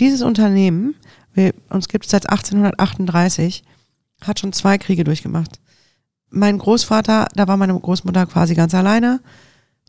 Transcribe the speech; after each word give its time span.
dieses 0.00 0.22
Unternehmen, 0.22 0.94
wir, 1.34 1.54
uns 1.68 1.88
gibt 1.88 2.06
es 2.06 2.10
seit 2.10 2.28
1838, 2.28 3.62
hat 4.22 4.40
schon 4.40 4.52
zwei 4.52 4.78
Kriege 4.78 5.04
durchgemacht. 5.04 5.60
Mein 6.30 6.58
Großvater, 6.58 7.28
da 7.34 7.48
war 7.48 7.56
meine 7.56 7.78
Großmutter 7.78 8.26
quasi 8.26 8.54
ganz 8.54 8.74
alleine, 8.74 9.20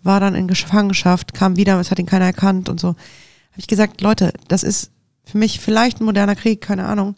war 0.04 0.20
dann 0.20 0.36
in 0.36 0.48
Gefangenschaft, 0.48 1.34
kam 1.34 1.56
wieder, 1.56 1.80
es 1.80 1.92
hat 1.92 2.00
ihn 2.00 2.06
keiner 2.06 2.26
erkannt 2.26 2.70
und 2.70 2.80
so. 2.80 2.90
Habe 2.90 3.60
ich 3.60 3.68
gesagt, 3.68 4.02
Leute, 4.02 4.34
das 4.48 4.64
ist 4.64 4.92
für 5.24 5.38
mich 5.38 5.60
vielleicht 5.60 6.02
ein 6.02 6.06
moderner 6.06 6.36
Krieg, 6.36 6.62
keine 6.62 6.86
Ahnung. 6.86 7.16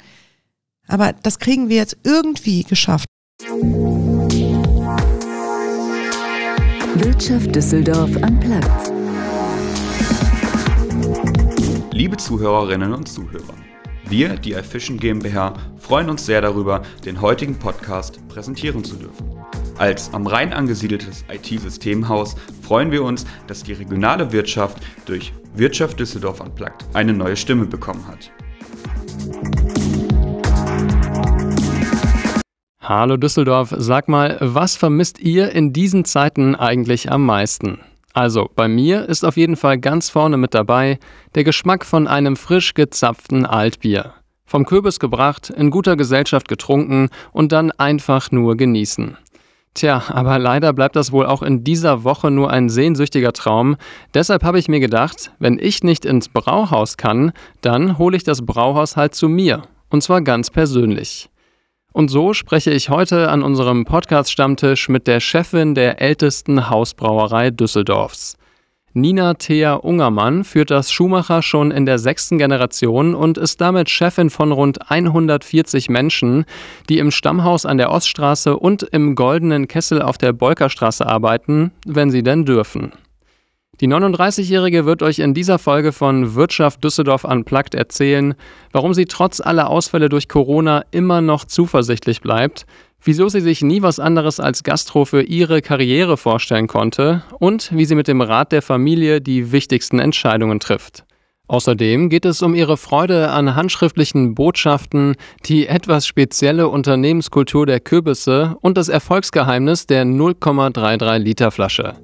Aber 0.88 1.14
das 1.14 1.40
kriegen 1.40 1.70
wir 1.70 1.78
jetzt 1.78 1.98
irgendwie 2.04 2.64
geschafft. 2.64 3.08
Wirtschaft 6.96 7.56
Düsseldorf 7.56 8.12
am 8.22 8.40
Platz. 8.40 8.93
Liebe 11.94 12.18
Zuhörerinnen 12.18 12.92
und 12.92 13.08
Zuhörer, 13.08 13.54
wir, 14.06 14.30
die 14.30 14.54
iFishing 14.54 14.98
GmbH, 14.98 15.54
freuen 15.78 16.10
uns 16.10 16.26
sehr 16.26 16.42
darüber, 16.42 16.82
den 17.06 17.22
heutigen 17.22 17.60
Podcast 17.60 18.28
präsentieren 18.30 18.84
zu 18.84 18.96
dürfen. 18.96 19.38
Als 19.78 20.12
am 20.12 20.26
Rhein 20.26 20.54
angesiedeltes 20.54 21.24
IT-Systemhaus 21.32 22.36
freuen 22.64 22.90
wir 22.90 23.04
uns, 23.04 23.28
dass 23.46 23.62
die 23.62 23.74
regionale 23.74 24.32
Wirtschaft 24.32 24.80
durch 25.06 25.34
Wirtschaft 25.54 26.00
Düsseldorf 26.00 26.42
Unplugged 26.42 26.84
eine 26.96 27.14
neue 27.14 27.36
Stimme 27.36 27.68
bekommen 27.68 28.08
hat. 28.08 28.32
Hallo 32.82 33.18
Düsseldorf, 33.18 33.72
sag 33.78 34.10
mal, 34.10 34.40
was 34.42 34.76
vermisst 34.76 35.20
ihr 35.20 35.52
in 35.52 35.74
diesen 35.74 36.06
Zeiten 36.06 36.56
eigentlich 36.56 37.12
am 37.12 37.24
meisten? 37.24 37.82
Also, 38.14 38.48
bei 38.56 38.68
mir 38.68 39.10
ist 39.10 39.26
auf 39.26 39.38
jeden 39.38 39.56
Fall 39.56 39.80
ganz 39.80 40.12
vorne 40.12 40.38
mit 40.38 40.54
dabei 40.54 41.00
der 41.34 41.44
Geschmack 41.44 41.84
von 41.84 42.08
einem 42.08 42.36
frisch 42.36 42.76
gezapften 42.76 43.46
Altbier. 43.46 44.14
Vom 44.46 44.66
Kürbis 44.66 45.00
gebracht, 45.00 45.50
in 45.50 45.72
guter 45.72 45.96
Gesellschaft 45.96 46.48
getrunken 46.48 47.10
und 47.32 47.52
dann 47.52 47.72
einfach 47.72 48.30
nur 48.32 48.56
genießen. 48.56 49.18
Tja, 49.74 50.04
aber 50.10 50.38
leider 50.38 50.72
bleibt 50.74 50.96
das 50.96 51.12
wohl 51.12 51.26
auch 51.26 51.42
in 51.42 51.64
dieser 51.64 52.04
Woche 52.04 52.30
nur 52.30 52.52
ein 52.52 52.70
sehnsüchtiger 52.70 53.34
Traum. 53.34 53.78
Deshalb 54.14 54.44
habe 54.44 54.60
ich 54.60 54.68
mir 54.68 54.80
gedacht, 54.80 55.32
wenn 55.40 55.58
ich 55.58 55.84
nicht 55.84 56.06
ins 56.06 56.30
Brauhaus 56.30 56.98
kann, 56.98 57.32
dann 57.62 57.98
hole 57.98 58.16
ich 58.16 58.24
das 58.24 58.46
Brauhaus 58.46 58.96
halt 58.96 59.16
zu 59.16 59.28
mir. 59.28 59.64
Und 59.90 60.04
zwar 60.04 60.22
ganz 60.22 60.52
persönlich. 60.52 61.32
Und 61.94 62.10
so 62.10 62.34
spreche 62.34 62.72
ich 62.72 62.90
heute 62.90 63.30
an 63.30 63.44
unserem 63.44 63.86
Podcast-Stammtisch 63.86 64.90
mit 64.90 65.06
der 65.06 65.20
Chefin 65.20 65.76
der 65.76 66.02
ältesten 66.02 66.72
Hausbrauerei 66.72 67.52
Düsseldorfs. 67.52 68.36
Nina 68.96 69.36
Thea 69.36 69.76
Ungermann 69.76 70.44
führt 70.44 70.72
das 70.72 70.92
Schuhmacher 70.92 71.44
schon 71.44 71.70
in 71.70 71.86
der 71.86 72.00
sechsten 72.00 72.40
Generation 72.40 73.14
und 73.14 73.38
ist 73.38 73.62
damit 73.62 73.92
Chefin 73.92 74.32
von 74.32 74.52
rund 74.52 74.90
140 74.90 75.90
Menschen, 75.90 76.46
die 76.90 76.98
im 76.98 77.12
Stammhaus 77.12 77.66
an 77.66 77.78
der 77.78 77.92
Oststraße 77.92 78.58
und 78.58 78.84
im 78.84 79.14
Goldenen 79.14 79.68
Kessel 79.68 80.02
auf 80.02 80.18
der 80.18 80.34
Bolkerstraße 80.34 81.06
arbeiten, 81.06 81.72
wenn 81.86 82.10
sie 82.10 82.24
denn 82.24 82.46
dürfen. 82.46 82.92
Die 83.84 83.90
39-Jährige 83.90 84.86
wird 84.86 85.04
euch 85.04 85.20
in 85.20 85.34
dieser 85.34 85.60
Folge 85.60 85.92
von 85.92 86.36
Wirtschaft 86.36 86.82
Düsseldorf 86.86 87.26
Unplugged 87.26 87.76
erzählen, 87.76 88.34
warum 88.72 88.94
sie 88.94 89.04
trotz 89.04 89.42
aller 89.42 89.70
Ausfälle 89.70 90.08
durch 90.08 90.30
Corona 90.30 90.86
immer 90.92 91.20
noch 91.20 91.44
zuversichtlich 91.44 92.22
bleibt, 92.22 92.66
wieso 93.02 93.28
sie 93.28 93.42
sich 93.42 93.62
nie 93.62 93.82
was 93.82 94.00
anderes 94.00 94.40
als 94.40 94.64
Gastro 94.64 95.04
für 95.04 95.24
ihre 95.24 95.62
Karriere 95.62 96.16
vorstellen 96.16 96.68
konnte 96.68 97.24
und 97.40 97.76
wie 97.76 97.84
sie 97.84 97.96
mit 97.96 98.08
dem 98.08 98.22
Rat 98.22 98.54
der 98.54 98.62
Familie 98.62 99.20
die 99.20 99.52
wichtigsten 99.52 100.00
Entscheidungen 100.00 100.62
trifft. 100.62 101.04
Außerdem 101.50 102.08
geht 102.08 102.24
es 102.24 102.42
um 102.42 102.56
ihre 102.56 102.78
Freude 102.78 103.32
an 103.32 103.54
handschriftlichen 103.54 104.34
Botschaften, 104.34 105.18
die 105.46 105.68
etwas 105.68 106.08
spezielle 106.08 106.70
Unternehmenskultur 106.70 107.66
der 107.66 107.82
Kürbisse 107.82 108.56
und 108.62 108.78
das 108.78 108.88
Erfolgsgeheimnis 108.88 109.88
der 109.88 110.06
0,33 110.06 111.18
Liter 111.18 111.52
Flasche. 111.52 111.96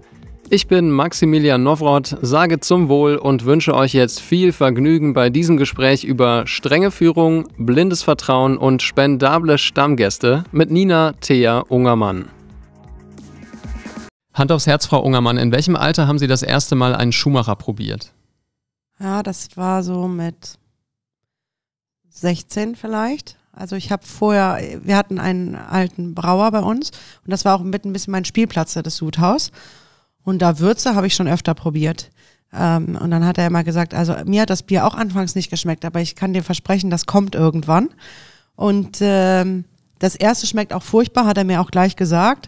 Ich 0.51 0.65
bin 0.65 0.89
Maximilian 0.89 1.61
Nowroth, 1.61 2.17
sage 2.23 2.59
zum 2.59 2.89
Wohl 2.89 3.17
und 3.17 3.45
wünsche 3.45 3.75
euch 3.75 3.93
jetzt 3.93 4.19
viel 4.19 4.51
Vergnügen 4.51 5.13
bei 5.13 5.29
diesem 5.29 5.57
Gespräch 5.57 6.03
über 6.03 6.47
strenge 6.47 6.89
Führung, 6.89 7.47
blindes 7.59 8.01
Vertrauen 8.01 8.57
und 8.57 8.81
spendable 8.81 9.59
Stammgäste 9.59 10.45
mit 10.51 10.71
Nina 10.71 11.13
Thea 11.21 11.59
Ungermann. 11.59 12.29
Hand 14.33 14.51
aufs 14.51 14.65
Herz, 14.65 14.87
Frau 14.87 15.03
Ungermann, 15.03 15.37
in 15.37 15.51
welchem 15.51 15.75
Alter 15.75 16.07
haben 16.07 16.17
Sie 16.17 16.25
das 16.25 16.41
erste 16.41 16.73
Mal 16.73 16.95
einen 16.95 17.11
Schuhmacher 17.11 17.55
probiert? 17.55 18.11
Ja, 18.99 19.21
das 19.21 19.55
war 19.55 19.83
so 19.83 20.07
mit 20.07 20.57
16 22.09 22.75
vielleicht. 22.75 23.37
Also 23.51 23.75
ich 23.75 23.91
habe 23.91 24.03
vorher, 24.03 24.79
wir 24.81 24.97
hatten 24.97 25.19
einen 25.19 25.53
alten 25.53 26.15
Brauer 26.15 26.49
bei 26.49 26.61
uns 26.61 26.89
und 27.23 27.29
das 27.29 27.45
war 27.45 27.55
auch 27.55 27.63
mit 27.63 27.85
ein 27.85 27.93
bisschen 27.93 28.13
mein 28.13 28.25
Spielplatz, 28.25 28.73
das 28.73 28.95
Sudhaus. 28.95 29.51
Und 30.29 30.43
da 30.43 30.59
Würze 30.59 30.93
habe 30.93 31.07
ich 31.07 31.15
schon 31.15 31.27
öfter 31.27 31.55
probiert. 31.55 32.11
Ähm, 32.53 32.95
und 33.01 33.09
dann 33.09 33.25
hat 33.25 33.39
er 33.39 33.47
immer 33.47 33.63
gesagt, 33.63 33.95
also 33.95 34.13
mir 34.25 34.43
hat 34.43 34.51
das 34.51 34.61
Bier 34.61 34.85
auch 34.85 34.93
anfangs 34.93 35.33
nicht 35.33 35.49
geschmeckt, 35.49 35.85
aber 35.85 36.01
ich 36.01 36.15
kann 36.15 36.33
dir 36.33 36.43
versprechen, 36.43 36.91
das 36.91 37.07
kommt 37.07 37.33
irgendwann. 37.33 37.89
Und 38.55 38.99
ähm, 39.01 39.65
das 39.97 40.15
erste 40.15 40.45
schmeckt 40.45 40.71
auch 40.71 40.83
furchtbar, 40.83 41.25
hat 41.25 41.39
er 41.39 41.45
mir 41.45 41.59
auch 41.59 41.71
gleich 41.71 41.95
gesagt. 41.95 42.47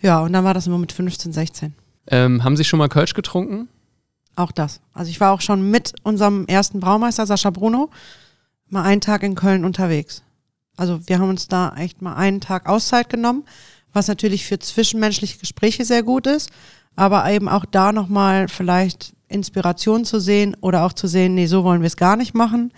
Ja, 0.00 0.20
und 0.20 0.32
dann 0.32 0.42
war 0.42 0.54
das 0.54 0.66
immer 0.66 0.78
mit 0.78 0.90
15, 0.90 1.34
16. 1.34 1.74
Ähm, 2.06 2.44
haben 2.44 2.56
Sie 2.56 2.64
schon 2.64 2.78
mal 2.78 2.88
Kölsch 2.88 3.12
getrunken? 3.12 3.68
Auch 4.34 4.50
das. 4.50 4.80
Also 4.94 5.10
ich 5.10 5.20
war 5.20 5.32
auch 5.32 5.42
schon 5.42 5.70
mit 5.70 5.92
unserem 6.04 6.46
ersten 6.46 6.80
Braumeister, 6.80 7.26
Sascha 7.26 7.50
Bruno, 7.50 7.90
mal 8.70 8.84
einen 8.84 9.02
Tag 9.02 9.22
in 9.22 9.34
Köln 9.34 9.66
unterwegs. 9.66 10.22
Also 10.78 11.06
wir 11.06 11.18
haben 11.18 11.28
uns 11.28 11.46
da 11.46 11.74
echt 11.76 12.00
mal 12.00 12.14
einen 12.14 12.40
Tag 12.40 12.66
Auszeit 12.66 13.10
genommen, 13.10 13.44
was 13.92 14.08
natürlich 14.08 14.46
für 14.46 14.58
zwischenmenschliche 14.58 15.38
Gespräche 15.38 15.84
sehr 15.84 16.02
gut 16.02 16.26
ist 16.26 16.50
aber 16.98 17.30
eben 17.30 17.48
auch 17.48 17.64
da 17.64 17.92
nochmal 17.92 18.48
vielleicht 18.48 19.12
Inspiration 19.28 20.04
zu 20.04 20.18
sehen 20.18 20.56
oder 20.60 20.84
auch 20.84 20.92
zu 20.92 21.06
sehen, 21.06 21.36
nee, 21.36 21.46
so 21.46 21.62
wollen 21.62 21.80
wir 21.80 21.86
es 21.86 21.96
gar 21.96 22.16
nicht 22.16 22.34
machen. 22.34 22.72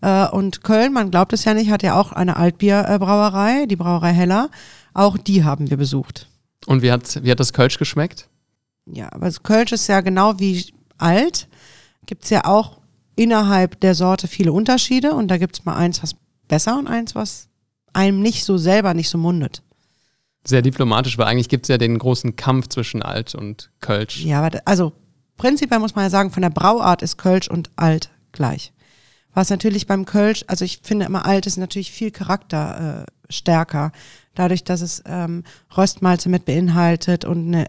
Äh, 0.00 0.28
und 0.28 0.62
Köln, 0.62 0.94
man 0.94 1.10
glaubt 1.10 1.34
es 1.34 1.44
ja 1.44 1.52
nicht, 1.52 1.70
hat 1.70 1.82
ja 1.82 2.00
auch 2.00 2.12
eine 2.12 2.36
Altbierbrauerei, 2.36 3.66
die 3.66 3.76
Brauerei 3.76 4.14
Heller. 4.14 4.48
Auch 4.94 5.18
die 5.18 5.44
haben 5.44 5.68
wir 5.68 5.76
besucht. 5.76 6.26
Und 6.66 6.80
wie 6.80 6.90
hat, 6.90 7.22
wie 7.22 7.30
hat 7.30 7.38
das 7.38 7.52
Kölsch 7.52 7.76
geschmeckt? 7.76 8.28
Ja, 8.86 9.12
aber 9.12 9.30
Kölsch 9.30 9.72
ist 9.72 9.88
ja 9.88 10.00
genau 10.00 10.40
wie 10.40 10.72
alt. 10.96 11.46
Gibt 12.06 12.24
es 12.24 12.30
ja 12.30 12.46
auch 12.46 12.78
innerhalb 13.14 13.78
der 13.80 13.94
Sorte 13.94 14.26
viele 14.26 14.54
Unterschiede 14.54 15.12
und 15.12 15.28
da 15.28 15.36
gibt 15.36 15.58
es 15.58 15.66
mal 15.66 15.76
eins, 15.76 16.02
was 16.02 16.14
besser 16.48 16.78
und 16.78 16.86
eins, 16.86 17.14
was 17.14 17.48
einem 17.92 18.22
nicht 18.22 18.44
so 18.44 18.56
selber 18.56 18.94
nicht 18.94 19.10
so 19.10 19.18
mundet 19.18 19.62
sehr 20.44 20.62
diplomatisch, 20.62 21.18
weil 21.18 21.26
eigentlich 21.26 21.48
gibt 21.48 21.66
es 21.66 21.68
ja 21.68 21.78
den 21.78 21.98
großen 21.98 22.36
Kampf 22.36 22.68
zwischen 22.68 23.02
Alt 23.02 23.34
und 23.34 23.70
Kölsch. 23.80 24.24
Ja, 24.24 24.42
aber 24.42 24.60
also 24.64 24.92
prinzipiell 25.36 25.80
muss 25.80 25.94
man 25.94 26.04
ja 26.04 26.10
sagen, 26.10 26.30
von 26.30 26.42
der 26.42 26.50
Brauart 26.50 27.02
ist 27.02 27.18
Kölsch 27.18 27.48
und 27.48 27.70
Alt 27.76 28.10
gleich. 28.32 28.72
Was 29.32 29.50
natürlich 29.50 29.86
beim 29.86 30.06
Kölsch, 30.06 30.44
also 30.48 30.64
ich 30.64 30.80
finde 30.82 31.06
immer 31.06 31.24
Alt 31.24 31.46
ist 31.46 31.56
natürlich 31.56 31.92
viel 31.92 32.10
charakterstärker, 32.10 33.86
äh, 33.86 33.98
dadurch, 34.34 34.64
dass 34.64 34.80
es 34.80 35.02
ähm, 35.06 35.44
Röstmalze 35.76 36.28
mit 36.28 36.46
beinhaltet 36.46 37.24
und 37.24 37.46
eine 37.46 37.66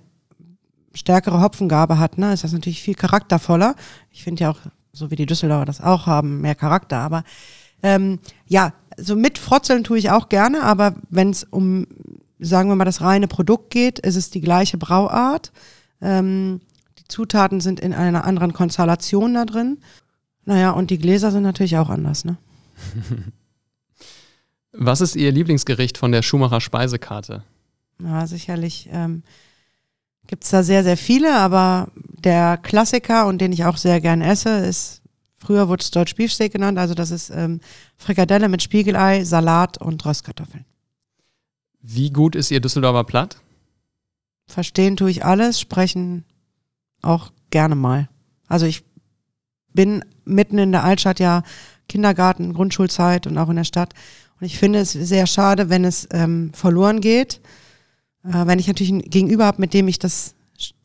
stärkere 0.94 1.42
Hopfengabe 1.42 2.00
hat, 2.00 2.18
ne, 2.18 2.34
ist 2.34 2.44
das 2.44 2.53
natürlich 2.53 2.82
viel 2.82 2.96
charaktervoller. 2.96 3.76
Ich 4.12 4.24
finde 4.24 4.44
ja 4.44 4.52
auch, 4.52 4.59
so 4.92 5.12
wie 5.12 5.16
die 5.16 5.26
Düsseldorfer 5.26 5.66
das 5.66 5.82
auch 5.82 6.08
haben, 6.08 6.42
mehr 6.42 6.56
Charakter. 6.56 6.98
Aber 6.98 7.24
ähm, 7.84 8.20
ja, 8.48 8.74
so 8.98 9.16
mit 9.16 9.38
Frotzeln 9.38 9.84
tue 9.84 9.98
ich 9.98 10.12
auch 10.12 10.30
gerne, 10.30 10.64
aber 10.64 10.96
wenn 11.09 11.30
es 11.30 11.44
um 11.44 11.88
sagen 12.41 12.69
wir 12.69 12.75
mal, 12.75 12.85
das 12.85 13.02
reine 13.02 13.28
Produkt 13.28 13.69
geht, 13.69 14.00
ist 14.00 14.16
es 14.16 14.29
die 14.29 14.41
gleiche 14.41 14.78
Brauart. 14.78 15.52
Ähm, 16.02 16.59
die 17.00 17.07
Zutaten 17.07 17.62
sind 17.62 17.79
in 17.79 17.94
einer 17.94 18.25
anderen 18.25 18.53
Konstellation 18.53 19.34
da 19.35 19.46
drin. 19.46 19.78
Naja, 20.46 20.72
und 20.72 20.90
die 20.90 20.97
Gläser 20.97 21.31
sind 21.31 21.44
natürlich 21.44 21.78
auch 21.78 21.90
anders, 21.90 22.25
ne? 22.25 22.38
Was 24.73 25.02
ist 25.02 25.16
Ihr 25.16 25.32
Lieblingsgericht 25.32 25.97
von 25.97 26.11
der 26.11 26.22
Schumacher 26.22 26.61
Speisekarte? 26.61 27.43
Ja, 28.02 28.26
sicherlich 28.26 28.90
ähm, 28.91 29.22
gibt 30.28 30.46
es 30.46 30.49
da 30.49 30.64
sehr, 30.64 30.84
sehr 30.84 30.97
viele, 30.97 31.35
aber 31.35 31.90
der 31.96 32.58
Klassiker 32.58 33.28
und 33.28 33.40
den 33.40 33.52
ich 33.52 33.66
auch 33.66 33.78
sehr 33.78 33.99
gern 34.02 34.22
esse, 34.22 34.49
ist, 34.49 35.02
früher 35.37 35.67
wurde 35.67 35.82
es 35.82 35.91
Deutsch 35.91 36.16
Beefsteak 36.16 36.53
genannt, 36.53 36.79
also 36.79 36.94
das 36.94 37.11
ist 37.11 37.29
ähm, 37.29 37.59
Frikadelle 37.97 38.47
mit 38.47 38.64
Spiegelei, 38.64 39.26
Salat 39.26 39.78
und 39.78 40.03
Röstkartoffeln. 40.05 40.66
Wie 41.82 42.12
gut 42.12 42.36
ist 42.36 42.52
Ihr 42.52 42.60
Düsseldorfer 42.60 43.04
Platt? 43.04 43.38
Verstehen 44.48 44.98
tue 44.98 45.10
ich 45.10 45.26
alles, 45.26 45.60
sprechen 45.60 46.26
auch 47.02 47.32
gerne 47.50 47.76
mal. 47.76 48.10
Also 48.48 48.66
ich 48.66 48.84
bin 49.74 50.04
mitten 50.26 50.58
in 50.58 50.72
der 50.72 50.84
Altstadt 50.84 51.20
ja 51.20 51.44
Kindergarten, 51.88 52.54
Grundschulzeit 52.54 53.28
und 53.28 53.38
auch 53.38 53.50
in 53.50 53.56
der 53.56 53.64
Stadt. 53.64 53.94
Und 54.40 54.46
ich 54.46 54.58
finde 54.58 54.80
es 54.80 54.92
sehr 54.92 55.26
schade, 55.28 55.70
wenn 55.70 55.86
es 55.86 56.08
ähm, 56.12 56.52
verloren 56.54 57.02
geht. 57.02 57.42
Äh, 58.24 58.46
wenn 58.46 58.60
ich 58.60 58.68
natürlich 58.68 58.92
ein 58.92 59.02
Gegenüber 59.02 59.46
habe, 59.46 59.62
mit 59.62 59.74
dem 59.74 59.88
ich 59.88 60.00
das 60.00 60.36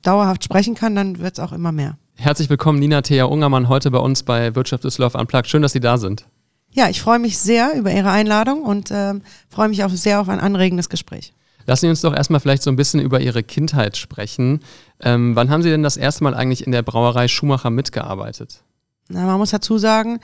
dauerhaft 0.03 0.45
sprechen 0.45 0.75
kann, 0.75 0.95
dann 0.95 1.19
wird 1.19 1.35
es 1.35 1.41
auch 1.41 1.53
immer 1.53 1.73
mehr. 1.73 1.99
Herzlich 2.15 2.49
willkommen, 2.49 2.79
Nina 2.79 3.03
Thea 3.03 3.25
Ungermann, 3.25 3.69
heute 3.69 3.91
bei 3.91 3.99
uns 3.99 4.23
bei 4.23 4.55
Wirtschaft 4.55 4.85
Düsseldorf 4.85 5.15
Unplugged. 5.15 5.49
Schön, 5.49 5.63
dass 5.63 5.73
Sie 5.73 5.81
da 5.81 5.99
sind. 5.99 6.27
Ja, 6.77 6.91
ich 6.91 7.01
freue 7.01 7.19
mich 7.19 7.39
sehr 7.39 7.75
über 7.75 7.91
Ihre 7.91 8.11
Einladung 8.11 8.63
und 8.63 8.91
ähm, 8.93 9.23
freue 9.49 9.69
mich 9.69 9.83
auch 9.83 9.91
sehr 9.91 10.21
auf 10.21 10.29
ein 10.29 10.41
anregendes 10.41 10.89
Gespräch. 10.91 11.33
Lassen 11.65 11.87
Sie 11.87 11.89
uns 11.89 12.03
doch 12.03 12.15
erstmal 12.15 12.39
vielleicht 12.39 12.63
so 12.63 12.71
ein 12.71 12.77
bisschen 12.77 13.01
über 13.01 13.21
Ihre 13.21 13.43
Kindheit 13.43 13.97
sprechen. 13.97 14.61
Ähm, 15.01 15.35
wann 15.35 15.49
haben 15.51 15.63
Sie 15.63 15.71
denn 15.71 15.83
das 15.83 15.97
erste 15.97 16.23
Mal 16.23 16.35
eigentlich 16.35 16.67
in 16.67 16.73
der 16.73 16.83
Brauerei 16.83 17.29
Schumacher 17.29 17.71
mitgearbeitet? 17.71 18.63
Na, 19.09 19.25
man 19.25 19.39
muss 19.39 19.51
dazu 19.51 19.79
sagen, 19.79 20.21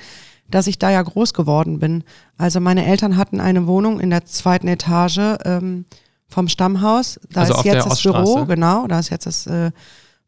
dass 0.50 0.66
ich 0.66 0.78
da 0.78 0.90
ja 0.90 1.00
groß 1.00 1.32
geworden 1.32 1.78
bin. 1.78 2.04
Also 2.36 2.60
meine 2.60 2.84
Eltern 2.84 3.16
hatten 3.16 3.40
eine 3.40 3.66
Wohnung 3.66 3.98
in 3.98 4.10
der 4.10 4.26
zweiten 4.26 4.68
Etage 4.68 5.38
ähm, 5.44 5.86
vom 6.28 6.48
Stammhaus. 6.48 7.18
Da 7.30 7.40
Also 7.40 7.54
ist 7.54 7.58
auf 7.60 7.64
jetzt 7.64 7.74
der 7.74 7.82
das 7.84 7.92
Oststraße? 7.92 8.34
Büro, 8.34 8.44
genau, 8.46 8.86
da 8.86 8.98
ist 8.98 9.08
jetzt 9.10 9.24
das 9.26 9.46
äh, 9.46 9.70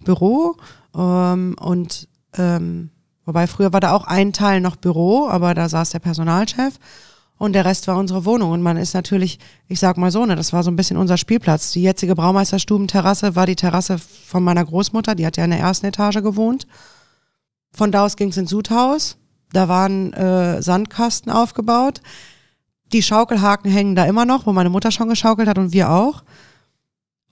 Büro. 0.02 0.56
Ähm, 0.96 1.54
und 1.60 2.08
ähm, 2.38 2.90
wobei 3.24 3.46
früher 3.46 3.72
war 3.72 3.80
da 3.80 3.92
auch 3.92 4.06
ein 4.06 4.32
Teil 4.32 4.60
noch 4.60 4.76
Büro, 4.76 5.28
aber 5.28 5.54
da 5.54 5.68
saß 5.68 5.90
der 5.90 5.98
Personalchef 5.98 6.78
und 7.36 7.52
der 7.52 7.64
Rest 7.64 7.88
war 7.88 7.96
unsere 7.96 8.24
Wohnung. 8.24 8.52
Und 8.52 8.62
man 8.62 8.76
ist 8.76 8.94
natürlich, 8.94 9.38
ich 9.68 9.80
sag 9.80 9.96
mal 9.96 10.10
so, 10.10 10.24
ne, 10.24 10.36
das 10.36 10.52
war 10.52 10.62
so 10.62 10.70
ein 10.70 10.76
bisschen 10.76 10.96
unser 10.96 11.16
Spielplatz. 11.16 11.72
Die 11.72 11.82
jetzige 11.82 12.14
Braumeisterstubenterrasse 12.14 13.36
war 13.36 13.46
die 13.46 13.56
Terrasse 13.56 13.98
von 13.98 14.42
meiner 14.42 14.64
Großmutter, 14.64 15.14
die 15.14 15.26
hat 15.26 15.36
ja 15.36 15.44
in 15.44 15.50
der 15.50 15.60
ersten 15.60 15.86
Etage 15.86 16.22
gewohnt. 16.22 16.66
Von 17.72 17.90
da 17.90 18.04
aus 18.04 18.16
ging 18.16 18.28
es 18.28 18.36
ins 18.36 18.50
Sudhaus. 18.50 19.16
Da 19.52 19.68
waren 19.68 20.12
äh, 20.12 20.62
Sandkasten 20.62 21.30
aufgebaut. 21.30 22.00
Die 22.92 23.02
Schaukelhaken 23.02 23.70
hängen 23.70 23.96
da 23.96 24.04
immer 24.04 24.24
noch, 24.24 24.46
wo 24.46 24.52
meine 24.52 24.70
Mutter 24.70 24.90
schon 24.90 25.08
geschaukelt 25.08 25.48
hat 25.48 25.58
und 25.58 25.72
wir 25.72 25.90
auch. 25.90 26.22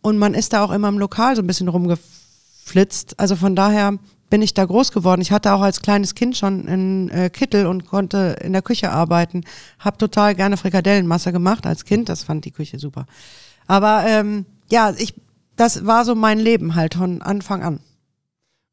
Und 0.03 0.19
man 0.19 0.35
ist 0.35 0.53
da 0.53 0.65
auch 0.65 0.73
immer 0.73 0.89
im 0.89 0.99
Lokal 0.99 1.37
so 1.37 1.43
ein 1.43 1.47
bisschen 1.47 1.69
rumgeflitzt. 1.69 3.21
Also 3.21 3.37
von 3.37 3.55
daher 3.55 3.99
bin 4.33 4.41
ich 4.41 4.55
da 4.55 4.65
groß 4.65 4.93
geworden. 4.93 5.21
Ich 5.21 5.31
hatte 5.31 5.53
auch 5.53 5.61
als 5.61 5.83
kleines 5.83 6.15
Kind 6.15 6.39
schon 6.39 6.67
einen 6.67 7.11
äh, 7.11 7.29
Kittel 7.29 7.67
und 7.67 7.87
konnte 7.87 8.39
in 8.43 8.55
der 8.55 8.63
Küche 8.63 8.91
arbeiten. 8.91 9.45
Hab 9.79 9.99
total 9.99 10.35
gerne 10.35 10.57
Frikadellenmasse 10.57 11.33
gemacht 11.33 11.67
als 11.67 11.85
Kind. 11.85 12.09
Das 12.09 12.25
fand 12.25 12.47
die 12.47 12.51
Küche 12.51 12.79
super. 12.79 13.05
Aber 13.67 14.05
ähm, 14.09 14.47
ja, 14.71 14.95
ich, 14.97 15.13
das 15.57 15.85
war 15.85 16.07
so 16.07 16.15
mein 16.15 16.39
Leben 16.39 16.75
halt 16.75 16.95
von 16.95 17.21
Anfang 17.21 17.63
an. 17.63 17.81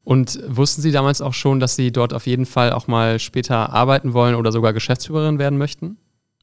Und 0.02 0.40
wussten 0.46 0.80
Sie 0.80 0.92
damals 0.92 1.20
auch 1.20 1.34
schon, 1.34 1.60
dass 1.60 1.76
Sie 1.76 1.92
dort 1.92 2.14
auf 2.14 2.26
jeden 2.26 2.46
Fall 2.46 2.72
auch 2.72 2.86
mal 2.86 3.18
später 3.18 3.70
arbeiten 3.70 4.14
wollen 4.14 4.36
oder 4.36 4.52
sogar 4.52 4.72
Geschäftsführerin 4.72 5.38
werden 5.38 5.58
möchten? 5.58 5.98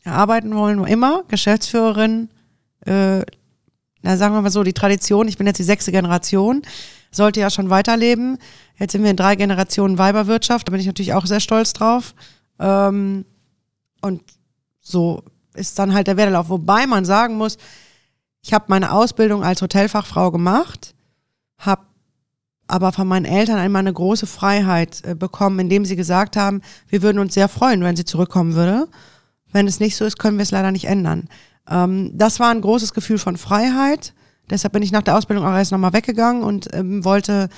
arbeiten 0.06 0.54
wollen, 0.54 0.86
immer. 0.86 1.24
Geschäftsführerin, 1.28 2.30
äh, 2.86 3.22
na 4.04 4.16
sagen 4.16 4.36
wir 4.36 4.44
mal 4.44 4.52
so, 4.52 4.62
die 4.62 4.74
Tradition, 4.74 5.28
ich 5.28 5.40
bin 5.40 5.48
jetzt 5.48 5.58
die 5.58 5.64
sechste 5.64 5.92
Generation, 5.92 6.62
sollte 7.18 7.40
ja 7.42 7.50
schon 7.50 7.70
weiterleben. 7.70 8.38
Jetzt 8.78 8.94
sind 8.94 9.04
wir 9.04 9.12
in 9.12 9.18
drei 9.18 9.36
Generationen 9.36 9.98
Weiberwirtschaft, 9.98 10.68
da 10.68 10.72
bin 10.72 10.80
ich 10.80 10.88
natürlich 10.88 11.14
auch 11.14 11.26
sehr 11.26 11.40
stolz 11.40 11.74
drauf. 11.74 12.16
Ähm, 12.60 13.26
und 14.02 14.22
so 14.80 15.24
ist 15.54 15.78
dann 15.80 15.94
halt 15.94 16.08
der 16.08 16.18
Werdelauf. 16.18 16.50
Wobei 16.50 16.88
man 16.88 17.04
sagen 17.04 17.36
muss, 17.36 17.58
ich 18.42 18.54
habe 18.54 18.66
meine 18.70 18.92
Ausbildung 18.92 19.44
als 19.44 19.62
Hotelfachfrau 19.62 20.32
gemacht, 20.32 20.96
habe 21.58 21.82
aber 22.68 22.92
von 22.92 23.08
meinen 23.08 23.26
Eltern 23.26 23.58
einmal 23.58 23.82
eine 23.82 23.94
große 23.94 24.28
Freiheit 24.28 25.04
äh, 25.06 25.16
bekommen, 25.16 25.60
indem 25.60 25.86
sie 25.86 25.96
gesagt 25.96 26.36
haben, 26.36 26.62
wir 26.88 27.02
würden 27.02 27.20
uns 27.20 27.34
sehr 27.34 27.48
freuen, 27.48 27.82
wenn 27.82 27.96
sie 27.96 28.06
zurückkommen 28.06 28.56
würde. 28.56 28.88
Wenn 29.52 29.68
es 29.68 29.80
nicht 29.80 29.96
so 29.96 30.06
ist, 30.06 30.20
können 30.20 30.38
wir 30.38 30.44
es 30.44 30.52
leider 30.52 30.72
nicht 30.72 30.86
ändern. 30.86 31.30
Ähm, 31.70 32.12
das 32.14 32.40
war 32.40 32.52
ein 32.52 32.62
großes 32.62 32.94
Gefühl 32.94 33.18
von 33.18 33.38
Freiheit. 33.38 34.14
Deshalb 34.50 34.74
bin 34.74 34.84
ich 34.84 34.92
nach 34.92 35.04
der 35.04 35.18
Ausbildung 35.18 35.46
auch 35.46 35.56
erst 35.56 35.72
nochmal 35.72 35.94
weggegangen 35.94 36.44
und 36.44 36.74
ähm, 36.74 37.04
wollte 37.04 37.50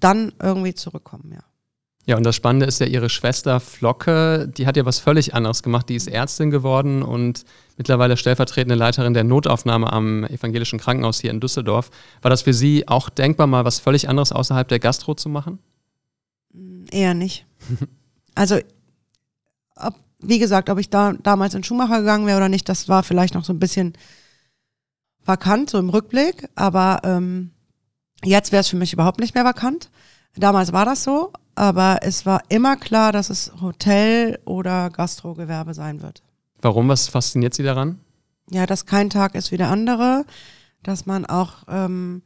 dann 0.00 0.32
irgendwie 0.40 0.74
zurückkommen, 0.74 1.32
ja. 1.32 1.44
Ja, 2.06 2.16
und 2.16 2.24
das 2.24 2.34
Spannende 2.34 2.66
ist 2.66 2.80
ja, 2.80 2.86
Ihre 2.86 3.10
Schwester 3.10 3.60
Flocke, 3.60 4.48
die 4.48 4.66
hat 4.66 4.76
ja 4.76 4.84
was 4.86 4.98
völlig 4.98 5.34
anderes 5.34 5.62
gemacht. 5.62 5.88
Die 5.88 5.94
ist 5.94 6.08
Ärztin 6.08 6.50
geworden 6.50 7.02
und 7.02 7.44
mittlerweile 7.76 8.16
stellvertretende 8.16 8.74
Leiterin 8.74 9.14
der 9.14 9.22
Notaufnahme 9.22 9.92
am 9.92 10.24
Evangelischen 10.24 10.80
Krankenhaus 10.80 11.20
hier 11.20 11.30
in 11.30 11.40
Düsseldorf. 11.40 11.90
War 12.22 12.30
das 12.30 12.42
für 12.42 12.54
Sie 12.54 12.88
auch 12.88 13.10
denkbar, 13.10 13.46
mal 13.46 13.64
was 13.64 13.78
völlig 13.78 14.08
anderes 14.08 14.32
außerhalb 14.32 14.66
der 14.66 14.80
Gastro 14.80 15.14
zu 15.14 15.28
machen? 15.28 15.58
Eher 16.90 17.14
nicht. 17.14 17.46
Also, 18.36 18.58
ob, 19.74 19.94
wie 20.20 20.38
gesagt, 20.38 20.70
ob 20.70 20.78
ich 20.78 20.88
da 20.88 21.12
damals 21.14 21.54
in 21.54 21.64
Schumacher 21.64 21.98
gegangen 21.98 22.26
wäre 22.26 22.38
oder 22.38 22.48
nicht, 22.48 22.68
das 22.68 22.88
war 22.88 23.02
vielleicht 23.02 23.34
noch 23.34 23.44
so 23.44 23.52
ein 23.52 23.58
bisschen 23.58 23.92
vakant, 25.24 25.70
so 25.70 25.78
im 25.78 25.90
Rückblick. 25.90 26.48
Aber 26.54 27.00
ähm, 27.04 27.50
jetzt 28.24 28.52
wäre 28.52 28.60
es 28.60 28.68
für 28.68 28.76
mich 28.76 28.92
überhaupt 28.92 29.20
nicht 29.20 29.34
mehr 29.34 29.44
vakant. 29.44 29.90
Damals 30.36 30.72
war 30.72 30.84
das 30.84 31.02
so, 31.02 31.32
aber 31.54 31.98
es 32.02 32.24
war 32.24 32.42
immer 32.48 32.76
klar, 32.76 33.12
dass 33.12 33.30
es 33.30 33.52
Hotel- 33.60 34.38
oder 34.44 34.90
Gastrogewerbe 34.90 35.74
sein 35.74 36.02
wird. 36.02 36.22
Warum? 36.62 36.88
Was 36.88 37.08
fasziniert 37.08 37.54
Sie 37.54 37.62
daran? 37.62 37.98
Ja, 38.50 38.66
dass 38.66 38.86
kein 38.86 39.10
Tag 39.10 39.34
ist 39.34 39.50
wie 39.52 39.56
der 39.56 39.70
andere, 39.70 40.24
dass 40.82 41.06
man 41.06 41.26
auch 41.26 41.64
ähm, 41.68 42.22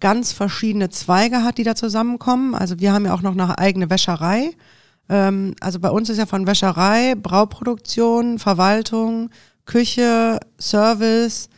ganz 0.00 0.32
verschiedene 0.32 0.90
Zweige 0.90 1.42
hat, 1.42 1.58
die 1.58 1.64
da 1.64 1.74
zusammenkommen. 1.74 2.54
Also 2.54 2.78
wir 2.78 2.92
haben 2.92 3.06
ja 3.06 3.14
auch 3.14 3.22
noch 3.22 3.32
eine 3.32 3.58
eigene 3.58 3.90
Wäscherei. 3.90 4.52
Ähm, 5.08 5.54
also 5.60 5.80
bei 5.80 5.90
uns 5.90 6.08
ist 6.08 6.18
ja 6.18 6.26
von 6.26 6.46
Wäscherei, 6.46 7.14
Brauproduktion, 7.14 8.38
Verwaltung, 8.38 9.30
Küche, 9.64 10.40
Service, 10.60 11.48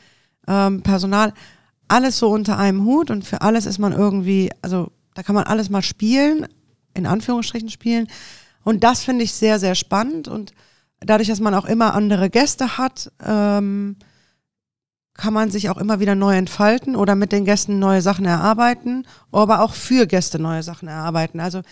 ähm, 0.48 0.82
Personal, 0.82 1.32
alles 1.86 2.18
so 2.18 2.30
unter 2.30 2.58
einem 2.58 2.84
Hut 2.84 3.10
und 3.10 3.24
für 3.24 3.42
alles 3.42 3.66
ist 3.66 3.78
man 3.78 3.92
irgendwie, 3.92 4.50
also 4.62 4.90
da 5.14 5.22
kann 5.22 5.34
man 5.34 5.44
alles 5.44 5.70
mal 5.70 5.82
spielen, 5.82 6.46
in 6.94 7.06
Anführungsstrichen 7.06 7.70
spielen. 7.70 8.08
Und 8.64 8.84
das 8.84 9.02
finde 9.02 9.24
ich 9.24 9.32
sehr, 9.32 9.58
sehr 9.58 9.74
spannend 9.74 10.28
und 10.28 10.52
dadurch, 11.00 11.28
dass 11.28 11.40
man 11.40 11.54
auch 11.54 11.64
immer 11.64 11.94
andere 11.94 12.28
Gäste 12.30 12.78
hat, 12.78 13.12
ähm, 13.24 13.96
kann 15.14 15.34
man 15.34 15.50
sich 15.50 15.68
auch 15.68 15.78
immer 15.78 15.98
wieder 15.98 16.14
neu 16.14 16.36
entfalten 16.36 16.94
oder 16.94 17.16
mit 17.16 17.32
den 17.32 17.44
Gästen 17.44 17.78
neue 17.78 18.02
Sachen 18.02 18.24
erarbeiten, 18.24 19.06
aber 19.32 19.62
auch 19.62 19.74
für 19.74 20.06
Gäste 20.06 20.38
neue 20.38 20.62
Sachen 20.62 20.86
erarbeiten. 20.88 21.40
Also 21.40 21.62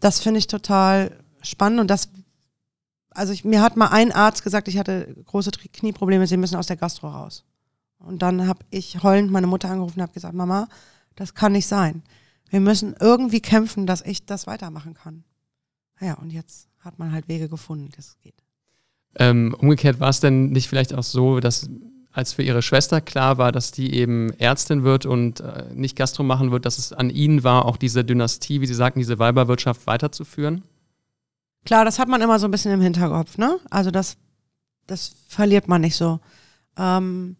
das 0.00 0.20
finde 0.20 0.38
ich 0.38 0.48
total 0.48 1.16
spannend 1.42 1.80
und 1.80 1.88
das, 1.88 2.08
also 3.10 3.32
ich, 3.32 3.44
mir 3.44 3.62
hat 3.62 3.76
mal 3.76 3.88
ein 3.88 4.10
Arzt 4.10 4.42
gesagt, 4.42 4.66
ich 4.66 4.78
hatte 4.78 5.14
große 5.26 5.52
Knieprobleme, 5.72 6.26
sie 6.26 6.36
müssen 6.36 6.56
aus 6.56 6.66
der 6.66 6.76
Gastro 6.76 7.08
raus. 7.08 7.44
Und 8.00 8.22
dann 8.22 8.46
habe 8.46 8.60
ich 8.70 9.02
heulend 9.02 9.30
meine 9.30 9.46
Mutter 9.46 9.70
angerufen 9.70 9.98
und 9.98 10.02
habe 10.02 10.12
gesagt, 10.12 10.34
Mama, 10.34 10.68
das 11.16 11.34
kann 11.34 11.52
nicht 11.52 11.66
sein. 11.66 12.02
Wir 12.48 12.60
müssen 12.60 12.96
irgendwie 12.98 13.40
kämpfen, 13.40 13.86
dass 13.86 14.02
ich 14.02 14.26
das 14.26 14.46
weitermachen 14.46 14.94
kann. 14.94 15.24
Ja, 16.00 16.14
und 16.14 16.30
jetzt 16.30 16.68
hat 16.80 16.98
man 16.98 17.12
halt 17.12 17.28
Wege 17.28 17.48
gefunden, 17.48 17.90
das 17.94 18.18
geht. 18.22 18.34
Ähm, 19.16 19.54
umgekehrt 19.58 20.00
war 20.00 20.08
es 20.08 20.20
denn 20.20 20.50
nicht 20.50 20.68
vielleicht 20.68 20.94
auch 20.94 21.02
so, 21.02 21.40
dass 21.40 21.68
als 22.12 22.32
für 22.32 22.42
Ihre 22.42 22.62
Schwester 22.62 23.00
klar 23.00 23.38
war, 23.38 23.52
dass 23.52 23.70
die 23.70 23.94
eben 23.94 24.30
Ärztin 24.38 24.82
wird 24.82 25.06
und 25.06 25.40
äh, 25.40 25.66
nicht 25.74 25.96
Gastro 25.96 26.22
machen 26.22 26.50
wird, 26.50 26.66
dass 26.66 26.78
es 26.78 26.92
an 26.92 27.10
Ihnen 27.10 27.44
war, 27.44 27.66
auch 27.66 27.76
diese 27.76 28.04
Dynastie, 28.04 28.60
wie 28.60 28.66
Sie 28.66 28.74
sagten, 28.74 28.98
diese 28.98 29.18
Weiberwirtschaft 29.18 29.86
weiterzuführen? 29.86 30.62
Klar, 31.64 31.84
das 31.84 31.98
hat 31.98 32.08
man 32.08 32.20
immer 32.20 32.38
so 32.38 32.48
ein 32.48 32.50
bisschen 32.50 32.72
im 32.72 32.80
Hinterkopf, 32.80 33.38
ne? 33.38 33.58
Also 33.70 33.90
das, 33.90 34.16
das 34.86 35.14
verliert 35.28 35.68
man 35.68 35.82
nicht 35.82 35.94
so. 35.94 36.20
Ähm, 36.76 37.36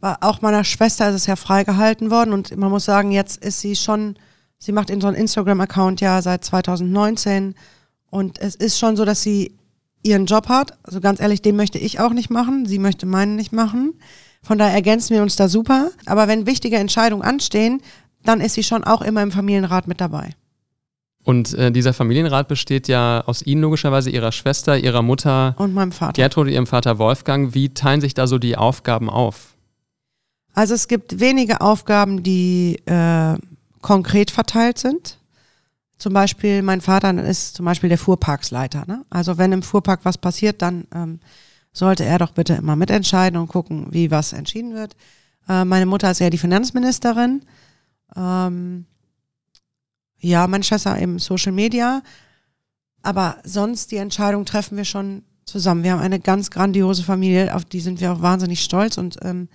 auch 0.00 0.42
meiner 0.42 0.64
Schwester 0.64 1.08
ist 1.08 1.14
es 1.14 1.26
ja 1.26 1.36
freigehalten 1.36 2.10
worden 2.10 2.32
und 2.32 2.56
man 2.56 2.70
muss 2.70 2.84
sagen, 2.84 3.12
jetzt 3.12 3.42
ist 3.42 3.60
sie 3.60 3.76
schon, 3.76 4.16
sie 4.58 4.72
macht 4.72 4.90
in 4.90 5.00
so 5.00 5.06
einen 5.06 5.16
Instagram-Account 5.16 6.00
ja 6.00 6.20
seit 6.22 6.44
2019 6.44 7.54
und 8.10 8.38
es 8.38 8.54
ist 8.54 8.78
schon 8.78 8.96
so, 8.96 9.04
dass 9.04 9.22
sie 9.22 9.56
ihren 10.02 10.26
Job 10.26 10.48
hat. 10.48 10.78
Also 10.82 11.00
ganz 11.00 11.20
ehrlich, 11.20 11.42
den 11.42 11.56
möchte 11.56 11.78
ich 11.78 12.00
auch 12.00 12.12
nicht 12.12 12.30
machen, 12.30 12.66
sie 12.66 12.78
möchte 12.78 13.06
meinen 13.06 13.36
nicht 13.36 13.52
machen. 13.52 13.94
Von 14.42 14.58
daher 14.58 14.74
ergänzen 14.74 15.14
wir 15.14 15.22
uns 15.22 15.36
da 15.36 15.48
super. 15.48 15.90
Aber 16.06 16.28
wenn 16.28 16.46
wichtige 16.46 16.76
Entscheidungen 16.76 17.22
anstehen, 17.22 17.82
dann 18.24 18.40
ist 18.40 18.54
sie 18.54 18.62
schon 18.62 18.84
auch 18.84 19.02
immer 19.02 19.22
im 19.22 19.32
Familienrat 19.32 19.88
mit 19.88 20.00
dabei. 20.00 20.30
Und 21.24 21.54
äh, 21.54 21.72
dieser 21.72 21.92
Familienrat 21.92 22.46
besteht 22.46 22.86
ja 22.86 23.24
aus 23.26 23.42
Ihnen 23.42 23.60
logischerweise, 23.62 24.10
Ihrer 24.10 24.30
Schwester, 24.30 24.78
Ihrer 24.78 25.02
Mutter 25.02 25.56
Und 25.58 25.74
meinem 25.74 25.90
Vater. 25.90 26.12
Gertrud 26.12 26.46
und 26.46 26.52
Ihrem 26.52 26.68
Vater 26.68 26.98
Wolfgang. 26.98 27.52
Wie 27.52 27.70
teilen 27.70 28.00
sich 28.00 28.14
da 28.14 28.28
so 28.28 28.38
die 28.38 28.56
Aufgaben 28.56 29.10
auf? 29.10 29.55
Also 30.56 30.72
es 30.72 30.88
gibt 30.88 31.20
wenige 31.20 31.60
Aufgaben, 31.60 32.22
die 32.22 32.80
äh, 32.86 33.36
konkret 33.82 34.30
verteilt 34.30 34.78
sind. 34.78 35.18
Zum 35.98 36.14
Beispiel, 36.14 36.62
mein 36.62 36.80
Vater 36.80 37.12
ist 37.22 37.56
zum 37.56 37.66
Beispiel 37.66 37.90
der 37.90 37.98
Fuhrparksleiter. 37.98 38.84
Ne? 38.86 39.04
Also 39.10 39.36
wenn 39.36 39.52
im 39.52 39.62
Fuhrpark 39.62 40.00
was 40.04 40.16
passiert, 40.16 40.62
dann 40.62 40.86
ähm, 40.94 41.20
sollte 41.74 42.06
er 42.06 42.18
doch 42.18 42.30
bitte 42.30 42.54
immer 42.54 42.74
mitentscheiden 42.74 43.38
und 43.38 43.48
gucken, 43.48 43.88
wie 43.90 44.10
was 44.10 44.32
entschieden 44.32 44.74
wird. 44.74 44.96
Äh, 45.46 45.66
meine 45.66 45.84
Mutter 45.84 46.10
ist 46.10 46.20
ja 46.20 46.30
die 46.30 46.38
Finanzministerin. 46.38 47.42
Ähm, 48.16 48.86
ja, 50.20 50.46
meine 50.46 50.64
Schwester 50.64 50.96
im 50.96 51.18
Social 51.18 51.52
Media. 51.52 52.02
Aber 53.02 53.36
sonst 53.44 53.90
die 53.90 53.98
Entscheidung 53.98 54.46
treffen 54.46 54.78
wir 54.78 54.86
schon 54.86 55.22
zusammen. 55.44 55.84
Wir 55.84 55.92
haben 55.92 56.00
eine 56.00 56.18
ganz 56.18 56.50
grandiose 56.50 57.02
Familie, 57.02 57.54
auf 57.54 57.66
die 57.66 57.80
sind 57.80 58.00
wir 58.00 58.10
auch 58.10 58.22
wahnsinnig 58.22 58.62
stolz 58.64 58.96
und 58.96 59.18
ähm, 59.20 59.50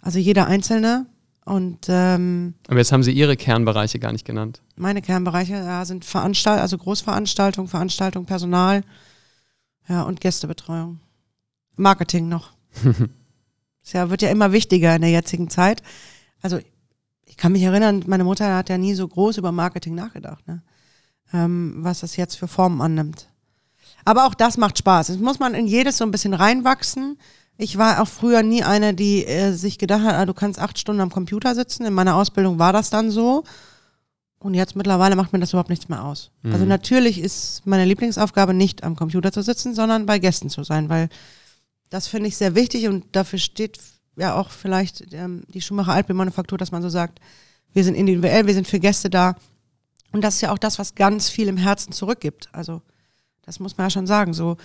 also 0.00 0.18
jeder 0.18 0.46
Einzelne 0.46 1.06
Und 1.44 1.86
ähm, 1.88 2.54
Aber 2.68 2.78
jetzt 2.78 2.92
haben 2.92 3.02
Sie 3.02 3.12
Ihre 3.12 3.36
Kernbereiche 3.36 3.98
gar 3.98 4.12
nicht 4.12 4.24
genannt. 4.24 4.62
meine 4.76 5.02
Kernbereiche 5.02 5.54
ja, 5.54 5.84
sind 5.84 6.04
Veranstalt 6.04 6.60
also 6.60 6.78
Großveranstaltung, 6.78 7.68
Veranstaltung, 7.68 8.26
Personal, 8.26 8.82
ja, 9.88 10.02
und 10.02 10.20
Gästebetreuung. 10.20 11.00
Marketing 11.76 12.28
noch. 12.28 12.52
Das 13.82 13.94
ja, 13.94 14.10
wird 14.10 14.20
ja 14.20 14.28
immer 14.28 14.52
wichtiger 14.52 14.94
in 14.94 15.00
der 15.00 15.10
jetzigen 15.10 15.48
Zeit. 15.48 15.82
Also 16.42 16.58
ich 17.24 17.36
kann 17.38 17.52
mich 17.52 17.62
erinnern, 17.62 18.04
meine 18.06 18.24
Mutter 18.24 18.54
hat 18.54 18.68
ja 18.68 18.76
nie 18.76 18.94
so 18.94 19.08
groß 19.08 19.38
über 19.38 19.52
Marketing 19.52 19.94
nachgedacht, 19.94 20.46
ne? 20.46 20.62
ähm, 21.32 21.76
was 21.78 22.00
das 22.00 22.16
jetzt 22.16 22.36
für 22.36 22.46
Formen 22.46 22.82
annimmt. 22.82 23.28
Aber 24.04 24.26
auch 24.26 24.34
das 24.34 24.58
macht 24.58 24.78
Spaß. 24.78 25.08
Es 25.08 25.18
muss 25.18 25.38
man 25.38 25.54
in 25.54 25.66
jedes 25.66 25.96
so 25.96 26.04
ein 26.04 26.10
bisschen 26.10 26.34
reinwachsen. 26.34 27.18
Ich 27.62 27.76
war 27.76 28.00
auch 28.00 28.08
früher 28.08 28.42
nie 28.42 28.64
eine, 28.64 28.94
die 28.94 29.26
äh, 29.26 29.52
sich 29.52 29.76
gedacht 29.76 30.02
hat, 30.02 30.14
ah, 30.14 30.24
du 30.24 30.32
kannst 30.32 30.58
acht 30.58 30.78
Stunden 30.78 31.02
am 31.02 31.10
Computer 31.10 31.54
sitzen. 31.54 31.84
In 31.84 31.92
meiner 31.92 32.16
Ausbildung 32.16 32.58
war 32.58 32.72
das 32.72 32.88
dann 32.88 33.10
so. 33.10 33.44
Und 34.38 34.54
jetzt 34.54 34.76
mittlerweile 34.76 35.14
macht 35.14 35.34
mir 35.34 35.40
das 35.40 35.50
überhaupt 35.50 35.68
nichts 35.68 35.90
mehr 35.90 36.02
aus. 36.02 36.30
Mhm. 36.40 36.52
Also 36.54 36.64
natürlich 36.64 37.20
ist 37.20 37.66
meine 37.66 37.84
Lieblingsaufgabe 37.84 38.54
nicht 38.54 38.82
am 38.82 38.96
Computer 38.96 39.30
zu 39.30 39.42
sitzen, 39.42 39.74
sondern 39.74 40.06
bei 40.06 40.18
Gästen 40.18 40.48
zu 40.48 40.64
sein, 40.64 40.88
weil 40.88 41.10
das 41.90 42.06
finde 42.06 42.28
ich 42.28 42.38
sehr 42.38 42.54
wichtig 42.54 42.88
und 42.88 43.04
dafür 43.12 43.38
steht 43.38 43.78
ja 44.16 44.36
auch 44.36 44.48
vielleicht 44.50 45.12
ähm, 45.12 45.42
die 45.48 45.60
Schumacher 45.60 45.92
Altbildmanufaktur, 45.92 46.56
dass 46.56 46.72
man 46.72 46.80
so 46.80 46.88
sagt, 46.88 47.20
wir 47.74 47.84
sind 47.84 47.94
individuell, 47.94 48.46
wir 48.46 48.54
sind 48.54 48.68
für 48.68 48.80
Gäste 48.80 49.10
da. 49.10 49.36
Und 50.12 50.24
das 50.24 50.36
ist 50.36 50.40
ja 50.40 50.50
auch 50.50 50.58
das, 50.58 50.78
was 50.78 50.94
ganz 50.94 51.28
viel 51.28 51.48
im 51.48 51.58
Herzen 51.58 51.92
zurückgibt. 51.92 52.48
Also 52.52 52.80
das 53.42 53.60
muss 53.60 53.76
man 53.76 53.86
ja 53.86 53.90
schon 53.90 54.06
sagen. 54.06 54.32
So 54.32 54.56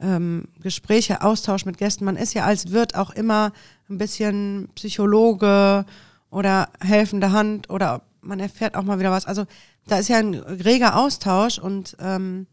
ähm, 0.00 0.48
Gespräche, 0.60 1.22
Austausch 1.22 1.64
mit 1.64 1.78
Gästen. 1.78 2.04
Man 2.04 2.16
ist 2.16 2.34
ja 2.34 2.44
als 2.44 2.70
Wirt 2.70 2.94
auch 2.94 3.10
immer 3.10 3.52
ein 3.88 3.98
bisschen 3.98 4.68
Psychologe 4.74 5.84
oder 6.30 6.68
helfende 6.80 7.32
Hand 7.32 7.70
oder 7.70 8.02
man 8.20 8.40
erfährt 8.40 8.76
auch 8.76 8.82
mal 8.82 8.98
wieder 8.98 9.10
was. 9.10 9.26
Also 9.26 9.44
da 9.86 9.98
ist 9.98 10.08
ja 10.08 10.18
ein 10.18 10.34
reger 10.34 10.96
Austausch 10.96 11.58
und 11.58 11.96
ähm, 12.00 12.46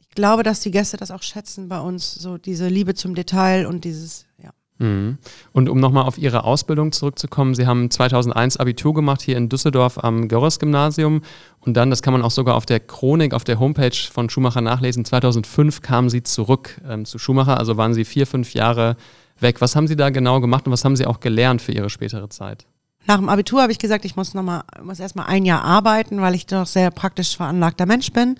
ich 0.00 0.10
glaube, 0.10 0.42
dass 0.42 0.60
die 0.60 0.70
Gäste 0.70 0.96
das 0.96 1.10
auch 1.10 1.22
schätzen 1.22 1.68
bei 1.68 1.80
uns, 1.80 2.14
so 2.14 2.38
diese 2.38 2.68
Liebe 2.68 2.94
zum 2.94 3.14
Detail 3.14 3.66
und 3.66 3.84
dieses, 3.84 4.26
ja. 4.42 4.50
Mhm. 4.78 5.18
Und 5.52 5.68
um 5.68 5.78
nochmal 5.78 6.04
auf 6.04 6.18
Ihre 6.18 6.44
Ausbildung 6.44 6.92
zurückzukommen, 6.92 7.54
Sie 7.54 7.66
haben 7.66 7.90
2001 7.90 8.56
Abitur 8.56 8.92
gemacht 8.94 9.22
hier 9.22 9.36
in 9.36 9.48
Düsseldorf 9.48 10.02
am 10.02 10.26
Görres-Gymnasium 10.28 11.22
und 11.60 11.76
dann, 11.76 11.90
das 11.90 12.02
kann 12.02 12.12
man 12.12 12.22
auch 12.22 12.32
sogar 12.32 12.56
auf 12.56 12.66
der 12.66 12.80
Chronik, 12.80 13.34
auf 13.34 13.44
der 13.44 13.60
Homepage 13.60 13.96
von 14.12 14.28
Schumacher 14.28 14.60
nachlesen, 14.60 15.04
2005 15.04 15.80
kamen 15.80 16.10
Sie 16.10 16.22
zurück 16.22 16.80
ähm, 16.88 17.04
zu 17.04 17.18
Schumacher, 17.18 17.58
also 17.58 17.76
waren 17.76 17.94
Sie 17.94 18.04
vier, 18.04 18.26
fünf 18.26 18.54
Jahre 18.54 18.96
weg. 19.38 19.60
Was 19.60 19.76
haben 19.76 19.86
Sie 19.86 19.96
da 19.96 20.10
genau 20.10 20.40
gemacht 20.40 20.66
und 20.66 20.72
was 20.72 20.84
haben 20.84 20.96
Sie 20.96 21.06
auch 21.06 21.20
gelernt 21.20 21.62
für 21.62 21.72
Ihre 21.72 21.90
spätere 21.90 22.28
Zeit? 22.28 22.66
Nach 23.06 23.18
dem 23.18 23.28
Abitur 23.28 23.62
habe 23.62 23.72
ich 23.72 23.78
gesagt, 23.78 24.04
ich 24.04 24.16
muss 24.16 24.34
noch 24.34 24.42
mal, 24.42 24.64
muss 24.82 24.98
erstmal 24.98 25.26
ein 25.26 25.44
Jahr 25.44 25.62
arbeiten, 25.62 26.20
weil 26.20 26.34
ich 26.34 26.46
doch 26.46 26.66
sehr 26.66 26.90
praktisch 26.90 27.36
veranlagter 27.36 27.86
Mensch 27.86 28.12
bin. 28.12 28.36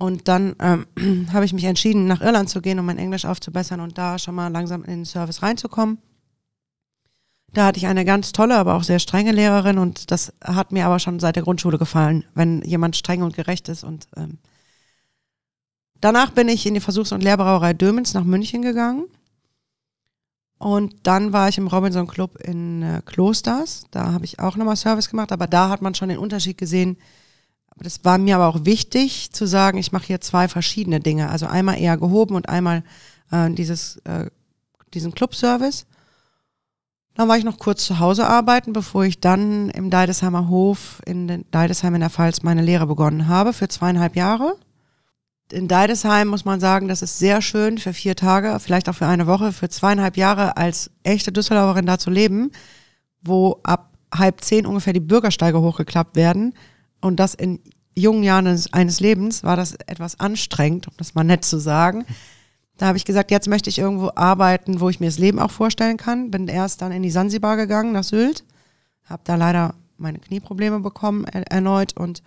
Und 0.00 0.28
dann 0.28 0.56
ähm, 0.60 0.86
habe 1.32 1.44
ich 1.44 1.52
mich 1.52 1.64
entschieden, 1.64 2.06
nach 2.06 2.22
Irland 2.22 2.48
zu 2.48 2.62
gehen, 2.62 2.78
um 2.78 2.86
mein 2.86 2.96
Englisch 2.96 3.26
aufzubessern 3.26 3.80
und 3.80 3.98
da 3.98 4.18
schon 4.18 4.34
mal 4.34 4.48
langsam 4.48 4.82
in 4.82 4.90
den 4.90 5.04
Service 5.04 5.42
reinzukommen. 5.42 5.98
Da 7.52 7.66
hatte 7.66 7.78
ich 7.78 7.86
eine 7.86 8.06
ganz 8.06 8.32
tolle, 8.32 8.56
aber 8.56 8.76
auch 8.76 8.82
sehr 8.82 8.98
strenge 8.98 9.32
Lehrerin 9.32 9.76
und 9.76 10.10
das 10.10 10.32
hat 10.42 10.72
mir 10.72 10.86
aber 10.86 11.00
schon 11.00 11.20
seit 11.20 11.36
der 11.36 11.42
Grundschule 11.42 11.76
gefallen, 11.76 12.24
wenn 12.34 12.62
jemand 12.62 12.96
streng 12.96 13.22
und 13.22 13.36
gerecht 13.36 13.68
ist. 13.68 13.84
Und 13.84 14.08
ähm, 14.16 14.38
danach 16.00 16.30
bin 16.30 16.48
ich 16.48 16.64
in 16.64 16.74
die 16.74 16.80
Versuchs- 16.80 17.12
und 17.12 17.22
Lehrbrauerei 17.22 17.74
Dömens 17.74 18.14
nach 18.14 18.24
München 18.24 18.62
gegangen. 18.62 19.04
Und 20.58 20.94
dann 21.02 21.34
war 21.34 21.50
ich 21.50 21.58
im 21.58 21.66
Robinson 21.66 22.06
Club 22.06 22.38
in 22.42 22.82
äh, 22.82 23.02
Klosters. 23.04 23.84
Da 23.90 24.12
habe 24.12 24.24
ich 24.24 24.38
auch 24.38 24.56
nochmal 24.56 24.76
Service 24.76 25.10
gemacht, 25.10 25.30
aber 25.32 25.46
da 25.46 25.68
hat 25.68 25.82
man 25.82 25.94
schon 25.94 26.08
den 26.08 26.18
Unterschied 26.18 26.56
gesehen. 26.56 26.96
Das 27.82 28.04
war 28.04 28.18
mir 28.18 28.36
aber 28.36 28.48
auch 28.48 28.64
wichtig 28.64 29.32
zu 29.32 29.46
sagen, 29.46 29.78
ich 29.78 29.92
mache 29.92 30.06
hier 30.06 30.20
zwei 30.20 30.48
verschiedene 30.48 31.00
Dinge. 31.00 31.30
Also 31.30 31.46
einmal 31.46 31.78
eher 31.80 31.96
gehoben 31.96 32.34
und 32.34 32.48
einmal 32.48 32.82
äh, 33.30 33.50
dieses, 33.50 33.96
äh, 34.04 34.26
diesen 34.92 35.12
Clubservice. 35.12 35.86
Dann 37.14 37.28
war 37.28 37.36
ich 37.36 37.44
noch 37.44 37.58
kurz 37.58 37.84
zu 37.84 37.98
Hause 37.98 38.26
arbeiten, 38.26 38.72
bevor 38.72 39.04
ich 39.04 39.20
dann 39.20 39.70
im 39.70 39.90
Deidesheimer 39.90 40.48
Hof 40.48 41.02
in 41.06 41.26
den 41.26 41.44
Deidesheim 41.50 41.94
in 41.94 42.00
der 42.00 42.10
Pfalz 42.10 42.42
meine 42.42 42.62
Lehre 42.62 42.86
begonnen 42.86 43.28
habe 43.28 43.52
für 43.52 43.68
zweieinhalb 43.68 44.14
Jahre. 44.14 44.56
In 45.50 45.66
Deidesheim 45.66 46.28
muss 46.28 46.44
man 46.44 46.60
sagen, 46.60 46.86
das 46.86 47.02
ist 47.02 47.18
sehr 47.18 47.42
schön 47.42 47.78
für 47.78 47.92
vier 47.92 48.14
Tage, 48.14 48.58
vielleicht 48.60 48.88
auch 48.88 48.94
für 48.94 49.06
eine 49.06 49.26
Woche, 49.26 49.52
für 49.52 49.68
zweieinhalb 49.68 50.16
Jahre 50.16 50.56
als 50.56 50.90
echte 51.02 51.32
Düsseldorferin 51.32 51.86
da 51.86 51.98
zu 51.98 52.10
leben, 52.10 52.52
wo 53.20 53.58
ab 53.64 53.90
halb 54.14 54.42
zehn 54.42 54.64
ungefähr 54.64 54.92
die 54.92 55.00
Bürgersteige 55.00 55.60
hochgeklappt 55.60 56.14
werden. 56.14 56.54
Und 57.00 57.16
das 57.16 57.34
in 57.34 57.60
jungen 57.94 58.22
Jahren 58.22 58.46
eines, 58.46 58.72
eines 58.72 59.00
Lebens 59.00 59.42
war 59.42 59.56
das 59.56 59.74
etwas 59.86 60.18
anstrengend, 60.20 60.88
um 60.88 60.94
das 60.96 61.14
mal 61.14 61.24
nett 61.24 61.44
zu 61.44 61.58
sagen. 61.58 62.04
Da 62.76 62.86
habe 62.86 62.96
ich 62.96 63.04
gesagt, 63.04 63.30
jetzt 63.30 63.48
möchte 63.48 63.68
ich 63.68 63.78
irgendwo 63.78 64.10
arbeiten, 64.14 64.80
wo 64.80 64.88
ich 64.88 65.00
mir 65.00 65.06
das 65.06 65.18
Leben 65.18 65.38
auch 65.38 65.50
vorstellen 65.50 65.98
kann. 65.98 66.30
Bin 66.30 66.48
erst 66.48 66.80
dann 66.80 66.92
in 66.92 67.02
die 67.02 67.10
Sansibar 67.10 67.56
gegangen, 67.56 67.92
nach 67.92 68.04
Sylt. 68.04 68.44
Habe 69.04 69.22
da 69.24 69.34
leider 69.34 69.74
meine 69.98 70.18
Knieprobleme 70.18 70.80
bekommen 70.80 71.24
er 71.24 71.42
erneut. 71.50 71.94
Und 71.94 72.22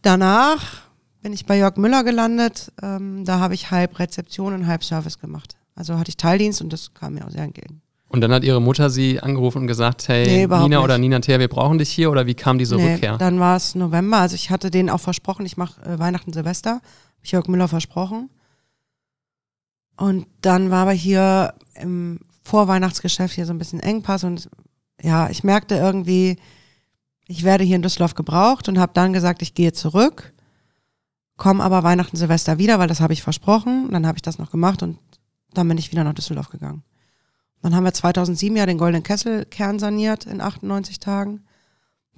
danach 0.00 0.84
bin 1.20 1.34
ich 1.34 1.44
bei 1.44 1.58
Jörg 1.58 1.76
Müller 1.76 2.02
gelandet. 2.02 2.72
Ähm, 2.82 3.26
da 3.26 3.40
habe 3.40 3.52
ich 3.52 3.70
halb 3.70 3.98
Rezeption 3.98 4.54
und 4.54 4.66
halb 4.66 4.84
Service 4.84 5.18
gemacht. 5.18 5.56
Also 5.74 5.98
hatte 5.98 6.08
ich 6.08 6.16
Teildienst 6.16 6.62
und 6.62 6.72
das 6.72 6.94
kam 6.94 7.14
mir 7.14 7.26
auch 7.26 7.30
sehr 7.30 7.44
entgegen. 7.44 7.81
Und 8.12 8.20
dann 8.20 8.32
hat 8.32 8.44
Ihre 8.44 8.60
Mutter 8.60 8.90
Sie 8.90 9.20
angerufen 9.20 9.58
und 9.62 9.66
gesagt, 9.66 10.06
hey 10.08 10.24
Nee, 10.26 10.46
Nina 10.46 10.68
nicht. 10.68 10.78
oder 10.78 10.98
Nina 10.98 11.18
Thea, 11.20 11.38
wir 11.38 11.48
brauchen 11.48 11.78
dich 11.78 11.90
hier 11.90 12.10
oder 12.10 12.26
wie 12.26 12.34
kam 12.34 12.58
diese 12.58 12.76
Nee, 12.76 12.94
Rückkehr? 12.94 13.16
Dann 13.18 13.40
war 13.40 13.56
es 13.56 13.74
November. 13.74 14.18
Also 14.18 14.34
ich 14.34 14.50
hatte 14.50 14.70
denen 14.70 14.90
auch 14.90 15.00
versprochen, 15.00 15.46
ich 15.46 15.56
mache 15.56 15.80
äh, 15.82 15.98
Weihnachten, 15.98 16.32
Silvester. 16.32 16.74
Hab 16.74 16.82
ich 17.22 17.30
Jörg 17.32 17.48
Müller 17.48 17.68
versprochen. 17.68 18.28
Und 19.96 20.26
dann 20.42 20.70
war 20.70 20.82
aber 20.82 20.92
hier 20.92 21.54
im 21.74 22.20
Vorweihnachtsgeschäft 22.44 23.34
hier 23.34 23.46
so 23.46 23.52
ein 23.52 23.58
bisschen 23.58 23.80
Engpass 23.80 24.24
und 24.24 24.48
ja, 25.00 25.30
ich 25.30 25.42
merkte 25.44 25.76
irgendwie, 25.76 26.36
ich 27.28 27.44
werde 27.44 27.64
hier 27.64 27.76
in 27.76 27.82
Düsseldorf 27.82 28.14
gebraucht 28.14 28.68
und 28.68 28.78
habe 28.78 28.92
dann 28.94 29.12
gesagt, 29.12 29.42
ich 29.42 29.54
gehe 29.54 29.72
zurück, 29.72 30.32
komme 31.36 31.62
aber 31.62 31.82
Weihnachten, 31.82 32.16
Silvester 32.16 32.58
wieder, 32.58 32.78
weil 32.78 32.88
das 32.88 33.00
habe 33.00 33.12
ich 33.12 33.22
versprochen. 33.22 33.88
Dann 33.90 34.06
habe 34.06 34.18
ich 34.18 34.22
das 34.22 34.38
noch 34.38 34.50
gemacht 34.50 34.82
und 34.82 34.98
dann 35.54 35.68
bin 35.68 35.78
ich 35.78 35.92
wieder 35.92 36.04
nach 36.04 36.14
Düsseldorf 36.14 36.50
gegangen. 36.50 36.82
Dann 37.62 37.74
haben 37.74 37.84
wir 37.84 37.94
2007 37.94 38.56
ja 38.56 38.66
den 38.66 38.78
Goldenen 38.78 39.02
Kessel 39.04 39.44
kernsaniert 39.46 40.26
in 40.26 40.40
98 40.40 40.98
Tagen. 40.98 41.42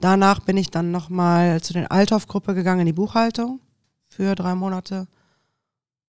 Danach 0.01 0.41
bin 0.41 0.57
ich 0.57 0.71
dann 0.71 0.91
nochmal 0.91 1.61
zu 1.63 1.73
den 1.73 1.87
Althoff-Gruppe 1.87 2.55
gegangen 2.55 2.81
in 2.81 2.87
die 2.87 2.93
Buchhaltung 2.93 3.61
für 4.09 4.35
drei 4.35 4.55
Monate. 4.55 5.07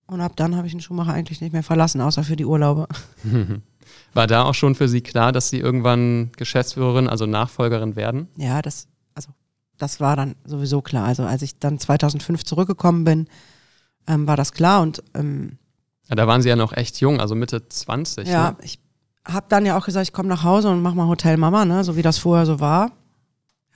Und 0.07 0.21
ab 0.21 0.33
dann 0.35 0.55
habe 0.55 0.67
ich 0.67 0.73
den 0.73 0.81
Schuhmacher 0.81 1.13
eigentlich 1.13 1.41
nicht 1.41 1.53
mehr 1.53 1.63
verlassen, 1.63 2.01
außer 2.01 2.23
für 2.23 2.35
die 2.35 2.45
Urlaube. 2.45 2.87
War 4.13 4.27
da 4.27 4.43
auch 4.43 4.53
schon 4.53 4.75
für 4.75 4.87
Sie 4.87 5.01
klar, 5.01 5.31
dass 5.31 5.49
Sie 5.49 5.59
irgendwann 5.59 6.31
Geschäftsführerin, 6.37 7.07
also 7.09 7.25
Nachfolgerin 7.25 7.95
werden? 7.95 8.27
Ja, 8.37 8.61
das, 8.61 8.87
also, 9.13 9.29
das 9.77 9.99
war 9.99 10.15
dann 10.15 10.35
sowieso 10.45 10.81
klar. 10.81 11.05
Also 11.05 11.23
als 11.23 11.41
ich 11.41 11.59
dann 11.59 11.79
2005 11.79 12.43
zurückgekommen 12.45 13.03
bin, 13.03 13.27
ähm, 14.07 14.27
war 14.27 14.37
das 14.37 14.53
klar. 14.53 14.81
Und 14.81 15.03
ähm, 15.13 15.57
Ja, 16.07 16.15
da 16.15 16.27
waren 16.27 16.41
Sie 16.41 16.49
ja 16.49 16.55
noch 16.55 16.73
echt 16.73 16.99
jung, 17.01 17.19
also 17.19 17.35
Mitte 17.35 17.67
20. 17.67 18.27
ja, 18.27 18.51
Ne? 18.51 18.57
ich 18.61 18.79
habe 19.25 19.47
dann 19.49 19.65
ja 19.65 19.77
auch 19.77 19.85
gesagt, 19.85 20.07
ich 20.07 20.13
komme 20.13 20.29
nach 20.29 20.43
Hause 20.43 20.69
und 20.69 20.81
mache 20.81 20.95
mal 20.95 21.07
Hotel 21.07 21.37
Mama, 21.37 21.65
ne, 21.65 21.83
so 21.83 21.95
wie 21.95 22.01
das 22.01 22.17
vorher 22.17 22.45
so 22.45 22.59
war. 22.59 22.91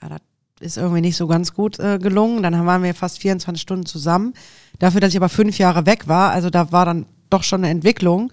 Ja, 0.00 0.08
das 0.08 0.20
ist 0.60 0.76
irgendwie 0.76 1.00
nicht 1.00 1.16
so 1.16 1.26
ganz 1.26 1.54
gut 1.54 1.78
äh, 1.78 1.98
gelungen. 1.98 2.42
Dann 2.42 2.66
waren 2.66 2.82
wir 2.82 2.94
fast 2.94 3.18
24 3.18 3.60
Stunden 3.60 3.86
zusammen. 3.86 4.34
Dafür, 4.78 5.00
dass 5.00 5.10
ich 5.10 5.16
aber 5.16 5.28
fünf 5.28 5.58
Jahre 5.58 5.86
weg 5.86 6.08
war, 6.08 6.30
also 6.30 6.50
da 6.50 6.72
war 6.72 6.84
dann 6.84 7.06
doch 7.28 7.42
schon 7.42 7.62
eine 7.62 7.70
Entwicklung. 7.70 8.32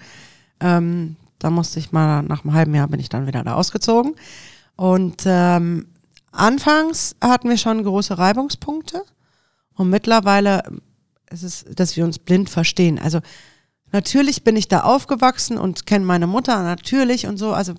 Ähm, 0.60 1.16
da 1.40 1.50
musste 1.50 1.80
ich 1.80 1.92
mal, 1.92 2.24
nach 2.24 2.44
einem 2.44 2.54
halben 2.54 2.76
Jahr 2.76 2.88
bin 2.88 3.00
ich 3.00 3.10
dann 3.10 3.28
wieder 3.28 3.44
da 3.44 3.54
ausgezogen. 3.56 4.16
Und 4.76 5.24
ähm, 5.26 5.88
anfangs 6.32 7.16
hatten 7.22 7.50
wir 7.50 7.58
schon 7.58 7.84
große 7.84 8.18
Reibungspunkte. 8.18 9.04
Und 9.76 9.90
mittlerweile 9.90 10.64
ist 11.30 11.44
es, 11.44 11.66
dass 11.76 11.96
wir 11.96 12.06
uns 12.06 12.20
blind 12.20 12.50
verstehen. 12.50 13.00
Also 13.00 13.20
natürlich 13.98 14.44
bin 14.44 14.56
ich 14.56 14.68
da 14.68 14.82
aufgewachsen 14.82 15.58
und 15.58 15.88
kenne 15.88 16.06
meine 16.06 16.28
Mutter 16.28 16.62
natürlich 16.62 17.26
und 17.26 17.38
so. 17.38 17.52
Also 17.52 17.74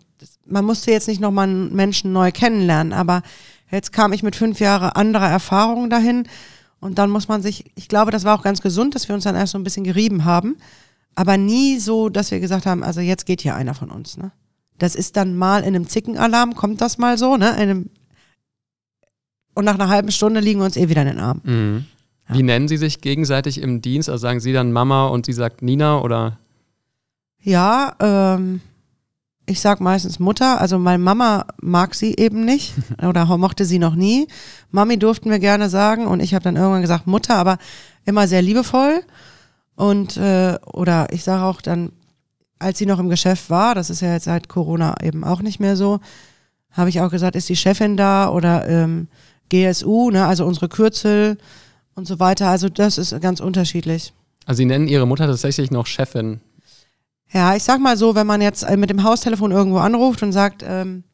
man 0.46 0.64
musste 0.64 0.90
jetzt 0.90 1.06
nicht 1.06 1.20
nochmal 1.20 1.48
einen 1.48 1.72
Menschen 1.72 2.12
neu 2.12 2.32
kennenlernen, 2.32 2.92
aber 2.92 3.22
jetzt 3.70 3.92
kam 3.92 4.12
ich 4.12 4.24
mit 4.24 4.34
fünf 4.34 4.58
Jahren 4.58 4.90
anderer 4.90 5.28
Erfahrung 5.28 5.90
dahin 5.90 6.24
und 6.80 6.98
dann 6.98 7.10
muss 7.10 7.28
man 7.28 7.40
sich, 7.40 7.66
ich 7.76 7.86
glaube, 7.86 8.10
das 8.10 8.24
war 8.24 8.36
auch 8.36 8.42
ganz 8.42 8.60
gesund, 8.60 8.96
dass 8.96 9.06
wir 9.06 9.14
uns 9.14 9.22
dann 9.24 9.36
erst 9.36 9.52
so 9.52 9.58
ein 9.58 9.62
bisschen 9.62 9.84
gerieben 9.84 10.24
haben, 10.24 10.56
aber 11.14 11.36
nie 11.36 11.78
so, 11.78 12.08
dass 12.08 12.32
wir 12.32 12.40
gesagt 12.40 12.66
haben, 12.66 12.82
also 12.82 13.00
jetzt 13.00 13.24
geht 13.24 13.40
hier 13.40 13.54
einer 13.54 13.74
von 13.74 13.90
uns. 13.90 14.16
Ne? 14.16 14.32
Das 14.76 14.96
ist 14.96 15.16
dann 15.16 15.36
mal 15.36 15.60
in 15.60 15.76
einem 15.76 15.86
Zickenalarm, 15.86 16.56
kommt 16.56 16.80
das 16.80 16.98
mal 16.98 17.16
so, 17.16 17.36
ne? 17.36 17.50
In 17.50 17.56
einem 17.56 17.90
und 19.54 19.64
nach 19.64 19.74
einer 19.74 19.88
halben 19.88 20.10
Stunde 20.10 20.40
liegen 20.40 20.60
wir 20.60 20.66
uns 20.66 20.76
eh 20.76 20.88
wieder 20.88 21.02
in 21.02 21.08
den 21.08 21.20
Arm. 21.20 21.40
Mhm. 21.44 21.86
Wie 22.28 22.42
nennen 22.42 22.68
Sie 22.68 22.76
sich 22.76 23.00
gegenseitig 23.00 23.60
im 23.60 23.80
Dienst? 23.80 24.08
Also 24.08 24.22
sagen 24.22 24.40
Sie 24.40 24.52
dann 24.52 24.72
Mama 24.72 25.06
und 25.06 25.26
sie 25.26 25.32
sagt 25.32 25.62
Nina 25.62 26.00
oder? 26.00 26.38
Ja, 27.40 27.94
ähm, 28.00 28.60
ich 29.46 29.60
sag 29.60 29.80
meistens 29.80 30.18
Mutter, 30.18 30.60
also 30.60 30.78
meine 30.78 31.02
Mama 31.02 31.46
mag 31.60 31.94
sie 31.94 32.14
eben 32.16 32.44
nicht 32.44 32.74
oder 33.02 33.24
mochte 33.38 33.64
sie 33.64 33.78
noch 33.78 33.94
nie. 33.94 34.28
Mami 34.70 34.98
durften 34.98 35.30
wir 35.30 35.38
gerne 35.38 35.68
sagen 35.70 36.06
und 36.06 36.20
ich 36.20 36.34
habe 36.34 36.44
dann 36.44 36.56
irgendwann 36.56 36.82
gesagt 36.82 37.06
Mutter, 37.06 37.36
aber 37.36 37.58
immer 38.04 38.28
sehr 38.28 38.42
liebevoll. 38.42 39.02
Und 39.74 40.16
äh, 40.16 40.58
oder 40.66 41.06
ich 41.12 41.24
sage 41.24 41.44
auch 41.44 41.62
dann, 41.62 41.92
als 42.58 42.78
sie 42.78 42.86
noch 42.86 42.98
im 42.98 43.08
Geschäft 43.08 43.48
war, 43.48 43.74
das 43.74 43.90
ist 43.90 44.02
ja 44.02 44.12
jetzt 44.12 44.24
seit 44.24 44.48
Corona 44.48 44.96
eben 45.02 45.24
auch 45.24 45.40
nicht 45.40 45.60
mehr 45.60 45.76
so, 45.76 46.00
habe 46.72 46.90
ich 46.90 47.00
auch 47.00 47.10
gesagt, 47.10 47.36
ist 47.36 47.48
die 47.48 47.56
Chefin 47.56 47.96
da 47.96 48.28
oder 48.28 48.68
ähm, 48.68 49.08
GSU, 49.48 50.10
ne, 50.10 50.26
also 50.26 50.44
unsere 50.44 50.68
Kürzel 50.68 51.38
und 51.98 52.06
so 52.06 52.18
weiter. 52.18 52.48
Also 52.48 52.70
das 52.70 52.96
ist 52.96 53.20
ganz 53.20 53.40
unterschiedlich. 53.40 54.14
Also 54.46 54.58
Sie 54.58 54.64
nennen 54.64 54.88
Ihre 54.88 55.06
Mutter 55.06 55.26
tatsächlich 55.26 55.70
noch 55.70 55.86
Chefin. 55.86 56.40
Ja, 57.30 57.54
ich 57.54 57.62
sag 57.62 57.80
mal 57.80 57.98
so, 57.98 58.14
wenn 58.14 58.26
man 58.26 58.40
jetzt 58.40 58.62
äh, 58.62 58.78
mit 58.78 58.88
dem 58.88 59.02
Haustelefon 59.02 59.50
irgendwo 59.50 59.78
anruft 59.78 60.22
und 60.22 60.32
sagt, 60.32 60.64
ähm, 60.66 61.04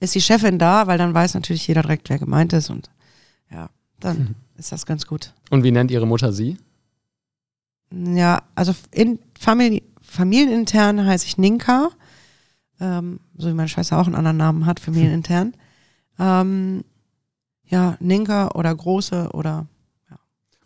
ist 0.00 0.14
die 0.14 0.22
Chefin 0.22 0.58
da, 0.58 0.86
weil 0.86 0.96
dann 0.96 1.12
weiß 1.12 1.34
natürlich 1.34 1.66
jeder 1.66 1.82
direkt, 1.82 2.08
wer 2.08 2.18
gemeint 2.18 2.54
ist 2.54 2.70
und 2.70 2.90
ja, 3.50 3.68
dann 4.00 4.18
mhm. 4.18 4.34
ist 4.56 4.72
das 4.72 4.86
ganz 4.86 5.06
gut. 5.06 5.34
Und 5.50 5.64
wie 5.64 5.70
nennt 5.70 5.90
Ihre 5.90 6.06
Mutter 6.06 6.32
Sie? 6.32 6.56
Ja, 7.92 8.42
also 8.54 8.74
in 8.90 9.18
Familie, 9.38 9.82
familienintern 10.00 11.04
heiße 11.04 11.26
ich 11.26 11.38
Ninka, 11.38 11.90
ähm, 12.80 13.20
so 13.36 13.48
wie 13.48 13.54
meine 13.54 13.68
Schwester 13.68 13.98
auch 13.98 14.06
einen 14.06 14.14
anderen 14.14 14.38
Namen 14.38 14.64
hat, 14.64 14.80
familienintern. 14.80 15.54
ähm, 16.18 16.84
ja, 17.68 17.96
Ninka 18.00 18.48
oder 18.54 18.74
Große 18.74 19.30
oder 19.32 19.66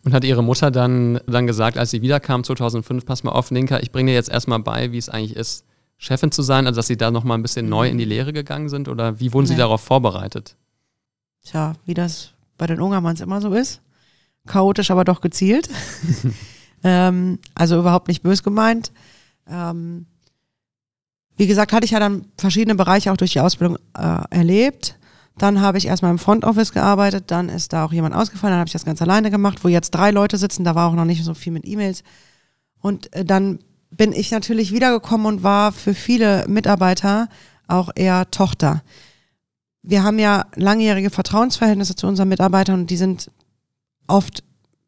und 0.03 0.13
hat 0.13 0.23
ihre 0.23 0.43
Mutter 0.43 0.71
dann, 0.71 1.19
dann 1.27 1.45
gesagt, 1.45 1.77
als 1.77 1.91
sie 1.91 2.01
wiederkam 2.01 2.43
2005, 2.43 3.05
pass 3.05 3.23
mal 3.23 3.31
auf, 3.31 3.51
Ninka, 3.51 3.79
ich 3.79 3.91
bringe 3.91 4.11
dir 4.11 4.15
jetzt 4.15 4.29
erstmal 4.29 4.59
bei, 4.59 4.91
wie 4.91 4.97
es 4.97 5.09
eigentlich 5.09 5.35
ist, 5.35 5.65
Chefin 5.97 6.31
zu 6.31 6.41
sein, 6.41 6.65
also 6.65 6.77
dass 6.77 6.87
sie 6.87 6.97
da 6.97 7.11
nochmal 7.11 7.37
ein 7.37 7.43
bisschen 7.43 7.69
neu 7.69 7.87
in 7.87 7.99
die 7.99 8.05
Lehre 8.05 8.33
gegangen 8.33 8.69
sind 8.69 8.87
oder 8.87 9.19
wie 9.19 9.31
wurden 9.33 9.45
nee. 9.45 9.51
sie 9.51 9.57
darauf 9.57 9.81
vorbereitet? 9.81 10.55
Tja, 11.45 11.73
wie 11.85 11.93
das 11.93 12.31
bei 12.57 12.65
den 12.65 12.81
Ungermanns 12.81 13.21
immer 13.21 13.41
so 13.41 13.53
ist. 13.53 13.81
Chaotisch, 14.47 14.89
aber 14.89 15.03
doch 15.03 15.21
gezielt. 15.21 15.69
ähm, 16.83 17.37
also 17.53 17.79
überhaupt 17.79 18.07
nicht 18.07 18.23
bös 18.23 18.41
gemeint. 18.41 18.91
Ähm, 19.47 20.07
wie 21.37 21.45
gesagt, 21.45 21.71
hatte 21.73 21.85
ich 21.85 21.91
ja 21.91 21.99
dann 21.99 22.25
verschiedene 22.37 22.73
Bereiche 22.73 23.11
auch 23.11 23.17
durch 23.17 23.33
die 23.33 23.39
Ausbildung 23.39 23.77
äh, 23.95 24.23
erlebt. 24.31 24.97
Dann 25.37 25.61
habe 25.61 25.77
ich 25.77 25.87
erstmal 25.87 26.11
im 26.11 26.19
Front 26.19 26.43
Office 26.43 26.73
gearbeitet, 26.73 27.25
dann 27.27 27.49
ist 27.49 27.73
da 27.73 27.85
auch 27.85 27.93
jemand 27.93 28.15
ausgefallen, 28.15 28.53
dann 28.53 28.59
habe 28.59 28.67
ich 28.67 28.73
das 28.73 28.85
ganz 28.85 29.01
alleine 29.01 29.31
gemacht, 29.31 29.63
wo 29.63 29.69
jetzt 29.69 29.91
drei 29.91 30.11
Leute 30.11 30.37
sitzen, 30.37 30.63
da 30.63 30.75
war 30.75 30.89
auch 30.89 30.93
noch 30.93 31.05
nicht 31.05 31.23
so 31.23 31.33
viel 31.33 31.53
mit 31.53 31.65
E-Mails. 31.65 32.03
Und 32.81 33.13
äh, 33.15 33.23
dann 33.23 33.59
bin 33.91 34.13
ich 34.13 34.31
natürlich 34.31 34.71
wiedergekommen 34.71 35.27
und 35.27 35.43
war 35.43 35.71
für 35.71 35.93
viele 35.93 36.45
Mitarbeiter 36.47 37.27
auch 37.67 37.89
eher 37.95 38.29
Tochter. 38.31 38.83
Wir 39.83 40.03
haben 40.03 40.19
ja 40.19 40.45
langjährige 40.55 41.09
Vertrauensverhältnisse 41.09 41.95
zu 41.95 42.07
unseren 42.07 42.29
Mitarbeitern 42.29 42.81
und 42.81 42.89
die 42.89 42.97
sind 42.97 43.31
oft, 44.07 44.43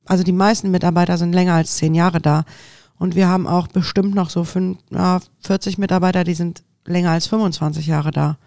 also 0.06 0.24
die 0.24 0.32
meisten 0.32 0.72
Mitarbeiter 0.72 1.18
sind 1.18 1.34
länger 1.34 1.56
als 1.56 1.76
zehn 1.76 1.96
Jahre 1.96 2.22
da. 2.22 2.46
Und 3.00 3.16
wir 3.16 3.28
haben 3.28 3.48
auch 3.48 3.68
bestimmt 3.68 4.14
noch 4.14 4.30
so 4.30 4.44
fünf, 4.44 4.78
ja, 4.92 5.20
40 5.42 5.78
Mitarbeiter, 5.78 6.24
die 6.24 6.36
sind 6.36 6.64
länger 6.86 7.12
als 7.12 7.28
25 7.28 7.88
Jahre 7.88 8.12
da. 8.12 8.38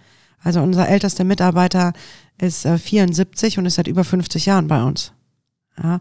Also 0.47 0.63
unser 0.63 0.89
ältester 0.89 1.25
Mitarbeiter 1.25 1.93
ist 2.41 2.67
äh, 2.67 2.79
74 2.79 3.59
und 3.59 3.67
ist 3.67 3.75
seit 3.75 3.89
über 3.89 4.05
50 4.05 4.47
Jahren 4.47 4.69
bei 4.69 4.81
uns. 4.81 5.13
Ja. 5.83 5.99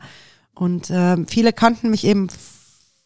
Und 0.53 0.91
äh, 0.91 1.17
viele 1.25 1.51
kannten 1.51 1.89
mich 1.89 2.03
eben 2.05 2.27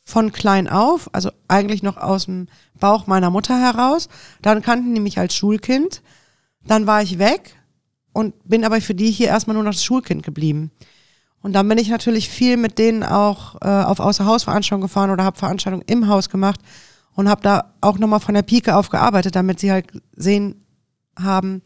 von 0.03 0.33
klein 0.33 0.67
auf, 0.67 1.09
also 1.13 1.31
eigentlich 1.47 1.81
noch 1.81 1.95
aus 1.95 2.25
dem 2.25 2.47
Bauch 2.77 3.07
meiner 3.07 3.29
Mutter 3.29 3.57
heraus. 3.57 4.09
Dann 4.41 4.61
kannten 4.61 4.93
die 4.93 4.99
mich 4.99 5.17
als 5.17 5.33
Schulkind. 5.33 6.01
Dann 6.65 6.87
war 6.87 7.01
ich 7.01 7.19
weg 7.19 7.55
und 8.11 8.33
bin 8.43 8.65
aber 8.65 8.81
für 8.81 8.93
die 8.93 9.09
hier 9.09 9.27
erstmal 9.27 9.53
nur 9.53 9.63
noch 9.63 9.71
das 9.71 9.85
Schulkind 9.85 10.23
geblieben. 10.23 10.71
Und 11.41 11.53
dann 11.53 11.69
bin 11.69 11.77
ich 11.77 11.87
natürlich 11.87 12.27
viel 12.27 12.57
mit 12.57 12.77
denen 12.77 13.01
auch 13.01 13.55
äh, 13.61 13.65
auf 13.65 14.01
Außerhausveranstaltungen 14.01 14.89
gefahren 14.89 15.09
oder 15.09 15.23
habe 15.23 15.39
Veranstaltungen 15.39 15.85
im 15.87 16.09
Haus 16.09 16.29
gemacht 16.29 16.59
und 17.15 17.29
habe 17.29 17.41
da 17.43 17.75
auch 17.79 17.97
nochmal 17.97 18.19
von 18.19 18.35
der 18.35 18.41
Pike 18.41 18.75
auf 18.75 18.89
gearbeitet, 18.89 19.37
damit 19.37 19.61
sie 19.61 19.71
halt 19.71 19.87
sehen, 20.17 20.65
haben, 21.17 21.61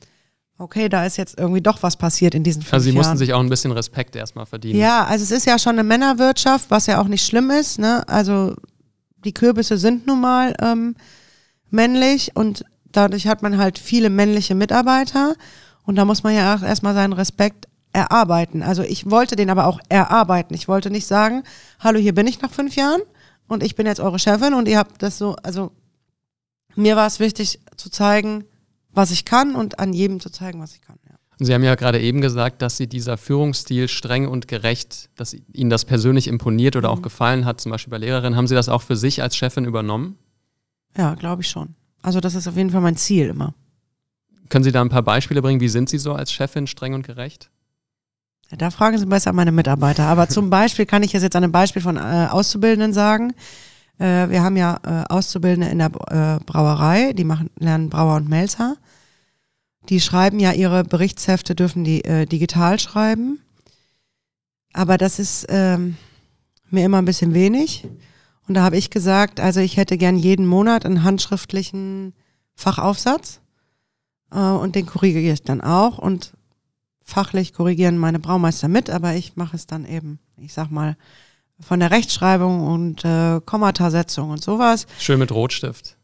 okay, 0.58 0.88
da 0.90 1.06
ist 1.06 1.18
jetzt 1.18 1.38
irgendwie 1.38 1.62
doch 1.62 1.82
was 1.84 1.98
passiert 1.98 2.36
in 2.36 2.44
diesen 2.44 2.62
fünf 2.62 2.74
Also 2.74 2.84
sie 2.86 2.90
Jahren. 2.92 2.98
mussten 2.98 3.18
sich 3.18 3.34
auch 3.34 3.40
ein 3.40 3.50
bisschen 3.50 3.72
Respekt 3.72 4.16
erstmal 4.16 4.46
verdienen. 4.46 4.80
Ja, 4.80 5.06
also 5.06 5.24
es 5.24 5.32
ist 5.32 5.46
ja 5.46 5.58
schon 5.60 5.74
eine 5.74 5.84
Männerwirtschaft, 5.84 6.70
was 6.70 6.86
ja 6.88 7.02
auch 7.02 7.08
nicht 7.08 7.26
schlimm 7.26 7.50
ist. 7.52 7.80
Ne? 7.80 8.08
Also 8.08 8.56
die 9.26 9.34
Kürbisse 9.34 9.78
sind 9.78 10.08
nun 10.08 10.22
mal 10.22 10.54
ähm, 10.62 10.96
männlich 11.70 12.36
und 12.36 12.66
dadurch 12.92 13.28
hat 13.28 13.42
man 13.42 13.58
halt 13.58 13.80
viele 13.80 14.10
männliche 14.10 14.56
Mitarbeiter 14.56 15.36
und 15.86 15.96
da 15.96 16.06
muss 16.06 16.24
man 16.24 16.36
ja 16.36 16.56
auch 16.56 16.62
erstmal 16.62 16.94
seinen 16.94 17.14
Respekt 17.14 17.68
erarbeiten. 17.92 18.64
Also 18.64 18.84
ich 18.84 19.10
wollte 19.10 19.36
den 19.36 19.50
aber 19.50 19.68
auch 19.68 19.80
erarbeiten. 19.90 20.54
Ich 20.54 20.68
wollte 20.68 20.90
nicht 20.90 21.06
sagen, 21.08 21.44
hallo, 21.80 22.00
hier 22.00 22.14
bin 22.16 22.28
ich 22.28 22.42
nach 22.42 22.52
fünf 22.52 22.76
Jahren 22.76 23.02
und 23.48 23.64
ich 23.64 23.76
bin 23.76 23.86
jetzt 23.86 24.00
eure 24.00 24.20
Chefin 24.20 24.54
und 24.54 24.68
ihr 24.68 24.78
habt 24.78 25.02
das 25.04 25.18
so, 25.18 25.36
also 25.44 25.72
mir 26.76 26.96
war 26.96 27.06
es 27.08 27.20
wichtig 27.20 27.60
zu 27.78 27.90
zeigen, 27.90 28.46
was 28.94 29.12
ich 29.12 29.26
kann 29.26 29.56
und 29.56 29.80
an 29.80 29.94
jedem 29.94 30.20
zu 30.20 30.30
zeigen, 30.30 30.62
was 30.62 30.74
ich 30.74 30.82
kann. 30.82 30.98
Ja. 31.08 31.16
Sie 31.40 31.54
haben 31.54 31.64
ja 31.64 31.76
gerade 31.76 32.00
eben 32.00 32.22
gesagt, 32.22 32.62
dass 32.62 32.78
Sie 32.78 32.88
dieser 32.88 33.18
Führungsstil 33.18 33.88
streng 33.88 34.28
und 34.28 34.48
gerecht, 34.48 35.10
dass 35.16 35.36
Ihnen 35.54 35.70
das 35.70 35.86
persönlich 35.86 36.28
imponiert 36.28 36.76
oder 36.76 36.90
mhm. 36.90 36.98
auch 36.98 37.02
gefallen 37.02 37.46
hat, 37.46 37.60
zum 37.60 37.72
Beispiel 37.72 37.92
bei 37.92 37.98
Lehrerinnen. 37.98 38.36
Haben 38.36 38.48
Sie 38.48 38.56
das 38.56 38.70
auch 38.70 38.82
für 38.82 38.96
sich 38.96 39.22
als 39.22 39.36
Chefin 39.36 39.66
übernommen? 39.66 40.18
Ja, 40.96 41.16
glaube 41.16 41.42
ich 41.42 41.50
schon. 41.50 41.76
Also 42.02 42.20
das 42.20 42.36
ist 42.36 42.48
auf 42.48 42.56
jeden 42.56 42.70
Fall 42.70 42.82
mein 42.82 42.98
Ziel 42.98 43.28
immer. 43.28 43.54
Können 44.50 44.64
Sie 44.64 44.72
da 44.72 44.82
ein 44.82 44.90
paar 44.90 45.02
Beispiele 45.02 45.42
bringen? 45.42 45.62
Wie 45.62 45.70
sind 45.70 45.90
Sie 45.90 45.98
so 45.98 46.14
als 46.14 46.32
Chefin 46.32 46.68
streng 46.68 46.94
und 46.94 47.06
gerecht? 47.06 47.50
Ja, 48.52 48.58
da 48.58 48.70
fragen 48.70 48.98
Sie 48.98 49.06
besser 49.06 49.34
meine 49.34 49.52
Mitarbeiter. 49.52 50.04
Aber 50.04 50.30
zum 50.30 50.50
Beispiel 50.50 50.86
kann 50.86 51.02
ich 51.02 51.14
jetzt 51.14 51.36
an 51.36 51.44
einem 51.44 51.52
Beispiel 51.52 51.82
von 51.82 51.98
äh, 51.98 52.28
Auszubildenden 52.30 52.94
sagen. 52.94 53.34
Äh, 54.00 54.30
wir 54.30 54.44
haben 54.44 54.58
ja 54.58 54.80
äh, 54.84 55.14
Auszubildende 55.14 55.70
in 55.70 55.80
der 55.80 55.88
äh, 55.88 56.44
Brauerei, 56.44 57.14
die 57.14 57.24
machen, 57.24 57.50
lernen 57.58 57.90
Brauer 57.90 58.16
und 58.16 58.30
Melzer. 58.30 58.78
Die 59.90 60.00
schreiben 60.00 60.40
ja 60.40 60.54
ihre 60.54 60.84
Berichtshefte, 60.84 61.56
dürfen 61.56 61.84
die 61.84 62.06
äh, 62.06 62.26
digital 62.26 62.80
schreiben. 62.80 63.40
Aber 64.72 64.98
das 64.98 65.20
ist 65.20 65.46
ähm, 65.50 65.98
mir 66.70 66.86
immer 66.86 66.98
ein 66.98 67.06
bisschen 67.06 67.34
wenig. 67.34 67.88
Und 68.48 68.56
da 68.56 68.64
habe 68.64 68.78
ich 68.78 68.90
gesagt, 68.90 69.40
also 69.40 69.60
ich 69.60 69.78
hätte 69.78 69.98
gern 69.98 70.18
jeden 70.18 70.46
Monat 70.46 70.86
einen 70.86 71.04
handschriftlichen 71.04 72.14
Fachaufsatz. 72.56 73.40
Äh, 74.32 74.40
und 74.40 74.76
den 74.76 74.86
korrigiere 74.86 75.34
ich 75.34 75.44
dann 75.44 75.62
auch. 75.62 75.98
Und 75.98 76.34
fachlich 77.04 77.54
korrigieren 77.54 77.98
meine 77.98 78.20
Braumeister 78.20 78.68
mit, 78.68 78.90
aber 78.90 79.14
ich 79.16 79.36
mache 79.36 79.56
es 79.56 79.68
dann 79.68 79.86
eben, 79.86 80.20
ich 80.38 80.54
sag 80.54 80.72
mal, 80.72 80.98
von 81.64 81.80
der 81.80 81.92
Rechtschreibung 81.92 82.68
und 82.68 83.06
äh, 83.06 83.40
Kommatasetzung 83.46 84.30
und 84.30 84.44
sowas. 84.44 84.86
Schön 85.00 85.20
mit 85.20 85.32
Rotstift. 85.32 85.98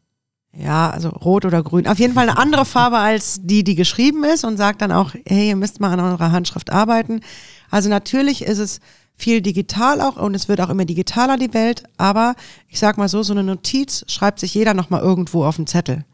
Ja, 0.51 0.89
also 0.89 1.09
rot 1.09 1.45
oder 1.45 1.61
grün. 1.61 1.87
Auf 1.87 1.99
jeden 1.99 2.15
Fall 2.15 2.27
eine 2.27 2.39
andere 2.39 2.65
Farbe 2.65 2.97
als 2.97 3.39
die, 3.43 3.63
die 3.63 3.75
geschrieben 3.75 4.23
ist 4.23 4.43
und 4.43 4.57
sagt 4.57 4.81
dann 4.81 4.91
auch, 4.91 5.13
hey, 5.27 5.49
ihr 5.49 5.55
müsst 5.55 5.79
mal 5.79 5.91
an 5.91 5.99
eurer 5.99 6.31
Handschrift 6.31 6.71
arbeiten. 6.71 7.21
Also 7.69 7.89
natürlich 7.89 8.41
ist 8.41 8.57
es 8.57 8.79
viel 9.15 9.41
digital 9.41 10.01
auch 10.01 10.15
und 10.15 10.33
es 10.33 10.47
wird 10.47 10.61
auch 10.61 10.69
immer 10.69 10.85
digitaler 10.85 11.37
die 11.37 11.53
Welt, 11.53 11.83
aber 11.97 12.35
ich 12.67 12.79
sag 12.79 12.97
mal 12.97 13.09
so, 13.09 13.21
so 13.21 13.33
eine 13.33 13.43
Notiz 13.43 14.05
schreibt 14.07 14.39
sich 14.39 14.53
jeder 14.53 14.73
nochmal 14.73 15.01
irgendwo 15.01 15.43
auf 15.43 15.57
den 15.57 15.67
Zettel. 15.67 16.05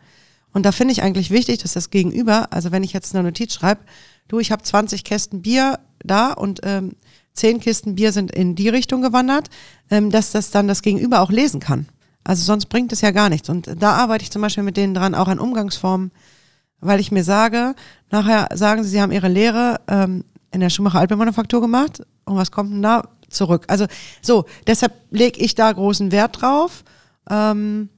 Und 0.51 0.65
da 0.65 0.71
finde 0.71 0.93
ich 0.93 1.03
eigentlich 1.03 1.31
wichtig, 1.31 1.59
dass 1.59 1.73
das 1.73 1.89
Gegenüber, 1.89 2.47
also 2.51 2.71
wenn 2.71 2.83
ich 2.83 2.93
jetzt 2.93 3.13
eine 3.13 3.23
Notiz 3.23 3.53
schreibe, 3.53 3.81
du, 4.27 4.39
ich 4.39 4.51
habe 4.51 4.63
20 4.63 5.03
Kästen 5.03 5.41
Bier 5.43 5.79
da 6.03 6.33
und 6.33 6.61
ähm, 6.63 6.93
10 7.35 7.59
Kisten 7.59 7.95
Bier 7.95 8.11
sind 8.11 8.31
in 8.31 8.55
die 8.55 8.69
Richtung 8.69 9.01
gewandert, 9.01 9.49
ähm, 9.91 10.09
dass 10.09 10.31
das 10.31 10.51
dann 10.51 10.67
das 10.67 10.81
Gegenüber 10.81 11.21
auch 11.21 11.31
lesen 11.31 11.59
kann. 11.59 11.87
Also 12.23 12.43
sonst 12.43 12.67
bringt 12.67 12.91
es 12.91 13.01
ja 13.01 13.11
gar 13.11 13.29
nichts. 13.29 13.49
Und 13.49 13.69
da 13.79 13.93
arbeite 13.93 14.23
ich 14.23 14.31
zum 14.31 14.41
Beispiel 14.41 14.63
mit 14.63 14.77
denen 14.77 14.95
dran, 14.95 15.13
auch 15.13 15.27
an 15.27 15.39
Umgangsformen, 15.39 16.11
weil 16.79 16.99
ich 16.99 17.11
mir 17.11 17.23
sage, 17.23 17.75
nachher 18.09 18.47
sagen 18.53 18.83
sie, 18.83 18.89
sie 18.89 19.01
haben 19.01 19.11
ihre 19.11 19.27
Lehre 19.27 19.79
ähm, 19.87 20.23
in 20.51 20.59
der 20.59 20.69
Schumacher 20.69 20.99
Alpenmanufaktur 20.99 21.61
gemacht 21.61 22.01
und 22.25 22.35
was 22.35 22.51
kommt 22.51 22.71
denn 22.71 22.81
da 22.81 23.03
zurück? 23.29 23.65
Also 23.67 23.85
so, 24.21 24.45
deshalb 24.65 24.93
lege 25.11 25.39
ich 25.39 25.55
da 25.55 25.71
großen 25.71 26.11
Wert 26.11 26.41
drauf. 26.41 26.83
Ähm, 27.29 27.89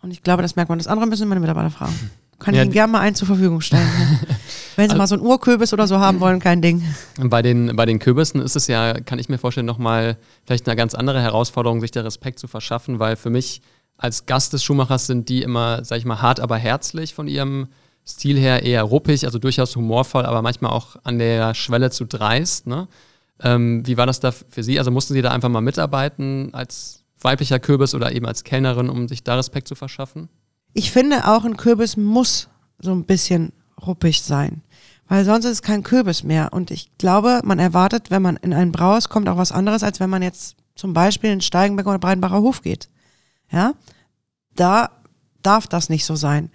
und 0.00 0.12
ich 0.12 0.22
glaube, 0.22 0.42
das 0.42 0.54
merkt 0.54 0.68
man. 0.68 0.78
Das 0.78 0.86
andere 0.86 1.08
müssen 1.08 1.28
meine 1.28 1.40
Mitarbeiter 1.40 1.70
fragen. 1.70 1.98
Kann 2.38 2.54
ja, 2.54 2.60
ich 2.60 2.66
Ihnen 2.66 2.72
gerne 2.72 2.92
mal 2.92 3.00
einen 3.00 3.16
zur 3.16 3.26
Verfügung 3.26 3.60
stellen. 3.60 3.88
Wenn 4.78 4.90
Sie 4.90 4.92
also, 4.92 4.98
mal 4.98 5.06
so 5.08 5.14
einen 5.16 5.24
Urkürbis 5.26 5.72
oder 5.72 5.88
so 5.88 5.98
haben 5.98 6.20
wollen, 6.20 6.38
kein 6.38 6.62
Ding. 6.62 6.84
Bei 7.18 7.42
den, 7.42 7.74
bei 7.74 7.84
den 7.84 7.98
Kürbissen 7.98 8.40
ist 8.40 8.54
es 8.54 8.68
ja, 8.68 8.94
kann 9.00 9.18
ich 9.18 9.28
mir 9.28 9.36
vorstellen, 9.36 9.66
nochmal 9.66 10.16
vielleicht 10.46 10.68
eine 10.68 10.76
ganz 10.76 10.94
andere 10.94 11.20
Herausforderung, 11.20 11.80
sich 11.80 11.90
der 11.90 12.04
Respekt 12.04 12.38
zu 12.38 12.46
verschaffen, 12.46 13.00
weil 13.00 13.16
für 13.16 13.28
mich 13.28 13.60
als 13.96 14.26
Gast 14.26 14.52
des 14.52 14.62
Schuhmachers 14.62 15.08
sind 15.08 15.28
die 15.28 15.42
immer, 15.42 15.84
sag 15.84 15.98
ich 15.98 16.04
mal, 16.04 16.22
hart, 16.22 16.38
aber 16.38 16.56
herzlich 16.58 17.12
von 17.12 17.26
ihrem 17.26 17.66
Stil 18.06 18.38
her 18.38 18.62
eher 18.62 18.84
ruppig, 18.84 19.24
also 19.24 19.40
durchaus 19.40 19.74
humorvoll, 19.74 20.24
aber 20.24 20.42
manchmal 20.42 20.70
auch 20.70 20.94
an 21.02 21.18
der 21.18 21.54
Schwelle 21.54 21.90
zu 21.90 22.04
dreist. 22.04 22.68
Ne? 22.68 22.86
Ähm, 23.42 23.84
wie 23.84 23.96
war 23.96 24.06
das 24.06 24.20
da 24.20 24.30
für 24.30 24.62
Sie? 24.62 24.78
Also 24.78 24.92
mussten 24.92 25.12
Sie 25.12 25.22
da 25.22 25.32
einfach 25.32 25.48
mal 25.48 25.60
mitarbeiten 25.60 26.50
als 26.52 27.02
weiblicher 27.20 27.58
Kürbis 27.58 27.96
oder 27.96 28.12
eben 28.12 28.26
als 28.26 28.44
Kellnerin, 28.44 28.90
um 28.90 29.08
sich 29.08 29.24
da 29.24 29.34
Respekt 29.34 29.66
zu 29.66 29.74
verschaffen? 29.74 30.28
ich 30.72 30.92
finde 30.92 31.26
auch 31.26 31.44
ein 31.44 31.56
Kürbis 31.56 31.96
muss 31.96 32.48
so 32.78 32.92
ein 32.92 33.04
bisschen 33.04 33.52
ruppig 33.86 34.22
sein. 34.22 34.62
Weil 35.08 35.24
sonst 35.24 35.46
ist 35.46 35.52
es 35.52 35.62
kein 35.62 35.82
Kürbis 35.82 36.22
mehr. 36.22 36.52
Und 36.52 36.70
ich 36.70 36.96
glaube, 36.98 37.40
man 37.44 37.58
erwartet, 37.58 38.10
wenn 38.10 38.22
man 38.22 38.36
in 38.36 38.52
ein 38.52 38.72
Brauhaus 38.72 39.08
kommt, 39.08 39.28
auch 39.28 39.38
was 39.38 39.52
anderes, 39.52 39.82
als 39.82 40.00
wenn 40.00 40.10
man 40.10 40.22
jetzt 40.22 40.56
zum 40.74 40.92
Beispiel 40.92 41.30
in 41.30 41.40
Steigenberg 41.40 41.86
oder 41.86 41.98
Breitenbacher 41.98 42.40
Hof 42.40 42.62
geht. 42.62 42.88
Ja, 43.50 43.72
da 44.54 44.90
darf 45.42 45.66
das 45.66 45.88
nicht 45.88 46.04
so 46.04 46.14
sein. 46.14 46.50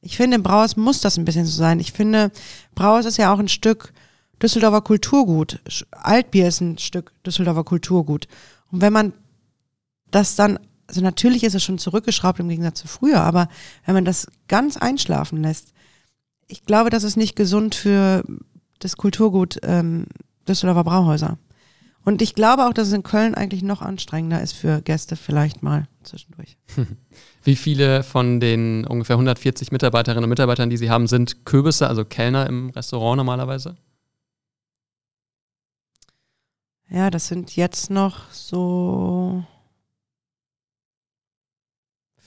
Ich 0.00 0.16
finde, 0.16 0.34
im 0.34 0.42
Brauhaus 0.42 0.76
muss 0.76 1.00
das 1.00 1.16
ein 1.16 1.24
bisschen 1.24 1.46
so 1.46 1.56
sein. 1.56 1.78
Ich 1.78 1.92
finde, 1.92 2.32
Brauhaus 2.74 3.04
ist 3.04 3.18
ja 3.18 3.32
auch 3.32 3.38
ein 3.38 3.48
Stück 3.48 3.92
Düsseldorfer 4.42 4.80
Kulturgut. 4.80 5.60
Altbier 5.92 6.48
ist 6.48 6.60
ein 6.60 6.78
Stück 6.78 7.12
Düsseldorfer 7.24 7.62
Kulturgut. 7.62 8.26
Und 8.72 8.80
wenn 8.80 8.92
man 8.92 9.12
das 10.10 10.34
dann, 10.34 10.58
also 10.88 11.00
natürlich 11.00 11.44
ist 11.44 11.54
es 11.54 11.62
schon 11.62 11.78
zurückgeschraubt 11.78 12.40
im 12.40 12.48
Gegensatz 12.48 12.80
zu 12.80 12.88
früher, 12.88 13.20
aber 13.20 13.48
wenn 13.86 13.94
man 13.94 14.04
das 14.04 14.26
ganz 14.48 14.76
einschlafen 14.76 15.40
lässt, 15.42 15.72
ich 16.48 16.64
glaube, 16.64 16.90
das 16.90 17.04
ist 17.04 17.16
nicht 17.16 17.36
gesund 17.36 17.74
für 17.74 18.22
das 18.78 18.96
Kulturgut 18.96 19.58
ähm, 19.62 20.06
Düsseldorfer 20.48 20.84
Brauhäuser. 20.84 21.38
Und 22.04 22.20
ich 22.20 22.34
glaube 22.34 22.66
auch, 22.66 22.72
dass 22.72 22.88
es 22.88 22.94
in 22.94 23.04
Köln 23.04 23.34
eigentlich 23.34 23.62
noch 23.62 23.80
anstrengender 23.80 24.42
ist 24.42 24.52
für 24.52 24.82
Gäste 24.82 25.14
vielleicht 25.14 25.62
mal 25.62 25.86
zwischendurch. 26.02 26.56
Wie 27.44 27.54
viele 27.54 28.02
von 28.02 28.40
den 28.40 28.84
ungefähr 28.84 29.14
140 29.14 29.70
Mitarbeiterinnen 29.70 30.24
und 30.24 30.30
Mitarbeitern, 30.30 30.68
die 30.68 30.76
Sie 30.76 30.90
haben, 30.90 31.06
sind 31.06 31.44
Kürbisse, 31.44 31.86
also 31.86 32.04
Kellner 32.04 32.46
im 32.48 32.70
Restaurant 32.70 33.18
normalerweise? 33.18 33.76
Ja, 36.90 37.08
das 37.10 37.28
sind 37.28 37.54
jetzt 37.56 37.88
noch 37.88 38.30
so 38.32 39.44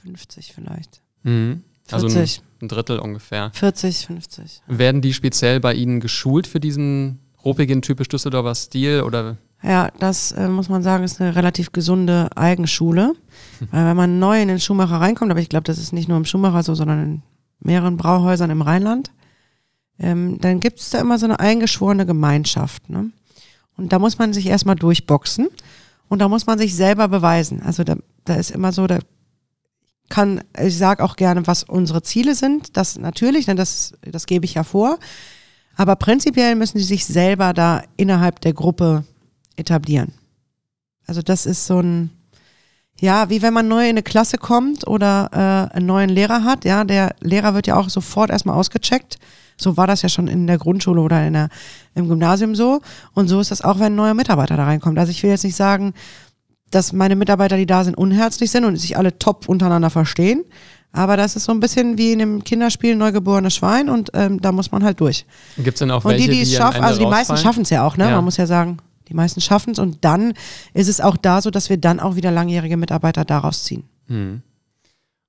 50 0.01 0.53
vielleicht. 0.53 1.01
Mhm. 1.23 1.63
Also 1.91 2.09
40. 2.09 2.41
ein, 2.65 2.67
Drittel 2.67 2.99
ungefähr. 2.99 3.51
40, 3.53 4.07
50. 4.07 4.61
Werden 4.67 5.01
die 5.01 5.13
speziell 5.13 5.59
bei 5.59 5.73
Ihnen 5.73 5.99
geschult 5.99 6.47
für 6.47 6.59
diesen 6.59 7.19
ruppigen, 7.43 7.81
typisch 7.81 8.07
Düsseldorfer 8.07 8.55
Stil 8.55 9.01
oder 9.01 9.37
Ja, 9.63 9.89
das 9.99 10.31
äh, 10.31 10.47
muss 10.47 10.69
man 10.69 10.83
sagen, 10.83 11.03
ist 11.03 11.21
eine 11.21 11.35
relativ 11.35 11.71
gesunde 11.71 12.29
Eigenschule. 12.35 13.13
Weil 13.71 13.85
wenn 13.85 13.97
man 13.97 14.19
neu 14.19 14.41
in 14.41 14.47
den 14.47 14.59
Schuhmacher 14.59 14.99
reinkommt, 14.99 15.31
aber 15.31 15.39
ich 15.39 15.49
glaube, 15.49 15.63
das 15.63 15.77
ist 15.77 15.93
nicht 15.93 16.09
nur 16.09 16.17
im 16.17 16.25
Schuhmacher 16.25 16.63
so, 16.63 16.75
sondern 16.75 17.03
in 17.03 17.21
mehreren 17.59 17.97
Brauhäusern 17.97 18.49
im 18.49 18.61
Rheinland, 18.61 19.11
ähm, 19.99 20.39
dann 20.41 20.59
gibt 20.59 20.79
es 20.79 20.89
da 20.89 20.99
immer 20.99 21.17
so 21.17 21.25
eine 21.25 21.39
eingeschworene 21.39 22.05
Gemeinschaft. 22.05 22.89
Ne? 22.89 23.11
Und 23.77 23.93
da 23.93 23.99
muss 23.99 24.17
man 24.17 24.33
sich 24.33 24.47
erstmal 24.47 24.75
durchboxen 24.75 25.47
und 26.09 26.19
da 26.19 26.27
muss 26.27 26.45
man 26.45 26.57
sich 26.57 26.75
selber 26.75 27.07
beweisen. 27.07 27.61
Also 27.63 27.83
da, 27.83 27.95
da 28.25 28.35
ist 28.35 28.51
immer 28.51 28.71
so, 28.71 28.87
da 28.87 28.99
kann, 30.09 30.43
ich 30.59 30.77
sage 30.77 31.03
auch 31.03 31.15
gerne, 31.15 31.47
was 31.47 31.63
unsere 31.63 32.03
Ziele 32.03 32.35
sind. 32.35 32.77
Das 32.77 32.97
natürlich, 32.97 33.45
denn 33.45 33.57
das, 33.57 33.93
das 34.01 34.25
gebe 34.25 34.45
ich 34.45 34.53
ja 34.53 34.63
vor. 34.63 34.99
Aber 35.75 35.95
prinzipiell 35.95 36.55
müssen 36.55 36.77
sie 36.77 36.85
sich 36.85 37.05
selber 37.05 37.53
da 37.53 37.83
innerhalb 37.97 38.39
der 38.41 38.53
Gruppe 38.53 39.03
etablieren. 39.55 40.13
Also 41.07 41.21
das 41.21 41.45
ist 41.45 41.65
so 41.65 41.79
ein, 41.79 42.11
ja, 42.99 43.29
wie 43.29 43.41
wenn 43.41 43.53
man 43.53 43.67
neu 43.67 43.83
in 43.83 43.89
eine 43.89 44.03
Klasse 44.03 44.37
kommt 44.37 44.87
oder 44.87 45.29
äh, 45.71 45.75
einen 45.75 45.85
neuen 45.85 46.09
Lehrer 46.09 46.43
hat. 46.43 46.65
Ja, 46.65 46.83
der 46.83 47.15
Lehrer 47.19 47.53
wird 47.53 47.67
ja 47.67 47.75
auch 47.75 47.89
sofort 47.89 48.29
erstmal 48.29 48.55
ausgecheckt. 48.55 49.17
So 49.57 49.77
war 49.77 49.87
das 49.87 50.01
ja 50.01 50.09
schon 50.09 50.27
in 50.27 50.47
der 50.47 50.57
Grundschule 50.57 50.99
oder 51.01 51.25
in 51.25 51.33
der, 51.33 51.49
im 51.93 52.07
Gymnasium 52.07 52.55
so. 52.55 52.81
Und 53.13 53.27
so 53.27 53.39
ist 53.39 53.51
das 53.51 53.61
auch, 53.61 53.79
wenn 53.79 53.93
ein 53.93 53.95
neuer 53.95 54.13
Mitarbeiter 54.13 54.57
da 54.57 54.65
reinkommt. 54.65 54.97
Also 54.97 55.11
ich 55.11 55.23
will 55.23 55.29
jetzt 55.29 55.43
nicht 55.43 55.55
sagen, 55.55 55.93
dass 56.71 56.93
meine 56.93 57.15
Mitarbeiter, 57.15 57.57
die 57.57 57.65
da 57.65 57.83
sind, 57.83 57.97
unherzlich 57.97 58.51
sind 58.51 58.65
und 58.65 58.75
sich 58.77 58.97
alle 58.97 59.17
top 59.17 59.47
untereinander 59.47 59.89
verstehen. 59.89 60.43
Aber 60.91 61.17
das 61.17 61.35
ist 61.35 61.43
so 61.43 61.51
ein 61.51 61.59
bisschen 61.59 61.97
wie 61.97 62.13
in 62.13 62.21
einem 62.21 62.43
Kinderspiel 62.43 62.95
neugeborenes 62.95 63.55
Schwein 63.55 63.89
und 63.89 64.11
ähm, 64.13 64.39
da 64.39 64.51
muss 64.51 64.71
man 64.71 64.83
halt 64.83 64.99
durch. 65.01 65.25
gibt 65.57 65.75
es 65.75 65.79
denn 65.79 65.91
auch 65.91 66.05
Und 66.05 66.11
welche, 66.11 66.29
die, 66.29 66.35
die 66.37 66.41
es 66.43 66.53
schaffen, 66.53 66.83
also 66.83 66.99
die 66.99 67.05
meisten 67.05 67.35
schaffen 67.35 67.63
es 67.63 67.69
ja 67.69 67.85
auch, 67.85 67.97
ne? 67.97 68.05
Ja. 68.05 68.15
Man 68.15 68.23
muss 68.23 68.37
ja 68.37 68.47
sagen, 68.47 68.77
die 69.09 69.13
meisten 69.13 69.41
schaffen 69.41 69.71
es 69.71 69.79
und 69.79 70.05
dann 70.05 70.33
ist 70.73 70.87
es 70.87 71.01
auch 71.01 71.17
da 71.17 71.41
so, 71.41 71.51
dass 71.51 71.69
wir 71.69 71.77
dann 71.77 71.99
auch 71.99 72.15
wieder 72.15 72.31
langjährige 72.31 72.77
Mitarbeiter 72.77 73.25
daraus 73.25 73.63
ziehen. 73.65 73.83
Hm. 74.07 74.41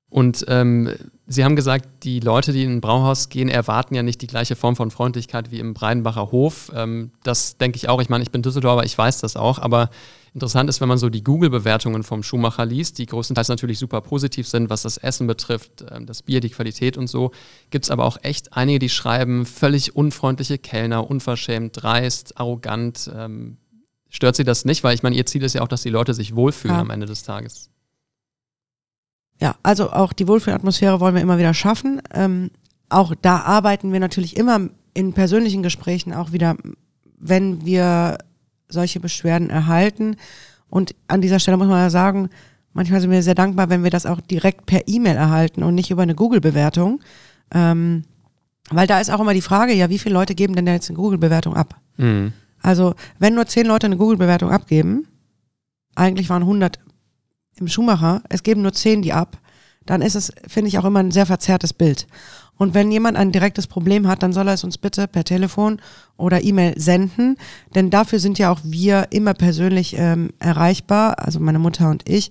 Und 0.09 0.44
ähm, 0.49 0.90
Sie 1.27 1.44
haben 1.44 1.57
gesagt, 1.57 2.05
die 2.05 2.20
Leute, 2.20 2.53
die 2.53 2.62
in 2.62 2.77
ein 2.77 2.81
Brauhaus 2.81 3.29
gehen, 3.29 3.49
erwarten 3.49 3.96
ja 3.96 4.05
nicht 4.05 4.22
die 4.22 4.29
gleiche 4.29 4.55
Form 4.55 4.77
von 4.77 4.92
Freundlichkeit 4.92 5.51
wie 5.51 5.59
im 5.59 5.75
Breidenbacher 5.75 6.31
Hof. 6.31 6.70
Ähm, 6.75 7.11
das 7.25 7.59
denke 7.59 7.77
ich 7.77 7.88
auch. 7.88 8.01
Ich 8.01 8.09
meine, 8.09 8.22
ich 8.22 8.31
bin 8.31 8.42
Düsseldorfer, 8.42 8.85
ich 8.85 8.96
weiß 8.96 9.20
das 9.20 9.35
auch. 9.35 9.59
Aber 9.59 9.90
interessant 10.37 10.68
ist, 10.68 10.83
wenn 10.83 10.88
man 10.88 10.99
so 10.99 11.09
die 11.09 11.25
Google-Bewertungen 11.25 12.03
vom 12.03 12.22
Schuhmacher 12.22 12.66
liest, 12.66 12.99
die 12.99 13.07
größtenteils 13.07 13.49
natürlich 13.49 13.79
super 13.79 14.03
positiv 14.03 14.46
sind, 14.46 14.68
was 14.68 14.83
das 14.83 14.99
Essen 14.99 15.27
betrifft, 15.27 15.85
ähm, 15.90 16.05
das 16.05 16.22
Bier, 16.22 16.40
die 16.40 16.51
Qualität 16.51 16.99
und 16.99 17.07
so. 17.07 17.31
Gibt 17.70 17.87
es 17.87 17.90
aber 17.90 18.05
auch 18.05 18.18
echt 18.22 18.53
einige, 18.53 18.79
die 18.79 18.90
schreiben, 18.90 19.46
völlig 19.46 19.96
unfreundliche 19.96 20.59
Kellner, 20.59 21.09
unverschämt, 21.11 21.83
dreist, 21.83 22.38
arrogant. 22.38 23.11
Ähm, 23.16 23.57
stört 24.11 24.37
Sie 24.37 24.44
das 24.44 24.66
nicht? 24.66 24.85
Weil 24.85 24.94
ich 24.94 25.03
meine, 25.03 25.16
Ihr 25.16 25.25
Ziel 25.25 25.42
ist 25.42 25.55
ja 25.55 25.62
auch, 25.62 25.68
dass 25.68 25.81
die 25.83 25.88
Leute 25.90 26.12
sich 26.12 26.37
wohlfühlen 26.37 26.77
Ja. 26.77 26.83
am 26.83 26.90
Ende 26.90 27.07
des 27.07 27.22
Tages. 27.22 27.70
Ja, 29.40 29.57
also 29.62 29.90
auch 29.90 30.12
die 30.12 30.29
Wohlfühlatmosphäre 30.29 31.01
wollen 31.01 31.14
wir 31.14 31.22
immer 31.22 31.38
wieder 31.38 31.55
schaffen. 31.55 32.03
Ähm, 32.12 32.51
auch 32.90 33.14
da 33.20 33.40
arbeiten 33.40 33.90
wir 33.90 34.01
natürlich 34.01 34.37
immer 34.37 34.68
in 34.92 35.14
persönlichen 35.14 35.62
Gesprächen 35.62 36.12
auch 36.12 36.33
wieder, 36.33 36.57
wenn 37.18 37.64
wir 37.64 38.18
solche 38.69 39.01
Beschwerden 39.01 39.51
erhalten. 39.51 40.17
Und 40.69 40.95
an 41.09 41.21
dieser 41.21 41.39
Stelle 41.39 41.57
muss 41.57 41.69
man 41.69 41.79
ja 41.79 41.91
sagen, 41.91 42.31
manchmal 42.73 43.01
sind 43.01 43.11
wir 43.11 43.23
sehr 43.23 43.35
dankbar, 43.35 43.71
wenn 43.71 43.85
wir 43.85 43.91
das 43.91 44.07
auch 44.07 44.21
direkt 44.21 44.67
per 44.67 44.87
E-Mail 44.87 45.17
erhalten 45.17 45.63
und 45.63 45.75
nicht 45.75 45.91
über 45.91 46.03
eine 46.03 46.15
Google-Bewertung. 46.15 47.01
Ähm, 47.53 48.05
weil 48.71 48.87
da 48.87 49.01
ist 49.01 49.11
auch 49.11 49.21
immer 49.21 49.35
die 49.35 49.43
Frage, 49.43 49.73
ja, 49.73 49.91
wie 49.91 49.99
viele 49.99 50.15
Leute 50.15 50.35
geben 50.35 50.57
denn 50.57 50.67
jetzt 50.67 50.91
eine 50.91 50.97
Google-Bewertung 50.97 51.55
ab? 51.55 51.77
Mhm. 51.97 52.33
Also, 52.61 52.95
wenn 53.19 53.35
nur 53.35 53.47
zehn 53.47 53.67
Leute 53.67 53.87
eine 53.87 53.97
Google-Bewertung 53.97 54.51
abgeben, 54.51 55.07
eigentlich 55.95 56.29
waren 56.29 56.43
100 56.43 56.81
im 57.59 57.69
Schuhmacher, 57.69 58.23
es 58.29 58.43
geben 58.43 58.63
nur 58.63 58.73
zehn 58.73 59.03
die 59.03 59.13
ab, 59.13 59.39
dann 59.87 60.03
ist 60.03 60.14
es, 60.14 60.33
finde 60.46 60.68
ich, 60.68 60.79
auch 60.79 60.85
immer 60.85 61.01
ein 61.01 61.11
sehr 61.11 61.27
verzerrtes 61.27 61.72
Bild. 61.72 62.07
Und 62.59 62.75
wenn 62.75 62.90
jemand 62.90 63.16
ein 63.16 63.33
direktes 63.33 63.66
Problem 63.66 64.09
hat, 64.09 64.22
dann 64.22 64.33
soll 64.33 64.49
er 64.49 64.55
es 64.55 64.64
uns 64.64 64.79
bitte 64.79 65.07
per 65.07 65.25
Telefon 65.25 65.81
oder 66.16 66.42
E-Mail 66.42 66.75
senden, 66.81 67.37
denn 67.75 67.90
dafür 67.90 68.18
sind 68.18 68.38
ja 68.38 68.51
auch 68.51 68.61
wir 68.62 69.09
immer 69.11 69.35
persönlich 69.35 69.96
ähm, 69.99 70.31
erreichbar, 70.38 71.18
also 71.18 71.38
meine 71.38 71.59
Mutter 71.59 71.90
und 71.90 72.09
ich. 72.09 72.31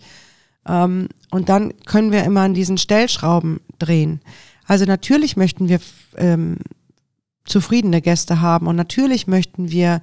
Ähm, 0.68 1.10
und 1.30 1.50
dann 1.50 1.74
können 1.86 2.12
wir 2.12 2.24
immer 2.24 2.42
an 2.42 2.56
diesen 2.56 2.78
Stellschrauben 2.78 3.60
drehen. 3.78 4.22
Also 4.66 4.86
natürlich 4.86 5.38
möchten 5.38 5.70
wir 5.70 5.80
ähm, 6.18 6.58
zufriedene 7.46 8.02
Gäste 8.02 8.42
haben 8.42 8.66
und 8.66 8.76
natürlich 8.76 9.28
möchten 9.28 9.70
wir, 9.70 10.02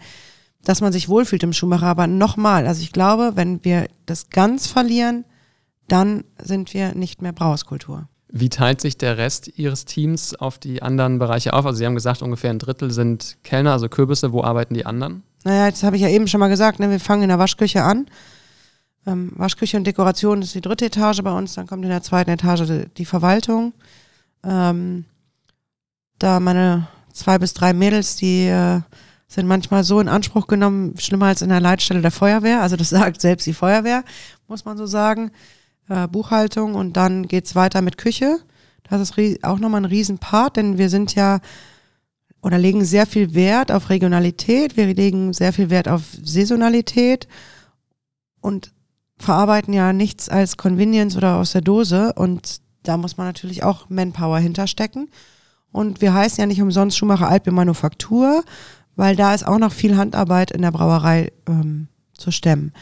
dass 0.62 0.80
man 0.80 0.92
sich 0.92 1.08
wohlfühlt 1.08 1.42
im 1.42 1.52
Schuhmacher. 1.52 1.86
Aber 1.86 2.06
nochmal, 2.06 2.68
also 2.68 2.82
ich 2.82 2.92
glaube, 2.92 3.32
wenn 3.34 3.64
wir 3.64 3.88
das 4.06 4.30
ganz 4.30 4.68
verlieren, 4.68 5.24
dann 5.92 6.24
sind 6.42 6.72
wir 6.72 6.94
nicht 6.94 7.20
mehr 7.20 7.33
Brauhauskultur. 7.33 8.09
Wie 8.28 8.48
teilt 8.48 8.81
sich 8.81 8.96
der 8.96 9.18
Rest 9.18 9.59
Ihres 9.59 9.85
Teams 9.85 10.35
auf 10.35 10.57
die 10.57 10.81
anderen 10.81 11.18
Bereiche 11.18 11.52
auf? 11.52 11.66
Also 11.66 11.76
Sie 11.76 11.85
haben 11.85 11.94
gesagt, 11.94 12.22
ungefähr 12.22 12.48
ein 12.48 12.59
Drittel 12.59 12.90
sind 12.90 13.37
Kellner, 13.44 13.72
also 13.72 13.90
Kürbisse. 13.90 14.33
Wo 14.33 14.42
arbeiten 14.42 14.72
die 14.72 14.87
anderen? 14.87 15.22
Naja, 15.44 15.66
jetzt 15.66 15.83
habe 15.83 15.96
ich 15.96 16.02
ja 16.02 16.09
eben 16.09 16.28
schon 16.28 16.40
mal 16.40 16.48
gesagt, 16.48 16.81
ne, 16.81 16.88
wir 16.88 16.98
fangen 16.98 17.24
in 17.24 17.28
der 17.28 17.38
Waschküche 17.38 17.83
an. 17.83 18.07
Ähm, 19.07 19.33
Waschküche 19.35 19.76
und 19.76 19.87
Dekoration 19.87 20.40
ist 20.40 20.55
die 20.55 20.62
dritte 20.62 20.87
Etage 20.87 21.20
bei 21.22 21.33
uns, 21.33 21.55
dann 21.55 21.66
kommt 21.66 21.83
in 21.83 21.90
der 21.90 22.02
zweiten 22.02 22.31
Etage 22.31 22.66
die, 22.66 22.87
die 22.96 23.05
Verwaltung. 23.05 23.74
Ähm, 24.44 25.05
da 26.18 26.40
meine 26.40 26.88
zwei 27.12 27.38
bis 27.38 27.52
drei 27.52 27.74
Mädels, 27.74 28.16
die 28.16 28.46
äh, 28.46 28.81
sind 29.26 29.46
manchmal 29.46 29.85
so 29.85 30.00
in 30.00 30.09
Anspruch 30.09 30.46
genommen, 30.46 30.94
schlimmer 30.98 31.26
als 31.26 31.42
in 31.42 31.50
der 31.50 31.61
Leitstelle 31.61 32.00
der 32.00 32.12
Feuerwehr. 32.12 32.62
Also 32.62 32.76
das 32.76 32.88
sagt 32.90 33.20
selbst 33.20 33.46
die 33.46 33.52
Feuerwehr, 33.52 34.05
muss 34.48 34.64
man 34.64 34.78
so 34.78 34.87
sagen. 34.87 35.33
Äh, 35.88 36.09
Buchhaltung 36.09 36.75
und 36.75 36.97
dann 36.97 37.27
geht's 37.27 37.55
weiter 37.55 37.83
mit 37.83 37.99
Küche. 37.99 38.38
Das 38.88 39.01
ist 39.01 39.45
auch 39.45 39.59
nochmal 39.59 39.83
ein 39.83 39.87
Riesenpart, 39.87 40.57
denn 40.57 40.79
wir 40.79 40.88
sind 40.88 41.14
ja 41.14 41.40
oder 42.42 42.59
legen 42.59 42.85
sehr 42.85 43.07
viel 43.07 43.35
Wert 43.35 43.71
auf 43.71 43.88
Regionalität, 43.88 44.77
wir 44.77 44.92
legen 44.92 45.33
sehr 45.33 45.53
viel 45.53 45.71
Wert 45.71 45.88
auf 45.88 46.03
Saisonalität 46.23 47.29
und 48.40 48.73
verarbeiten 49.16 49.73
ja 49.73 49.92
nichts 49.92 50.29
als 50.29 50.57
Convenience 50.57 51.16
oder 51.16 51.37
aus 51.37 51.53
der 51.53 51.61
Dose 51.61 52.12
und 52.14 52.61
da 52.83 52.97
muss 52.97 53.16
man 53.16 53.27
natürlich 53.27 53.62
auch 53.62 53.88
Manpower 53.88 54.38
hinterstecken. 54.38 55.09
Und 55.71 56.01
wir 56.01 56.12
heißen 56.12 56.40
ja 56.40 56.47
nicht 56.47 56.61
umsonst 56.61 56.99
Schumacher 56.99 57.40
Manufaktur, 57.51 58.45
weil 58.97 59.16
da 59.16 59.35
ist 59.35 59.47
auch 59.47 59.59
noch 59.59 59.73
viel 59.73 59.97
Handarbeit 59.97 60.51
in 60.51 60.62
der 60.62 60.73
Brauerei 60.73 61.33
ähm, 61.49 61.88
zu 62.12 62.31
stemmen. 62.31 62.73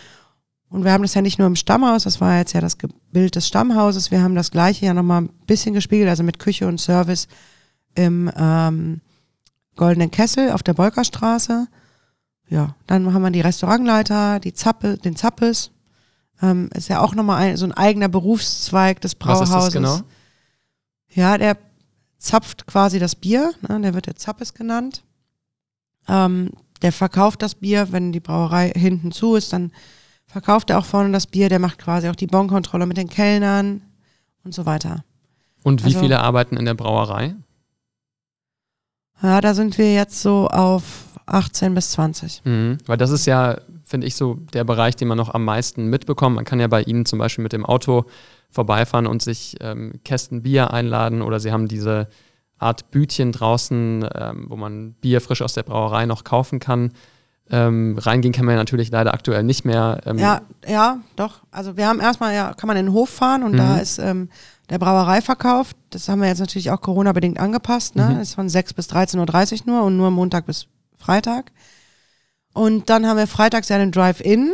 Und 0.70 0.84
wir 0.84 0.92
haben 0.92 1.02
das 1.02 1.14
ja 1.14 1.20
nicht 1.20 1.38
nur 1.38 1.48
im 1.48 1.56
Stammhaus, 1.56 2.04
das 2.04 2.20
war 2.20 2.38
jetzt 2.38 2.52
ja 2.52 2.60
das 2.60 2.78
Bild 3.12 3.34
des 3.34 3.48
Stammhauses, 3.48 4.12
wir 4.12 4.22
haben 4.22 4.36
das 4.36 4.52
gleiche 4.52 4.86
ja 4.86 4.94
nochmal 4.94 5.22
ein 5.22 5.30
bisschen 5.46 5.74
gespiegelt, 5.74 6.08
also 6.08 6.22
mit 6.22 6.38
Küche 6.38 6.68
und 6.68 6.80
Service 6.80 7.26
im 7.96 8.30
ähm, 8.36 9.00
Goldenen 9.74 10.12
Kessel 10.12 10.52
auf 10.52 10.62
der 10.62 10.74
Bolkerstraße. 10.74 11.66
Ja, 12.48 12.76
dann 12.86 13.12
haben 13.12 13.22
wir 13.22 13.30
die 13.30 13.40
Restaurantleiter, 13.40 14.38
die 14.38 14.54
Zappe, 14.54 14.96
den 14.96 15.16
Zappes. 15.16 15.72
Ähm, 16.40 16.70
ist 16.74 16.88
ja 16.88 17.00
auch 17.00 17.14
nochmal 17.14 17.42
ein, 17.42 17.56
so 17.56 17.66
ein 17.66 17.72
eigener 17.72 18.08
Berufszweig 18.08 19.00
des 19.00 19.16
Was 19.20 19.40
ist 19.40 19.48
Brauhauses. 19.48 19.72
das 19.72 19.72
genau? 19.72 20.00
Ja, 21.12 21.36
der 21.36 21.56
zapft 22.18 22.66
quasi 22.66 22.98
das 23.00 23.16
Bier, 23.16 23.52
ne, 23.68 23.80
der 23.80 23.94
wird 23.94 24.06
der 24.06 24.16
Zappes 24.16 24.54
genannt. 24.54 25.02
Ähm, 26.08 26.50
der 26.82 26.92
verkauft 26.92 27.42
das 27.42 27.56
Bier, 27.56 27.88
wenn 27.90 28.12
die 28.12 28.20
Brauerei 28.20 28.70
hinten 28.74 29.10
zu 29.10 29.34
ist, 29.34 29.52
dann 29.52 29.72
verkauft 30.30 30.70
er 30.70 30.78
auch 30.78 30.84
vorne 30.84 31.12
das 31.12 31.26
Bier, 31.26 31.48
der 31.48 31.58
macht 31.58 31.78
quasi 31.78 32.08
auch 32.08 32.16
die 32.16 32.26
Bonkontrolle 32.26 32.86
mit 32.86 32.96
den 32.96 33.08
Kellnern 33.08 33.82
und 34.44 34.54
so 34.54 34.66
weiter. 34.66 35.04
Und 35.62 35.82
wie 35.82 35.88
Also- 35.88 36.00
viele 36.00 36.20
arbeiten 36.20 36.56
in 36.56 36.64
der 36.64 36.74
Brauerei? 36.74 37.34
Ja, 39.22 39.40
da 39.40 39.52
sind 39.54 39.76
wir 39.76 39.92
jetzt 39.92 40.22
so 40.22 40.48
auf 40.48 41.04
18 41.26 41.74
bis 41.74 41.90
20. 41.92 42.40
Mhm. 42.44 42.78
Weil 42.86 42.96
das 42.96 43.10
ist 43.10 43.26
ja, 43.26 43.58
finde 43.84 44.06
ich, 44.06 44.14
so 44.14 44.34
der 44.54 44.64
Bereich, 44.64 44.96
den 44.96 45.08
man 45.08 45.18
noch 45.18 45.34
am 45.34 45.44
meisten 45.44 45.86
mitbekommt. 45.86 46.36
Man 46.36 46.44
kann 46.44 46.58
ja 46.60 46.68
bei 46.68 46.82
Ihnen 46.82 47.04
zum 47.04 47.18
Beispiel 47.18 47.42
mit 47.42 47.52
dem 47.52 47.66
Auto 47.66 48.06
vorbeifahren 48.50 49.06
und 49.06 49.22
sich 49.22 49.56
ähm, 49.60 50.00
Kästen 50.04 50.42
Bier 50.42 50.72
einladen 50.72 51.22
oder 51.22 51.38
Sie 51.38 51.52
haben 51.52 51.68
diese 51.68 52.08
Art 52.58 52.90
Bütchen 52.90 53.32
draußen, 53.32 54.08
ähm, 54.14 54.46
wo 54.48 54.56
man 54.56 54.94
Bier 54.94 55.20
frisch 55.20 55.42
aus 55.42 55.52
der 55.52 55.62
Brauerei 55.62 56.06
noch 56.06 56.24
kaufen 56.24 56.58
kann. 56.58 56.92
Ähm, 57.50 57.98
reingehen 57.98 58.32
kann 58.32 58.44
man 58.44 58.54
ja 58.54 58.58
natürlich 58.60 58.90
leider 58.90 59.12
aktuell 59.12 59.42
nicht 59.42 59.64
mehr. 59.64 60.00
Ähm, 60.06 60.18
Ja, 60.18 60.42
ja, 60.66 60.98
doch. 61.16 61.40
Also 61.50 61.76
wir 61.76 61.86
haben 61.88 62.00
erstmal, 62.00 62.34
ja, 62.34 62.54
kann 62.54 62.68
man 62.68 62.76
in 62.76 62.86
den 62.86 62.92
Hof 62.94 63.08
fahren 63.10 63.42
und 63.42 63.52
Mhm. 63.52 63.56
da 63.56 63.78
ist 63.78 63.98
ähm, 63.98 64.28
der 64.68 64.78
Brauereiverkauf. 64.78 65.72
Das 65.90 66.08
haben 66.08 66.20
wir 66.20 66.28
jetzt 66.28 66.38
natürlich 66.38 66.70
auch 66.70 66.80
Corona-bedingt 66.80 67.38
angepasst. 67.40 67.96
Ne? 67.96 68.10
Mhm. 68.14 68.20
Ist 68.20 68.34
von 68.34 68.48
6 68.48 68.74
bis 68.74 68.88
13.30 68.88 69.62
Uhr 69.66 69.72
nur 69.72 69.82
und 69.82 69.96
nur 69.96 70.10
Montag 70.10 70.46
bis 70.46 70.66
Freitag. 70.96 71.50
Und 72.52 72.90
dann 72.90 73.06
haben 73.06 73.16
wir 73.16 73.26
freitags 73.26 73.68
ja 73.68 73.78
den 73.78 73.92
Drive-In 73.92 74.52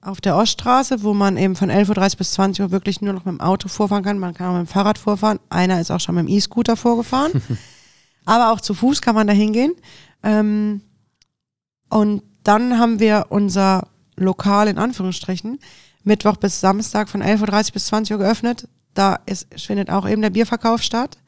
auf 0.00 0.20
der 0.20 0.36
Oststraße, 0.36 1.02
wo 1.02 1.14
man 1.14 1.36
eben 1.38 1.56
von 1.56 1.70
11.30 1.70 2.12
Uhr 2.12 2.18
bis 2.18 2.32
20 2.32 2.62
Uhr 2.64 2.70
wirklich 2.70 3.00
nur 3.00 3.12
noch 3.14 3.24
mit 3.24 3.32
dem 3.34 3.40
Auto 3.40 3.68
vorfahren 3.68 4.04
kann. 4.04 4.18
Man 4.18 4.34
kann 4.34 4.48
auch 4.48 4.58
mit 4.58 4.66
dem 4.68 4.70
Fahrrad 4.72 4.98
vorfahren. 4.98 5.40
Einer 5.48 5.80
ist 5.80 5.90
auch 5.90 6.00
schon 6.00 6.14
mit 6.14 6.26
dem 6.26 6.28
E-Scooter 6.28 6.76
vorgefahren. 6.76 7.32
Aber 8.26 8.52
auch 8.52 8.60
zu 8.60 8.72
Fuß 8.74 9.02
kann 9.02 9.14
man 9.14 9.26
da 9.26 9.32
hingehen. 9.32 9.72
Ähm, 10.22 10.80
und 11.94 12.24
dann 12.42 12.80
haben 12.80 12.98
wir 12.98 13.26
unser 13.28 13.86
Lokal 14.16 14.66
in 14.66 14.78
Anführungsstrichen 14.78 15.60
Mittwoch 16.02 16.36
bis 16.36 16.60
Samstag 16.60 17.08
von 17.08 17.22
11.30 17.22 17.68
Uhr 17.68 17.72
bis 17.74 17.86
20 17.86 18.14
Uhr 18.14 18.18
geöffnet. 18.18 18.68
Da 18.94 19.20
ist, 19.26 19.46
findet 19.60 19.90
auch 19.90 20.08
eben 20.08 20.20
der 20.20 20.30
Bierverkauf 20.30 20.82
statt. 20.82 21.18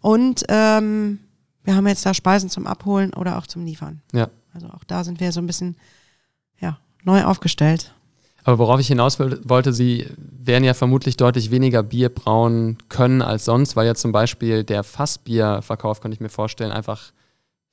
Und 0.00 0.42
ähm, 0.48 1.20
wir 1.64 1.76
haben 1.76 1.86
jetzt 1.86 2.06
da 2.06 2.14
Speisen 2.14 2.48
zum 2.48 2.66
Abholen 2.66 3.12
oder 3.12 3.36
auch 3.36 3.46
zum 3.46 3.66
Liefern. 3.66 4.00
Ja. 4.14 4.30
Also 4.54 4.68
auch 4.68 4.84
da 4.84 5.04
sind 5.04 5.20
wir 5.20 5.32
so 5.32 5.40
ein 5.42 5.46
bisschen 5.46 5.76
ja, 6.58 6.78
neu 7.02 7.22
aufgestellt. 7.24 7.92
Aber 8.42 8.58
worauf 8.58 8.80
ich 8.80 8.86
hinaus 8.86 9.18
wollte, 9.20 9.74
Sie 9.74 10.06
werden 10.18 10.64
ja 10.64 10.72
vermutlich 10.72 11.18
deutlich 11.18 11.50
weniger 11.50 11.82
Bier 11.82 12.08
brauen 12.08 12.78
können 12.88 13.20
als 13.20 13.44
sonst, 13.44 13.76
weil 13.76 13.86
ja 13.86 13.94
zum 13.94 14.12
Beispiel 14.12 14.64
der 14.64 14.82
Fassbierverkauf, 14.82 16.00
könnte 16.00 16.14
ich 16.14 16.20
mir 16.20 16.30
vorstellen, 16.30 16.72
einfach 16.72 17.12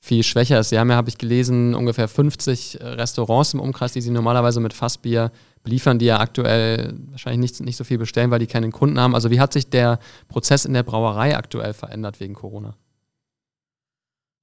viel 0.03 0.23
schwächer 0.23 0.59
ist. 0.59 0.69
Sie 0.69 0.79
haben 0.79 0.89
ja, 0.89 0.95
habe 0.95 1.09
ich 1.09 1.19
gelesen, 1.19 1.75
ungefähr 1.75 2.07
50 2.07 2.79
Restaurants 2.81 3.53
im 3.53 3.59
Umkreis, 3.59 3.93
die 3.93 4.01
Sie 4.01 4.09
normalerweise 4.09 4.59
mit 4.59 4.73
Fassbier 4.73 5.31
beliefern, 5.63 5.99
die 5.99 6.05
ja 6.05 6.19
aktuell 6.19 6.95
wahrscheinlich 7.11 7.51
nicht, 7.51 7.61
nicht 7.61 7.77
so 7.77 7.83
viel 7.83 7.99
bestellen, 7.99 8.31
weil 8.31 8.39
die 8.39 8.47
keinen 8.47 8.71
Kunden 8.71 8.99
haben. 8.99 9.13
Also 9.13 9.29
wie 9.29 9.39
hat 9.39 9.53
sich 9.53 9.69
der 9.69 9.99
Prozess 10.27 10.65
in 10.65 10.73
der 10.73 10.81
Brauerei 10.81 11.37
aktuell 11.37 11.73
verändert 11.73 12.19
wegen 12.19 12.33
Corona? 12.33 12.73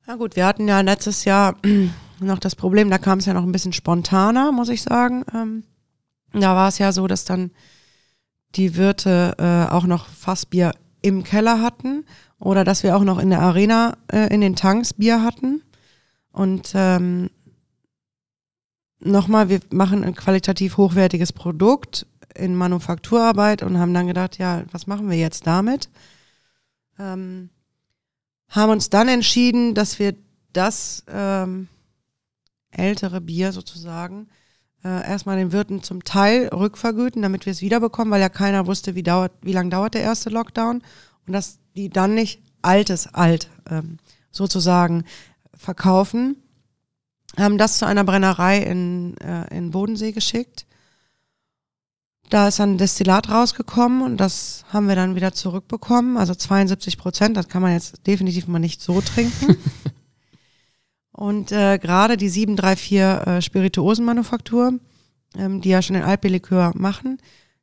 Na 0.07 0.15
gut, 0.15 0.37
wir 0.37 0.47
hatten 0.47 0.69
ja 0.69 0.81
letztes 0.81 1.25
Jahr 1.25 1.57
noch 2.21 2.39
das 2.39 2.55
Problem, 2.55 2.89
da 2.89 2.99
kam 2.99 3.19
es 3.19 3.27
ja 3.27 3.35
noch 3.35 3.43
ein 3.43 3.53
bisschen 3.53 3.73
spontaner, 3.73 4.53
muss 4.53 4.69
ich 4.69 4.83
sagen. 4.83 5.25
Ähm, 5.35 5.65
da 6.33 6.55
war 6.55 6.69
es 6.69 6.79
ja 6.79 6.93
so, 6.93 7.09
dass 7.09 7.25
dann 7.25 7.51
die 8.55 8.77
Wirte 8.77 9.35
äh, 9.39 9.73
auch 9.73 9.87
noch 9.87 10.07
Fassbier 10.07 10.73
im 11.03 11.25
Keller 11.25 11.61
hatten 11.61 12.05
oder 12.39 12.65
dass 12.65 12.83
wir 12.83 12.97
auch 12.97 13.05
noch 13.05 13.19
in 13.19 13.31
der 13.31 13.41
Arena 13.41 13.97
äh, 14.13 14.33
in 14.33 14.41
den 14.41 14.57
Tanks 14.57 14.95
Bier 14.95 15.23
hatten. 15.23 15.63
Und 16.31 16.73
ähm, 16.75 17.31
nochmal, 19.01 19.49
wir 19.49 19.61
machen 19.71 20.05
ein 20.05 20.15
qualitativ 20.15 20.77
hochwertiges 20.77 21.33
Produkt 21.33 22.07
in 22.35 22.55
Manufakturarbeit 22.55 23.63
und 23.63 23.79
haben 23.79 23.95
dann 23.95 24.07
gedacht, 24.07 24.39
ja, 24.39 24.63
was 24.71 24.87
machen 24.87 25.11
wir 25.11 25.19
jetzt 25.19 25.47
damit? 25.47 25.89
Ähm, 26.99 27.51
haben 28.49 28.73
uns 28.73 28.91
dann 28.91 29.09
entschieden, 29.09 29.75
dass 29.75 29.99
wir 29.99 30.15
das 30.53 31.05
ähm, 31.09 31.69
ältere 32.71 33.21
Bier 33.21 33.53
sozusagen 33.53 34.29
äh, 34.85 34.89
erstmal 34.89 35.37
den 35.37 35.53
Wirten 35.53 35.83
zum 35.83 36.05
Teil 36.05 36.49
rückvergüten, 36.49 37.23
damit 37.23 37.47
wir 37.47 37.51
es 37.51 37.63
wiederbekommen, 37.63 38.13
weil 38.13 38.21
ja 38.21 38.29
keiner 38.29 38.67
wusste, 38.67 38.95
wie, 38.95 39.03
dauert, 39.03 39.33
wie 39.43 39.53
lange 39.53 39.71
dauert 39.71 39.95
der 39.95 40.03
erste 40.03 40.31
Lockdown 40.31 40.83
und 41.29 41.35
dass 41.35 41.59
die 41.77 41.91
dann 41.91 42.15
nicht 42.15 42.43
altes 42.63 43.15
alt 43.15 43.51
ähm, 43.71 43.99
sozusagen 44.33 45.05
verkaufen. 45.55 46.37
Haben 47.37 47.59
das 47.59 47.79
zu 47.79 47.87
einer 47.87 48.05
Brennerei 48.05 48.59
in, 48.59 49.17
äh, 49.19 49.55
in 49.57 49.71
Bodensee 49.71 50.13
geschickt. 50.13 50.67
Da 52.31 52.49
ist 52.49 52.59
dann 52.59 52.75
ein 52.75 52.79
Destillat 52.79 53.31
rausgekommen 53.31 54.03
und 54.03 54.17
das 54.19 54.65
haben 54.71 54.89
wir 54.89 54.97
dann 54.97 55.15
wieder 55.15 55.33
zurückbekommen. 55.33 56.17
Also 56.17 56.35
72 56.35 56.99
Prozent, 56.99 57.37
das 57.37 57.49
kann 57.49 57.63
man 57.63 57.73
jetzt 57.73 58.07
definitiv 58.07 58.49
mal 58.49 58.59
nicht 58.59 58.83
so 58.83 59.01
trinken. 59.01 59.57
und 61.13 61.53
äh, 61.53 61.79
gerade 61.79 62.17
die 62.17 62.29
734 62.29 62.93
äh, 63.27 63.43
Spirituosenmanufaktur, 63.43 64.79
ähm, 65.37 65.61
die 65.61 65.71
ja 65.71 65.81
schon 65.81 65.95
den 65.95 66.05
Altbierlikör 66.05 66.73
machen, 66.75 67.19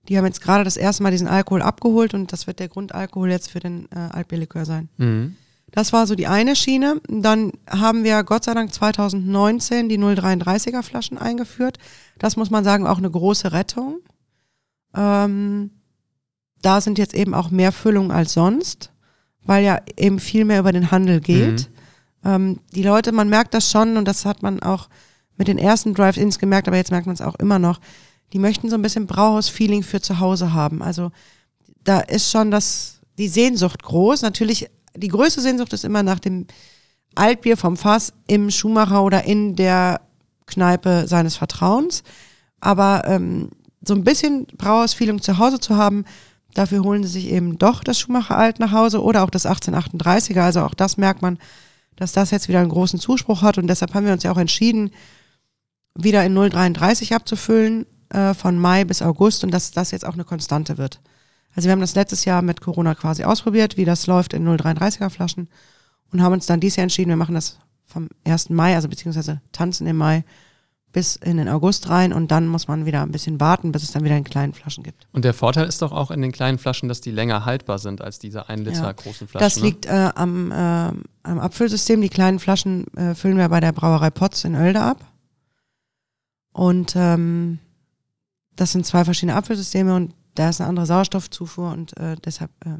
die 0.07 0.17
haben 0.17 0.25
jetzt 0.25 0.41
gerade 0.41 0.63
das 0.63 0.77
erste 0.77 1.03
Mal 1.03 1.11
diesen 1.11 1.27
Alkohol 1.27 1.61
abgeholt 1.61 2.13
und 2.13 2.31
das 2.31 2.47
wird 2.47 2.59
der 2.59 2.69
Grundalkohol 2.69 3.29
jetzt 3.29 3.51
für 3.51 3.59
den 3.59 3.87
äh, 3.91 3.97
Altbierlikör 3.97 4.65
sein. 4.65 4.89
Mhm. 4.97 5.35
Das 5.71 5.91
war 5.91 6.07
so 6.07 6.15
die 6.15 6.27
eine 6.27 6.55
Schiene. 6.55 7.01
Dann 7.09 7.51
haben 7.69 8.03
wir 8.03 8.23
Gott 8.23 8.45
sei 8.45 8.53
Dank 8.53 8.73
2019 8.73 9.89
die 9.89 9.99
033er 9.99 10.83
Flaschen 10.83 11.17
eingeführt. 11.17 11.79
Das 12.17 12.37
muss 12.37 12.49
man 12.49 12.63
sagen, 12.63 12.87
auch 12.87 12.97
eine 12.97 13.11
große 13.11 13.51
Rettung. 13.51 13.99
Ähm, 14.95 15.71
da 16.61 16.81
sind 16.81 16.97
jetzt 16.97 17.13
eben 17.13 17.33
auch 17.33 17.51
mehr 17.51 17.71
Füllungen 17.71 18.11
als 18.11 18.33
sonst, 18.33 18.91
weil 19.43 19.65
ja 19.65 19.81
eben 19.97 20.19
viel 20.19 20.45
mehr 20.45 20.59
über 20.59 20.71
den 20.71 20.91
Handel 20.91 21.19
geht. 21.19 21.69
Ähm, 22.23 22.59
die 22.73 22.83
Leute, 22.83 23.11
man 23.11 23.29
merkt 23.29 23.53
das 23.53 23.69
schon 23.69 23.97
und 23.97 24.05
das 24.05 24.25
hat 24.25 24.41
man 24.43 24.61
auch 24.61 24.87
mit 25.37 25.47
den 25.47 25.57
ersten 25.57 25.93
Drive-Ins 25.93 26.39
gemerkt, 26.39 26.67
aber 26.67 26.77
jetzt 26.77 26.91
merkt 26.91 27.05
man 27.05 27.13
es 27.13 27.21
auch 27.21 27.35
immer 27.35 27.59
noch. 27.59 27.79
Die 28.33 28.39
möchten 28.39 28.69
so 28.69 28.75
ein 28.75 28.81
bisschen 28.81 29.07
Brauhaus-Feeling 29.07 29.83
für 29.83 30.01
zu 30.01 30.19
Hause 30.19 30.53
haben. 30.53 30.81
Also 30.81 31.11
da 31.83 31.99
ist 31.99 32.31
schon 32.31 32.51
das, 32.51 32.99
die 33.17 33.27
Sehnsucht 33.27 33.83
groß. 33.83 34.21
Natürlich, 34.21 34.69
die 34.95 35.07
größte 35.07 35.41
Sehnsucht 35.41 35.73
ist 35.73 35.85
immer 35.85 36.03
nach 36.03 36.19
dem 36.19 36.47
Altbier 37.15 37.55
vom 37.55 37.77
Fass 37.77 38.13
im 38.27 38.51
Schuhmacher 38.51 39.03
oder 39.03 39.23
in 39.23 39.55
der 39.55 40.01
Kneipe 40.45 41.07
seines 41.07 41.37
Vertrauens. 41.37 42.03
Aber 42.59 43.03
ähm, 43.05 43.49
so 43.81 43.93
ein 43.93 44.03
bisschen 44.03 44.47
Brauhaus-Feeling 44.57 45.21
zu 45.21 45.37
Hause 45.37 45.59
zu 45.59 45.77
haben, 45.77 46.05
dafür 46.53 46.83
holen 46.83 47.03
sie 47.03 47.09
sich 47.09 47.31
eben 47.31 47.57
doch 47.57 47.83
das 47.83 47.99
Schuhmacher 47.99 48.37
Alt 48.37 48.59
nach 48.59 48.71
Hause 48.71 49.01
oder 49.01 49.23
auch 49.23 49.29
das 49.29 49.45
1838er. 49.45 50.41
Also 50.41 50.61
auch 50.61 50.73
das 50.73 50.97
merkt 50.97 51.21
man, 51.21 51.37
dass 51.95 52.11
das 52.11 52.31
jetzt 52.31 52.47
wieder 52.47 52.59
einen 52.59 52.69
großen 52.69 52.99
Zuspruch 52.99 53.41
hat 53.41 53.57
und 53.57 53.67
deshalb 53.67 53.93
haben 53.93 54.05
wir 54.05 54.13
uns 54.13 54.23
ja 54.23 54.31
auch 54.31 54.37
entschieden, 54.37 54.91
wieder 55.97 56.25
in 56.25 56.35
033 56.35 57.13
abzufüllen 57.13 57.85
äh, 58.15 58.33
von 58.33 58.57
Mai 58.57 58.85
bis 58.85 59.01
August 59.01 59.43
und 59.43 59.51
dass 59.51 59.71
das 59.71 59.91
jetzt 59.91 60.05
auch 60.05 60.13
eine 60.13 60.23
Konstante 60.23 60.77
wird. 60.77 61.01
Also 61.55 61.67
wir 61.67 61.71
haben 61.71 61.81
das 61.81 61.95
letztes 61.95 62.25
Jahr 62.25 62.41
mit 62.41 62.61
Corona 62.61 62.95
quasi 62.95 63.23
ausprobiert, 63.23 63.77
wie 63.77 63.85
das 63.85 64.07
läuft 64.07 64.33
in 64.33 64.47
033er 64.47 65.09
Flaschen 65.09 65.47
und 66.11 66.21
haben 66.21 66.33
uns 66.33 66.45
dann 66.45 66.59
dieses 66.59 66.77
Jahr 66.77 66.83
entschieden, 66.83 67.09
wir 67.09 67.17
machen 67.17 67.35
das 67.35 67.59
vom 67.85 68.09
1. 68.25 68.49
Mai, 68.49 68.75
also 68.75 68.89
beziehungsweise 68.89 69.41
tanzen 69.51 69.87
im 69.87 69.97
Mai 69.97 70.23
bis 70.91 71.17
in 71.17 71.35
den 71.35 71.49
August 71.49 71.89
rein 71.89 72.13
und 72.13 72.31
dann 72.31 72.47
muss 72.47 72.69
man 72.69 72.85
wieder 72.85 73.01
ein 73.01 73.11
bisschen 73.11 73.41
warten, 73.41 73.73
bis 73.73 73.83
es 73.83 73.91
dann 73.91 74.05
wieder 74.05 74.15
in 74.15 74.23
kleinen 74.23 74.53
Flaschen 74.53 74.81
gibt. 74.81 75.07
Und 75.11 75.25
der 75.25 75.33
Vorteil 75.33 75.67
ist 75.67 75.81
doch 75.81 75.91
auch 75.91 76.09
in 76.09 76.21
den 76.21 76.31
kleinen 76.31 76.57
Flaschen, 76.57 76.87
dass 76.87 77.01
die 77.01 77.11
länger 77.11 77.43
haltbar 77.43 77.79
sind 77.79 78.01
als 78.01 78.17
diese 78.17 78.47
1 78.47 78.65
Liter 78.65 78.83
Ja. 78.83 78.91
großen 78.93 79.27
Flaschen. 79.27 79.45
Das 79.45 79.57
ne? 79.57 79.63
liegt 79.63 79.87
äh, 79.87 80.11
am, 80.15 80.51
äh, 80.51 80.55
am 80.55 81.39
Abfüllsystem. 81.39 81.99
Die 81.99 82.07
kleinen 82.07 82.39
Flaschen 82.39 82.87
äh, 82.95 83.13
füllen 83.13 83.37
wir 83.37 83.49
bei 83.49 83.59
der 83.59 83.73
Brauerei 83.73 84.09
Potz 84.09 84.45
in 84.45 84.55
Oelde 84.55 84.79
ab. 84.79 85.03
Und 86.53 86.93
ähm, 86.95 87.59
das 88.55 88.71
sind 88.71 88.85
zwei 88.85 89.03
verschiedene 89.05 89.35
Abfüllsysteme 89.35 89.95
und 89.95 90.13
da 90.35 90.49
ist 90.49 90.61
eine 90.61 90.69
andere 90.69 90.85
Sauerstoffzufuhr 90.85 91.71
und 91.71 91.97
äh, 91.97 92.15
deshalb 92.23 92.51
äh, 92.65 92.79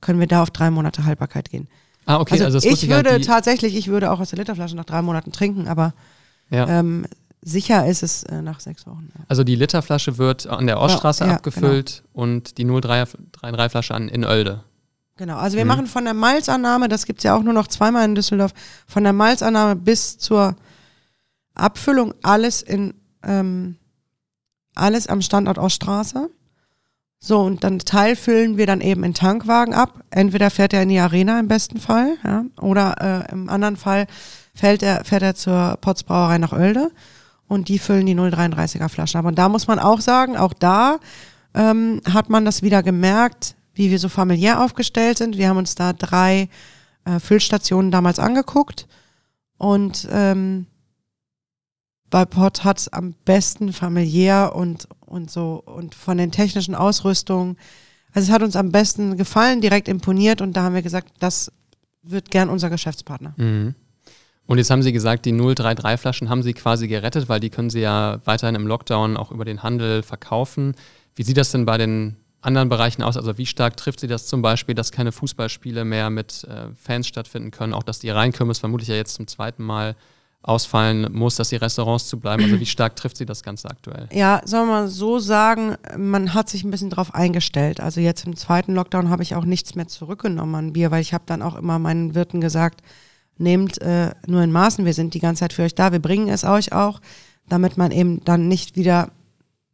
können 0.00 0.20
wir 0.20 0.26
da 0.26 0.42
auf 0.42 0.50
drei 0.50 0.70
Monate 0.70 1.04
Haltbarkeit 1.04 1.50
gehen. 1.50 1.68
Ah, 2.06 2.18
okay, 2.18 2.42
also, 2.42 2.44
also 2.58 2.68
ich 2.68 2.88
würde 2.88 3.20
tatsächlich, 3.20 3.76
ich 3.76 3.88
würde 3.88 4.10
auch 4.10 4.20
aus 4.20 4.30
der 4.30 4.38
Literflasche 4.38 4.76
nach 4.76 4.84
drei 4.84 5.02
Monaten 5.02 5.32
trinken, 5.32 5.68
aber 5.68 5.94
ja. 6.50 6.66
ähm, 6.68 7.06
sicher 7.42 7.86
ist 7.86 8.02
es 8.02 8.22
äh, 8.24 8.42
nach 8.42 8.60
sechs 8.60 8.86
Wochen. 8.86 9.08
Ja. 9.16 9.24
Also 9.28 9.44
die 9.44 9.54
Literflasche 9.54 10.18
wird 10.18 10.46
an 10.46 10.66
der 10.66 10.80
Oststraße 10.80 11.24
Ja, 11.24 11.34
abgefüllt 11.36 12.02
und 12.12 12.58
die 12.58 12.64
033 12.64 13.70
Flasche 13.70 13.94
an 13.94 14.08
in 14.08 14.24
Oelde. 14.24 14.64
Genau, 15.16 15.36
also 15.36 15.56
wir 15.58 15.64
Mhm. 15.64 15.68
machen 15.68 15.86
von 15.86 16.04
der 16.04 16.14
Malzannahme, 16.14 16.88
das 16.88 17.04
gibt's 17.04 17.24
ja 17.24 17.36
auch 17.36 17.42
nur 17.42 17.52
noch 17.52 17.68
zweimal 17.68 18.06
in 18.06 18.14
Düsseldorf, 18.14 18.52
von 18.86 19.04
der 19.04 19.12
Malzannahme 19.12 19.76
bis 19.76 20.16
zur 20.16 20.56
Abfüllung 21.54 22.14
alles 22.22 22.62
in 22.62 22.94
ähm, 23.22 23.76
alles 24.80 25.06
am 25.06 25.22
Standort 25.22 25.58
Oststraße. 25.58 26.30
So, 27.18 27.40
und 27.40 27.64
dann 27.64 27.78
Teil 27.80 28.16
füllen 28.16 28.56
wir 28.56 28.66
dann 28.66 28.80
eben 28.80 29.04
in 29.04 29.12
Tankwagen 29.12 29.74
ab. 29.74 30.02
Entweder 30.10 30.50
fährt 30.50 30.72
er 30.72 30.82
in 30.82 30.88
die 30.88 30.98
Arena 30.98 31.38
im 31.38 31.48
besten 31.48 31.78
Fall, 31.78 32.16
ja, 32.24 32.44
oder 32.60 33.26
äh, 33.28 33.32
im 33.32 33.50
anderen 33.50 33.76
Fall 33.76 34.06
fährt 34.54 34.82
er, 34.82 35.04
fährt 35.04 35.22
er 35.22 35.34
zur 35.34 35.76
Potzbrauerei 35.80 36.38
nach 36.38 36.52
Oelde 36.52 36.90
und 37.46 37.68
die 37.68 37.78
füllen 37.78 38.06
die 38.06 38.14
0,33er 38.14 38.88
Flaschen 38.88 39.20
ab. 39.20 39.26
Und 39.26 39.38
da 39.38 39.48
muss 39.48 39.66
man 39.66 39.78
auch 39.78 40.00
sagen, 40.00 40.36
auch 40.36 40.54
da 40.54 40.98
ähm, 41.54 42.00
hat 42.10 42.30
man 42.30 42.44
das 42.44 42.62
wieder 42.62 42.82
gemerkt, 42.82 43.54
wie 43.74 43.90
wir 43.90 43.98
so 43.98 44.08
familiär 44.08 44.62
aufgestellt 44.62 45.18
sind. 45.18 45.36
Wir 45.36 45.48
haben 45.48 45.56
uns 45.58 45.74
da 45.74 45.92
drei 45.92 46.48
äh, 47.04 47.18
Füllstationen 47.18 47.90
damals 47.90 48.18
angeguckt 48.18 48.86
und 49.58 50.08
ähm, 50.10 50.66
bei 52.10 52.24
Pott 52.24 52.64
hat 52.64 52.78
es 52.78 52.88
am 52.88 53.14
besten 53.24 53.72
familiär 53.72 54.54
und, 54.54 54.88
und 55.06 55.30
so 55.30 55.62
und 55.64 55.94
von 55.94 56.18
den 56.18 56.32
technischen 56.32 56.74
Ausrüstungen. 56.74 57.56
Also 58.12 58.26
es 58.26 58.32
hat 58.32 58.42
uns 58.42 58.56
am 58.56 58.72
besten 58.72 59.16
gefallen, 59.16 59.60
direkt 59.60 59.88
imponiert 59.88 60.40
und 60.40 60.56
da 60.56 60.62
haben 60.64 60.74
wir 60.74 60.82
gesagt, 60.82 61.12
das 61.20 61.52
wird 62.02 62.30
gern 62.30 62.48
unser 62.48 62.70
Geschäftspartner. 62.70 63.34
Mhm. 63.36 63.74
Und 64.46 64.58
jetzt 64.58 64.70
haben 64.70 64.82
Sie 64.82 64.92
gesagt, 64.92 65.26
die 65.26 65.32
033-Flaschen 65.32 66.28
haben 66.28 66.42
Sie 66.42 66.54
quasi 66.54 66.88
gerettet, 66.88 67.28
weil 67.28 67.38
die 67.38 67.50
können 67.50 67.70
Sie 67.70 67.78
ja 67.78 68.20
weiterhin 68.24 68.56
im 68.56 68.66
Lockdown 68.66 69.16
auch 69.16 69.30
über 69.30 69.44
den 69.44 69.62
Handel 69.62 70.02
verkaufen. 70.02 70.74
Wie 71.14 71.22
sieht 71.22 71.36
das 71.36 71.52
denn 71.52 71.66
bei 71.66 71.78
den 71.78 72.16
anderen 72.40 72.68
Bereichen 72.68 73.04
aus? 73.04 73.16
Also 73.16 73.38
wie 73.38 73.46
stark 73.46 73.76
trifft 73.76 74.00
Sie 74.00 74.08
das 74.08 74.26
zum 74.26 74.42
Beispiel, 74.42 74.74
dass 74.74 74.90
keine 74.90 75.12
Fußballspiele 75.12 75.84
mehr 75.84 76.10
mit 76.10 76.42
äh, 76.44 76.74
Fans 76.74 77.06
stattfinden 77.06 77.52
können, 77.52 77.72
auch 77.72 77.84
dass 77.84 78.00
die 78.00 78.10
Rheinkirmes 78.10 78.58
vermutlich 78.58 78.88
ja 78.88 78.96
jetzt 78.96 79.14
zum 79.14 79.28
zweiten 79.28 79.62
Mal 79.62 79.94
ausfallen 80.42 81.12
muss, 81.12 81.36
dass 81.36 81.50
die 81.50 81.56
Restaurants 81.56 82.08
zu 82.08 82.18
bleiben? 82.18 82.42
Also 82.42 82.58
wie 82.58 82.66
stark 82.66 82.96
trifft 82.96 83.16
sie 83.16 83.26
das 83.26 83.42
Ganze 83.42 83.68
aktuell? 83.68 84.08
Ja, 84.12 84.40
soll 84.44 84.66
man 84.66 84.88
so 84.88 85.18
sagen, 85.18 85.76
man 85.96 86.34
hat 86.34 86.48
sich 86.48 86.64
ein 86.64 86.70
bisschen 86.70 86.90
drauf 86.90 87.14
eingestellt. 87.14 87.80
Also 87.80 88.00
jetzt 88.00 88.26
im 88.26 88.36
zweiten 88.36 88.74
Lockdown 88.74 89.10
habe 89.10 89.22
ich 89.22 89.34
auch 89.34 89.44
nichts 89.44 89.74
mehr 89.74 89.88
zurückgenommen 89.88 90.54
an 90.54 90.72
Bier, 90.72 90.90
weil 90.90 91.02
ich 91.02 91.12
habe 91.12 91.24
dann 91.26 91.42
auch 91.42 91.56
immer 91.56 91.78
meinen 91.78 92.14
Wirten 92.14 92.40
gesagt, 92.40 92.82
nehmt 93.36 93.80
äh, 93.80 94.10
nur 94.26 94.42
in 94.42 94.52
Maßen, 94.52 94.84
wir 94.84 94.94
sind 94.94 95.14
die 95.14 95.20
ganze 95.20 95.40
Zeit 95.40 95.52
für 95.52 95.62
euch 95.62 95.74
da, 95.74 95.92
wir 95.92 95.98
bringen 95.98 96.28
es 96.28 96.44
euch 96.44 96.72
auch, 96.72 97.00
damit 97.48 97.76
man 97.76 97.90
eben 97.90 98.22
dann 98.24 98.48
nicht 98.48 98.76
wieder 98.76 99.10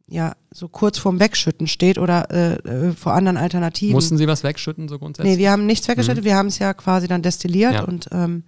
ja 0.09 0.35
so 0.51 0.69
kurz 0.69 0.97
vorm 0.97 1.19
Wegschütten 1.19 1.67
steht 1.67 1.97
oder 1.97 2.31
äh, 2.31 2.53
äh 2.53 2.93
vor 2.93 3.13
anderen 3.13 3.35
Alternativen. 3.35 3.93
Mussten 3.93 4.17
Sie 4.17 4.27
was 4.27 4.43
wegschütten 4.43 4.87
so 4.87 4.99
grundsätzlich? 4.99 5.35
Nee, 5.35 5.39
wir 5.39 5.51
haben 5.51 5.65
nichts 5.65 5.87
weggeschüttet, 5.87 6.23
mhm. 6.23 6.27
wir 6.27 6.35
haben 6.35 6.47
es 6.47 6.59
ja 6.59 6.73
quasi 6.73 7.09
dann 7.09 7.21
destilliert 7.21 7.73
ja. 7.73 7.83
und 7.83 8.07
ähm, 8.11 8.43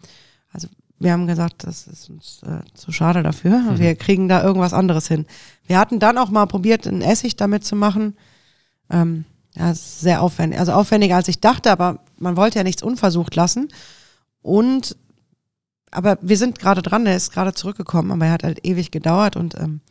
also 0.53 0.69
wir 0.99 1.13
haben 1.13 1.27
gesagt, 1.27 1.63
das 1.63 1.87
ist 1.87 2.09
uns 2.09 2.41
äh, 2.43 2.61
zu 2.73 2.91
schade 2.91 3.23
dafür. 3.23 3.57
Mhm. 3.59 3.79
Wir 3.79 3.95
kriegen 3.95 4.27
da 4.27 4.43
irgendwas 4.43 4.73
anderes 4.73 5.07
hin. 5.07 5.25
Wir 5.65 5.79
hatten 5.79 5.99
dann 5.99 6.17
auch 6.17 6.29
mal 6.29 6.45
probiert, 6.45 6.85
einen 6.87 7.01
Essig 7.01 7.35
damit 7.37 7.63
zu 7.63 7.75
machen. 7.75 8.17
Ähm, 8.89 9.25
ja, 9.55 9.73
sehr 9.73 10.21
aufwendig, 10.21 10.59
also 10.59 10.73
aufwendiger 10.73 11.15
als 11.15 11.27
ich 11.27 11.39
dachte, 11.39 11.71
aber 11.71 11.99
man 12.17 12.37
wollte 12.37 12.59
ja 12.59 12.63
nichts 12.63 12.83
unversucht 12.83 13.35
lassen. 13.35 13.69
Und 14.41 14.95
aber 15.91 16.19
wir 16.21 16.37
sind 16.37 16.59
gerade 16.59 16.81
dran, 16.81 17.05
der 17.05 17.15
ist 17.15 17.31
gerade 17.31 17.53
zurückgekommen, 17.53 18.11
aber 18.11 18.27
er 18.27 18.31
hat 18.31 18.43
halt 18.43 18.65
ewig 18.65 18.91
gedauert 18.91 19.35
und 19.35 19.55
ähm, 19.55 19.81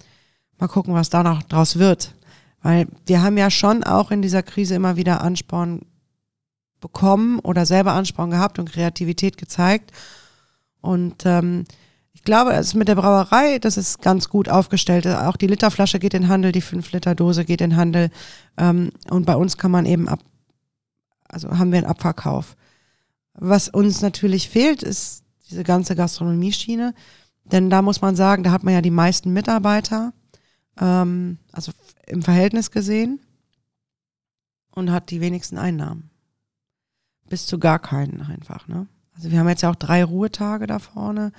mal 0.58 0.68
gucken, 0.68 0.94
was 0.94 1.10
da 1.10 1.22
noch 1.22 1.42
draus 1.42 1.78
wird. 1.78 2.14
Weil 2.62 2.86
wir 3.06 3.22
haben 3.22 3.36
ja 3.36 3.50
schon 3.50 3.82
auch 3.82 4.10
in 4.10 4.22
dieser 4.22 4.42
Krise 4.42 4.74
immer 4.74 4.96
wieder 4.96 5.22
Ansporn 5.22 5.82
bekommen 6.80 7.40
oder 7.40 7.66
selber 7.66 7.92
Ansporn 7.92 8.30
gehabt 8.30 8.58
und 8.58 8.70
Kreativität 8.70 9.36
gezeigt. 9.38 9.92
Und 10.80 11.24
ähm, 11.26 11.64
ich 12.12 12.24
glaube, 12.24 12.52
es 12.52 12.74
mit 12.74 12.88
der 12.88 12.96
Brauerei, 12.96 13.58
das 13.58 13.76
ist 13.76 14.02
ganz 14.02 14.28
gut 14.28 14.48
aufgestellt. 14.48 15.06
Auch 15.06 15.36
die 15.36 15.46
Literflasche 15.46 15.98
geht 15.98 16.14
in 16.14 16.28
Handel, 16.28 16.52
die 16.52 16.62
5-Liter-Dose 16.62 17.44
geht 17.44 17.60
in 17.60 17.76
Handel. 17.76 18.10
Ähm, 18.56 18.90
und 19.08 19.24
bei 19.24 19.36
uns 19.36 19.56
kann 19.56 19.70
man 19.70 19.86
eben 19.86 20.08
ab, 20.08 20.20
also 21.28 21.58
haben 21.58 21.70
wir 21.70 21.78
einen 21.78 21.86
Abverkauf. 21.86 22.56
Was 23.34 23.68
uns 23.68 24.00
natürlich 24.00 24.48
fehlt, 24.48 24.82
ist 24.82 25.22
diese 25.48 25.62
ganze 25.62 25.94
Gastronomieschiene. 25.94 26.94
Denn 27.44 27.70
da 27.70 27.82
muss 27.82 28.00
man 28.00 28.16
sagen, 28.16 28.42
da 28.42 28.50
hat 28.50 28.64
man 28.64 28.74
ja 28.74 28.82
die 28.82 28.90
meisten 28.90 29.32
Mitarbeiter, 29.32 30.12
ähm, 30.80 31.38
also 31.52 31.72
im 32.06 32.22
Verhältnis 32.22 32.70
gesehen, 32.70 33.20
und 34.72 34.90
hat 34.90 35.10
die 35.10 35.20
wenigsten 35.20 35.56
Einnahmen. 35.56 36.10
Bis 37.28 37.46
zu 37.46 37.58
gar 37.58 37.78
keinen 37.78 38.22
einfach, 38.22 38.68
ne? 38.68 38.86
Also 39.18 39.32
wir 39.32 39.40
haben 39.40 39.48
jetzt 39.48 39.62
ja 39.62 39.70
auch 39.70 39.74
drei 39.74 40.04
Ruhetage 40.04 40.68
da 40.68 40.78
vorne 40.78 41.32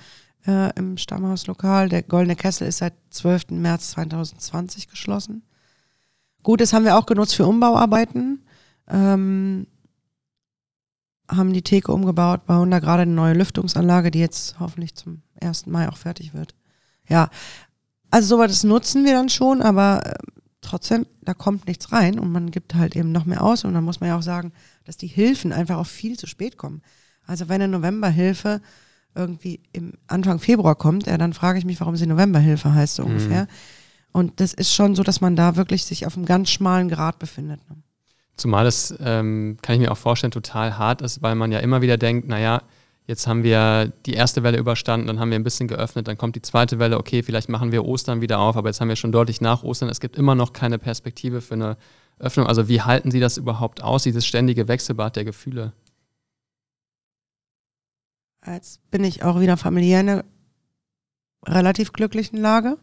äh, 0.46 0.70
im 0.78 0.98
Stammhauslokal. 0.98 1.88
Der 1.88 2.02
Goldene 2.02 2.36
Kessel 2.36 2.68
ist 2.68 2.78
seit 2.78 2.92
12. 3.08 3.52
März 3.52 3.92
2020 3.92 4.88
geschlossen. 4.88 5.42
Gut, 6.42 6.60
das 6.60 6.74
haben 6.74 6.84
wir 6.84 6.98
auch 6.98 7.06
genutzt 7.06 7.34
für 7.34 7.46
Umbauarbeiten. 7.46 8.44
Ähm, 8.86 9.66
haben 11.26 11.54
die 11.54 11.62
Theke 11.62 11.90
umgebaut, 11.92 12.44
bauen 12.44 12.70
da 12.70 12.80
gerade 12.80 13.02
eine 13.02 13.12
neue 13.12 13.32
Lüftungsanlage, 13.32 14.10
die 14.10 14.18
jetzt 14.18 14.60
hoffentlich 14.60 14.94
zum 14.94 15.22
1. 15.40 15.64
Mai 15.64 15.88
auch 15.88 15.96
fertig 15.96 16.34
wird. 16.34 16.54
Ja, 17.08 17.30
also 18.10 18.36
sowas 18.36 18.62
nutzen 18.62 19.06
wir 19.06 19.12
dann 19.14 19.30
schon, 19.30 19.62
aber 19.62 20.04
äh, 20.04 20.14
trotzdem, 20.60 21.06
da 21.22 21.32
kommt 21.32 21.66
nichts 21.66 21.92
rein 21.92 22.18
und 22.18 22.30
man 22.30 22.50
gibt 22.50 22.74
halt 22.74 22.94
eben 22.94 23.10
noch 23.10 23.24
mehr 23.24 23.42
aus 23.42 23.64
und 23.64 23.72
dann 23.72 23.84
muss 23.84 24.00
man 24.00 24.10
ja 24.10 24.18
auch 24.18 24.22
sagen, 24.22 24.52
dass 24.84 24.98
die 24.98 25.06
Hilfen 25.06 25.54
einfach 25.54 25.78
auch 25.78 25.86
viel 25.86 26.18
zu 26.18 26.26
spät 26.26 26.58
kommen. 26.58 26.82
Also 27.30 27.48
wenn 27.48 27.62
eine 27.62 27.68
Novemberhilfe 27.68 28.60
irgendwie 29.14 29.60
im 29.72 29.92
Anfang 30.08 30.40
Februar 30.40 30.74
kommt, 30.74 31.06
ja, 31.06 31.16
dann 31.16 31.32
frage 31.32 31.60
ich 31.60 31.64
mich, 31.64 31.78
warum 31.80 31.94
sie 31.94 32.06
Novemberhilfe 32.06 32.74
heißt 32.74 32.96
so 32.96 33.04
mhm. 33.04 33.10
ungefähr. 33.10 33.46
Und 34.12 34.40
das 34.40 34.52
ist 34.52 34.74
schon 34.74 34.96
so, 34.96 35.04
dass 35.04 35.20
man 35.20 35.36
da 35.36 35.54
wirklich 35.54 35.84
sich 35.84 36.06
auf 36.06 36.16
einem 36.16 36.26
ganz 36.26 36.50
schmalen 36.50 36.88
Grad 36.88 37.20
befindet. 37.20 37.60
Ne? 37.70 37.76
Zumal 38.36 38.66
es, 38.66 38.92
ähm, 39.00 39.58
kann 39.62 39.76
ich 39.76 39.80
mir 39.80 39.92
auch 39.92 39.96
vorstellen, 39.96 40.32
total 40.32 40.76
hart 40.76 41.02
ist, 41.02 41.22
weil 41.22 41.36
man 41.36 41.52
ja 41.52 41.60
immer 41.60 41.82
wieder 41.82 41.96
denkt, 41.96 42.26
naja, 42.26 42.62
jetzt 43.06 43.28
haben 43.28 43.44
wir 43.44 43.92
die 44.06 44.14
erste 44.14 44.42
Welle 44.42 44.58
überstanden, 44.58 45.06
dann 45.06 45.20
haben 45.20 45.30
wir 45.30 45.38
ein 45.38 45.44
bisschen 45.44 45.68
geöffnet, 45.68 46.08
dann 46.08 46.18
kommt 46.18 46.34
die 46.34 46.42
zweite 46.42 46.80
Welle, 46.80 46.98
okay, 46.98 47.22
vielleicht 47.22 47.48
machen 47.48 47.70
wir 47.70 47.84
Ostern 47.84 48.20
wieder 48.20 48.40
auf, 48.40 48.56
aber 48.56 48.70
jetzt 48.70 48.80
haben 48.80 48.88
wir 48.88 48.96
schon 48.96 49.12
deutlich 49.12 49.40
nach 49.40 49.62
Ostern, 49.62 49.88
es 49.88 50.00
gibt 50.00 50.16
immer 50.16 50.34
noch 50.34 50.52
keine 50.52 50.78
Perspektive 50.78 51.40
für 51.40 51.54
eine 51.54 51.76
Öffnung. 52.18 52.48
Also 52.48 52.66
wie 52.68 52.82
halten 52.82 53.12
Sie 53.12 53.20
das 53.20 53.36
überhaupt 53.36 53.84
aus, 53.84 54.02
dieses 54.02 54.26
ständige 54.26 54.66
Wechselbad 54.66 55.14
der 55.14 55.24
Gefühle? 55.24 55.72
Jetzt 58.46 58.90
bin 58.90 59.04
ich 59.04 59.22
auch 59.22 59.40
wieder 59.40 59.56
familiär 59.56 60.00
in 60.00 60.08
einer 60.08 60.24
relativ 61.46 61.92
glücklichen 61.92 62.38
Lage. 62.38 62.78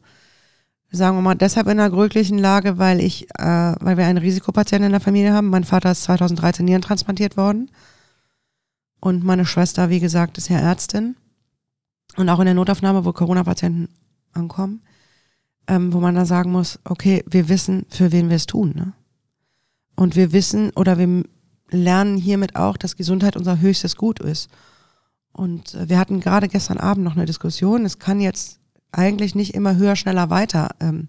Sagen 0.89 1.17
wir 1.17 1.21
mal 1.21 1.35
deshalb 1.35 1.67
in 1.67 1.79
einer 1.79 1.89
glücklichen 1.89 2.37
Lage, 2.37 2.77
weil 2.77 3.01
ich, 3.01 3.29
äh, 3.37 3.75
weil 3.79 3.97
wir 3.97 4.05
einen 4.05 4.19
Risikopatienten 4.19 4.85
in 4.85 4.91
der 4.91 5.01
Familie 5.01 5.33
haben. 5.33 5.49
Mein 5.49 5.65
Vater 5.65 5.91
ist 5.91 6.03
2013 6.03 6.63
Nieren 6.63 6.81
transplantiert 6.81 7.35
worden. 7.35 7.69
Und 8.99 9.23
meine 9.23 9.45
Schwester, 9.45 9.89
wie 9.89 9.99
gesagt, 9.99 10.37
ist 10.37 10.49
ja 10.49 10.59
Ärztin. 10.59 11.17
Und 12.15 12.29
auch 12.29 12.39
in 12.39 12.45
der 12.45 12.53
Notaufnahme, 12.53 13.03
wo 13.03 13.11
Corona-Patienten 13.11 13.89
ankommen, 14.33 14.81
ähm, 15.67 15.93
wo 15.93 15.99
man 15.99 16.15
dann 16.15 16.25
sagen 16.25 16.51
muss, 16.51 16.79
okay, 16.85 17.23
wir 17.27 17.49
wissen, 17.49 17.85
für 17.89 18.11
wen 18.11 18.29
wir 18.29 18.37
es 18.37 18.45
tun. 18.45 18.73
Ne? 18.75 18.93
Und 19.95 20.15
wir 20.15 20.31
wissen 20.31 20.71
oder 20.71 20.97
wir 20.97 21.23
lernen 21.69 22.17
hiermit 22.17 22.55
auch, 22.55 22.77
dass 22.77 22.95
Gesundheit 22.95 23.35
unser 23.35 23.59
höchstes 23.59 23.97
Gut 23.97 24.19
ist. 24.19 24.49
Und 25.37 25.75
äh, 25.75 25.87
wir 25.87 25.99
hatten 25.99 26.19
gerade 26.19 26.49
gestern 26.49 26.77
Abend 26.77 27.05
noch 27.05 27.15
eine 27.15 27.25
Diskussion. 27.25 27.85
Es 27.85 27.99
kann 27.99 28.19
jetzt 28.19 28.59
eigentlich 28.91 29.35
nicht 29.35 29.53
immer 29.53 29.75
höher, 29.77 29.95
schneller 29.95 30.29
weiter 30.29 30.71
ähm, 30.81 31.07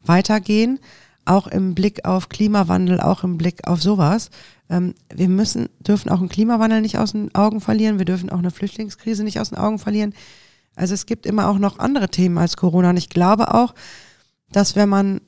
weitergehen. 0.00 0.80
Auch 1.24 1.46
im 1.46 1.74
Blick 1.74 2.06
auf 2.06 2.30
Klimawandel, 2.30 3.00
auch 3.00 3.22
im 3.22 3.36
Blick 3.36 3.68
auf 3.68 3.82
sowas. 3.82 4.30
Ähm, 4.70 4.94
wir 5.14 5.28
müssen, 5.28 5.68
dürfen 5.80 6.08
auch 6.08 6.20
einen 6.20 6.30
Klimawandel 6.30 6.80
nicht 6.80 6.98
aus 6.98 7.12
den 7.12 7.34
Augen 7.34 7.60
verlieren. 7.60 7.98
Wir 7.98 8.06
dürfen 8.06 8.30
auch 8.30 8.38
eine 8.38 8.50
Flüchtlingskrise 8.50 9.22
nicht 9.22 9.38
aus 9.38 9.50
den 9.50 9.58
Augen 9.58 9.78
verlieren. 9.78 10.14
Also 10.74 10.94
es 10.94 11.06
gibt 11.06 11.26
immer 11.26 11.48
auch 11.48 11.58
noch 11.58 11.78
andere 11.78 12.08
Themen 12.08 12.38
als 12.38 12.56
Corona. 12.56 12.90
Und 12.90 12.96
ich 12.96 13.10
glaube 13.10 13.52
auch, 13.52 13.74
dass 14.50 14.76
wenn 14.76 14.88
man 14.88 15.20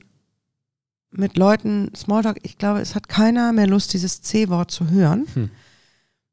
mit 1.11 1.37
Leuten 1.37 1.91
Smalltalk, 1.95 2.39
ich 2.41 2.57
glaube, 2.57 2.79
es 2.79 2.95
hat 2.95 3.07
keiner 3.07 3.51
mehr 3.51 3.67
Lust, 3.67 3.93
dieses 3.93 4.21
C-Wort 4.21 4.71
zu 4.71 4.89
hören. 4.89 5.27
Hm. 5.33 5.51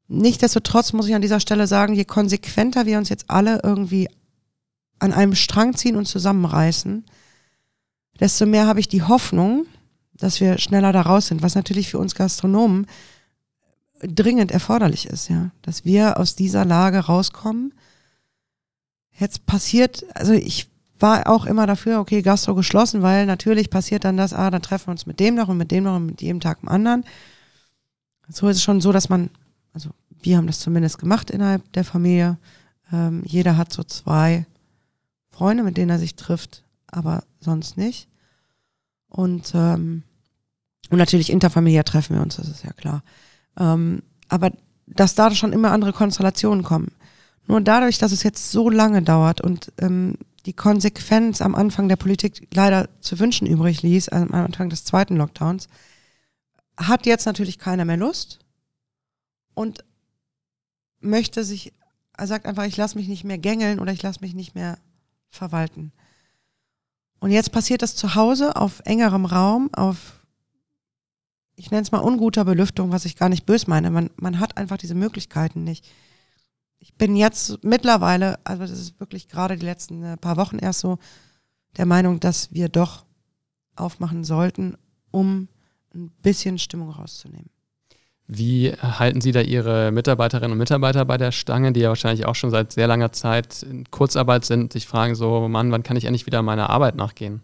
Nichtsdestotrotz 0.09 0.91
muss 0.93 1.07
ich 1.07 1.13
an 1.13 1.21
dieser 1.21 1.39
Stelle 1.39 1.67
sagen, 1.67 1.93
je 1.93 2.03
konsequenter 2.03 2.87
wir 2.87 2.97
uns 2.97 3.09
jetzt 3.09 3.29
alle 3.29 3.61
irgendwie 3.63 4.09
an 4.97 5.13
einem 5.13 5.35
Strang 5.35 5.75
ziehen 5.75 5.95
und 5.95 6.07
zusammenreißen, 6.07 7.05
desto 8.19 8.45
mehr 8.47 8.65
habe 8.65 8.79
ich 8.79 8.87
die 8.87 9.03
Hoffnung, 9.03 9.67
dass 10.13 10.41
wir 10.41 10.57
schneller 10.57 10.91
da 10.91 11.01
raus 11.01 11.27
sind, 11.27 11.43
was 11.43 11.55
natürlich 11.55 11.89
für 11.89 11.99
uns 11.99 12.15
Gastronomen 12.15 12.87
dringend 14.01 14.51
erforderlich 14.51 15.05
ist, 15.05 15.29
ja, 15.29 15.51
dass 15.61 15.85
wir 15.85 16.17
aus 16.17 16.35
dieser 16.35 16.65
Lage 16.65 16.99
rauskommen. 16.99 17.73
Jetzt 19.17 19.45
passiert, 19.45 20.05
also 20.15 20.33
ich 20.33 20.69
war 20.99 21.27
auch 21.27 21.45
immer 21.45 21.67
dafür, 21.67 21.99
okay, 21.99 22.23
Gastro 22.23 22.55
geschlossen, 22.55 23.03
weil 23.03 23.25
natürlich 23.27 23.69
passiert 23.69 24.05
dann 24.05 24.17
das, 24.17 24.33
ah, 24.33 24.49
dann 24.49 24.61
treffen 24.61 24.87
wir 24.87 24.91
uns 24.91 25.05
mit 25.05 25.19
dem 25.19 25.35
noch 25.35 25.49
und 25.49 25.57
mit 25.57 25.71
dem 25.71 25.83
noch 25.83 25.97
und 25.97 26.07
mit 26.07 26.21
jedem 26.21 26.39
Tag 26.39 26.61
dem 26.61 26.69
anderen. 26.69 27.05
So 28.27 28.47
ist 28.47 28.57
es 28.57 28.63
schon 28.63 28.81
so, 28.81 28.91
dass 28.91 29.09
man 29.09 29.29
also 29.73 29.89
wir 30.21 30.37
haben 30.37 30.47
das 30.47 30.59
zumindest 30.59 30.99
gemacht 30.99 31.31
innerhalb 31.31 31.71
der 31.73 31.83
Familie. 31.83 32.37
Ähm, 32.91 33.23
jeder 33.25 33.57
hat 33.57 33.71
so 33.71 33.83
zwei 33.83 34.45
Freunde, 35.29 35.63
mit 35.63 35.77
denen 35.77 35.91
er 35.91 35.99
sich 35.99 36.15
trifft, 36.15 36.63
aber 36.87 37.23
sonst 37.39 37.77
nicht. 37.77 38.07
Und 39.07 39.53
ähm, 39.55 40.03
Und 40.89 40.97
natürlich 40.97 41.29
interfamiliär 41.31 41.83
treffen 41.83 42.15
wir 42.15 42.23
uns, 42.23 42.37
das 42.37 42.49
ist 42.49 42.63
ja 42.63 42.73
klar. 42.73 43.03
Ähm, 43.57 44.01
aber 44.27 44.51
dass 44.87 45.13
da 45.15 45.29
schon 45.31 45.53
immer 45.53 45.71
andere 45.71 45.93
Konstellationen 45.93 46.63
kommen. 46.63 46.91
Nur 47.47 47.61
dadurch, 47.61 47.99
dass 47.99 48.11
es 48.11 48.23
jetzt 48.23 48.51
so 48.51 48.69
lange 48.69 49.01
dauert 49.01 49.39
und 49.41 49.71
ähm, 49.79 50.15
die 50.45 50.53
Konsequenz 50.53 51.41
am 51.41 51.53
Anfang 51.55 51.89
der 51.89 51.95
Politik 51.95 52.47
leider 52.53 52.89
zu 53.01 53.19
wünschen 53.19 53.45
übrig 53.47 53.83
ließ, 53.83 54.09
am 54.09 54.31
Anfang 54.31 54.69
des 54.69 54.83
zweiten 54.83 55.15
Lockdowns, 55.15 55.67
hat 56.77 57.05
jetzt 57.05 57.25
natürlich 57.25 57.59
keiner 57.59 57.85
mehr 57.85 57.97
Lust 57.97 58.39
und 59.59 59.83
möchte 61.01 61.43
sich, 61.43 61.73
er 62.15 62.27
sagt 62.27 62.45
einfach, 62.45 62.63
ich 62.63 62.77
lasse 62.77 62.97
mich 62.97 63.09
nicht 63.09 63.25
mehr 63.25 63.37
gängeln 63.37 63.81
oder 63.81 63.91
ich 63.91 64.01
lasse 64.01 64.21
mich 64.21 64.33
nicht 64.33 64.55
mehr 64.55 64.79
verwalten. 65.27 65.91
Und 67.19 67.31
jetzt 67.31 67.51
passiert 67.51 67.81
das 67.81 67.93
zu 67.93 68.15
Hause 68.15 68.55
auf 68.55 68.81
engerem 68.85 69.25
Raum, 69.25 69.69
auf 69.73 70.25
ich 71.57 71.71
nenne 71.71 71.81
es 71.81 71.91
mal 71.91 71.99
unguter 71.99 72.45
Belüftung, 72.45 72.93
was 72.93 73.03
ich 73.03 73.17
gar 73.17 73.27
nicht 73.27 73.45
bös 73.45 73.67
meine. 73.67 73.91
Man, 73.91 74.11
man 74.15 74.39
hat 74.39 74.55
einfach 74.55 74.77
diese 74.77 74.95
Möglichkeiten 74.95 75.65
nicht. 75.65 75.85
Ich 76.77 76.95
bin 76.95 77.17
jetzt 77.17 77.61
mittlerweile, 77.61 78.39
also 78.45 78.61
das 78.61 78.71
ist 78.71 78.97
wirklich 79.01 79.27
gerade 79.27 79.57
die 79.57 79.65
letzten 79.65 80.01
äh, 80.05 80.15
paar 80.15 80.37
Wochen 80.37 80.59
erst 80.59 80.79
so, 80.79 80.99
der 81.75 81.85
Meinung, 81.85 82.21
dass 82.21 82.53
wir 82.53 82.69
doch 82.69 83.03
aufmachen 83.75 84.23
sollten, 84.23 84.77
um 85.11 85.49
ein 85.93 86.11
bisschen 86.21 86.59
Stimmung 86.59 86.91
rauszunehmen. 86.91 87.49
Wie 88.31 88.71
halten 88.73 89.21
Sie 89.21 89.31
da 89.31 89.41
Ihre 89.41 89.91
Mitarbeiterinnen 89.91 90.51
und 90.51 90.59
Mitarbeiter 90.59 91.03
bei 91.03 91.17
der 91.17 91.31
Stange, 91.31 91.73
die 91.73 91.79
ja 91.79 91.89
wahrscheinlich 91.89 92.27
auch 92.27 92.35
schon 92.35 92.51
seit 92.51 92.71
sehr 92.71 92.85
langer 92.85 93.11
Zeit 93.11 93.63
in 93.63 93.89
Kurzarbeit 93.89 94.45
sind, 94.45 94.71
sich 94.71 94.85
fragen 94.85 95.15
so, 95.15 95.47
Mann, 95.47 95.71
wann 95.71 95.81
kann 95.81 95.97
ich 95.97 96.05
endlich 96.05 96.27
wieder 96.27 96.43
meiner 96.43 96.69
Arbeit 96.69 96.93
nachgehen? 96.93 97.41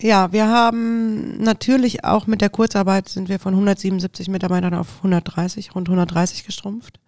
Ja, 0.00 0.32
wir 0.32 0.48
haben 0.48 1.40
natürlich 1.40 2.04
auch 2.04 2.26
mit 2.26 2.40
der 2.40 2.50
Kurzarbeit 2.50 3.08
sind 3.08 3.28
wir 3.28 3.38
von 3.38 3.54
177 3.54 4.28
Mitarbeitern 4.28 4.74
auf 4.74 4.96
130, 4.96 5.76
rund 5.76 5.88
130 5.88 6.44
gestrumpft. 6.44 6.98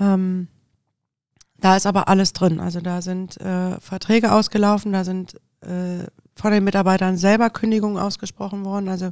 Ähm, 0.00 0.48
da 1.58 1.76
ist 1.76 1.86
aber 1.86 2.08
alles 2.08 2.32
drin. 2.32 2.58
Also 2.58 2.80
da 2.80 3.02
sind 3.02 3.40
äh, 3.40 3.78
Verträge 3.80 4.32
ausgelaufen, 4.32 4.92
da 4.92 5.04
sind 5.04 5.36
äh, 5.60 6.06
von 6.36 6.52
den 6.52 6.64
Mitarbeitern 6.64 7.16
selber 7.16 7.50
Kündigungen 7.50 7.98
ausgesprochen 7.98 8.64
worden. 8.64 8.88
Also 8.88 9.10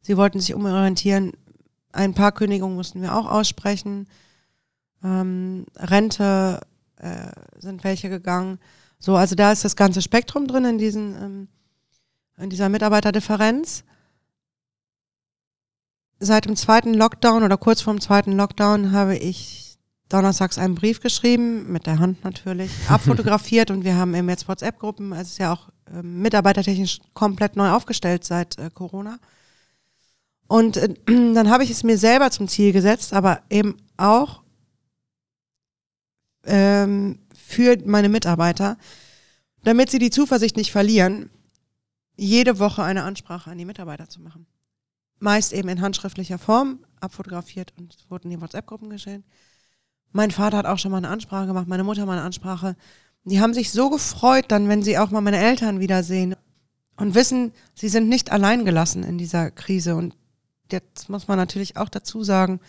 sie 0.00 0.16
wollten 0.16 0.40
sich 0.40 0.54
umorientieren. 0.54 1.32
Ein 1.92 2.14
paar 2.14 2.32
Kündigungen 2.32 2.76
mussten 2.76 3.02
wir 3.02 3.14
auch 3.14 3.30
aussprechen. 3.30 4.08
Ähm, 5.04 5.66
Rente 5.76 6.60
äh, 6.96 7.32
sind 7.58 7.84
welche 7.84 8.08
gegangen. 8.08 8.58
So, 8.98 9.16
also 9.16 9.34
da 9.34 9.52
ist 9.52 9.64
das 9.64 9.76
ganze 9.76 10.00
Spektrum 10.00 10.46
drin 10.46 10.64
in 10.64 10.78
diesen 10.78 11.14
ähm, 11.20 11.48
in 12.38 12.50
dieser 12.50 12.68
Mitarbeiterdifferenz. 12.68 13.84
Seit 16.18 16.44
dem 16.44 16.56
zweiten 16.56 16.94
Lockdown 16.94 17.42
oder 17.42 17.56
kurz 17.56 17.82
vor 17.82 17.92
dem 17.92 18.00
zweiten 18.00 18.32
Lockdown 18.32 18.92
habe 18.92 19.16
ich 19.16 19.78
donnerstags 20.08 20.58
einen 20.58 20.74
Brief 20.74 21.00
geschrieben, 21.00 21.72
mit 21.72 21.86
der 21.86 21.98
Hand 21.98 22.22
natürlich, 22.22 22.70
abfotografiert 22.88 23.70
und 23.70 23.84
wir 23.84 23.96
haben 23.96 24.14
eben 24.14 24.28
jetzt 24.28 24.46
WhatsApp-Gruppen. 24.48 25.12
Es 25.12 25.32
ist 25.32 25.38
ja 25.38 25.52
auch 25.52 25.68
äh, 25.86 26.02
mitarbeitertechnisch 26.02 27.00
komplett 27.14 27.56
neu 27.56 27.70
aufgestellt 27.70 28.24
seit 28.24 28.58
äh, 28.58 28.70
Corona. 28.72 29.18
Und 30.46 30.76
äh, 30.76 30.94
dann 31.06 31.50
habe 31.50 31.64
ich 31.64 31.70
es 31.70 31.82
mir 31.82 31.98
selber 31.98 32.30
zum 32.30 32.48
Ziel 32.48 32.72
gesetzt, 32.72 33.12
aber 33.12 33.42
eben 33.50 33.76
auch 33.96 34.42
ähm, 36.44 37.18
für 37.34 37.76
meine 37.84 38.08
Mitarbeiter, 38.08 38.76
damit 39.64 39.90
sie 39.90 39.98
die 39.98 40.10
Zuversicht 40.10 40.56
nicht 40.56 40.72
verlieren, 40.72 41.30
jede 42.16 42.58
Woche 42.58 42.82
eine 42.82 43.04
Ansprache 43.04 43.50
an 43.50 43.58
die 43.58 43.64
Mitarbeiter 43.64 44.08
zu 44.08 44.20
machen. 44.20 44.46
Meist 45.18 45.52
eben 45.52 45.68
in 45.68 45.80
handschriftlicher 45.80 46.38
Form, 46.38 46.84
abfotografiert 47.00 47.72
und 47.78 47.96
wurden 48.08 48.30
in 48.30 48.38
die 48.38 48.42
WhatsApp-Gruppen 48.42 48.90
geschehen. 48.90 49.24
Mein 50.12 50.30
Vater 50.30 50.58
hat 50.58 50.66
auch 50.66 50.78
schon 50.78 50.90
mal 50.90 50.98
eine 50.98 51.08
Ansprache 51.08 51.46
gemacht, 51.46 51.68
meine 51.68 51.84
Mutter 51.84 52.04
mal 52.04 52.18
eine 52.18 52.22
Ansprache. 52.22 52.76
Die 53.24 53.40
haben 53.40 53.54
sich 53.54 53.70
so 53.70 53.90
gefreut 53.90 54.46
dann, 54.48 54.68
wenn 54.68 54.82
sie 54.82 54.98
auch 54.98 55.10
mal 55.10 55.20
meine 55.20 55.38
Eltern 55.38 55.80
wiedersehen 55.80 56.34
und 56.96 57.14
wissen, 57.14 57.52
sie 57.74 57.88
sind 57.88 58.08
nicht 58.08 58.32
allein 58.32 58.64
gelassen 58.64 59.04
in 59.04 59.18
dieser 59.18 59.50
Krise. 59.50 59.94
Und 59.94 60.16
jetzt 60.70 61.08
muss 61.08 61.28
man 61.28 61.38
natürlich 61.38 61.76
auch 61.76 61.88
dazu 61.88 62.24
sagen, 62.24 62.60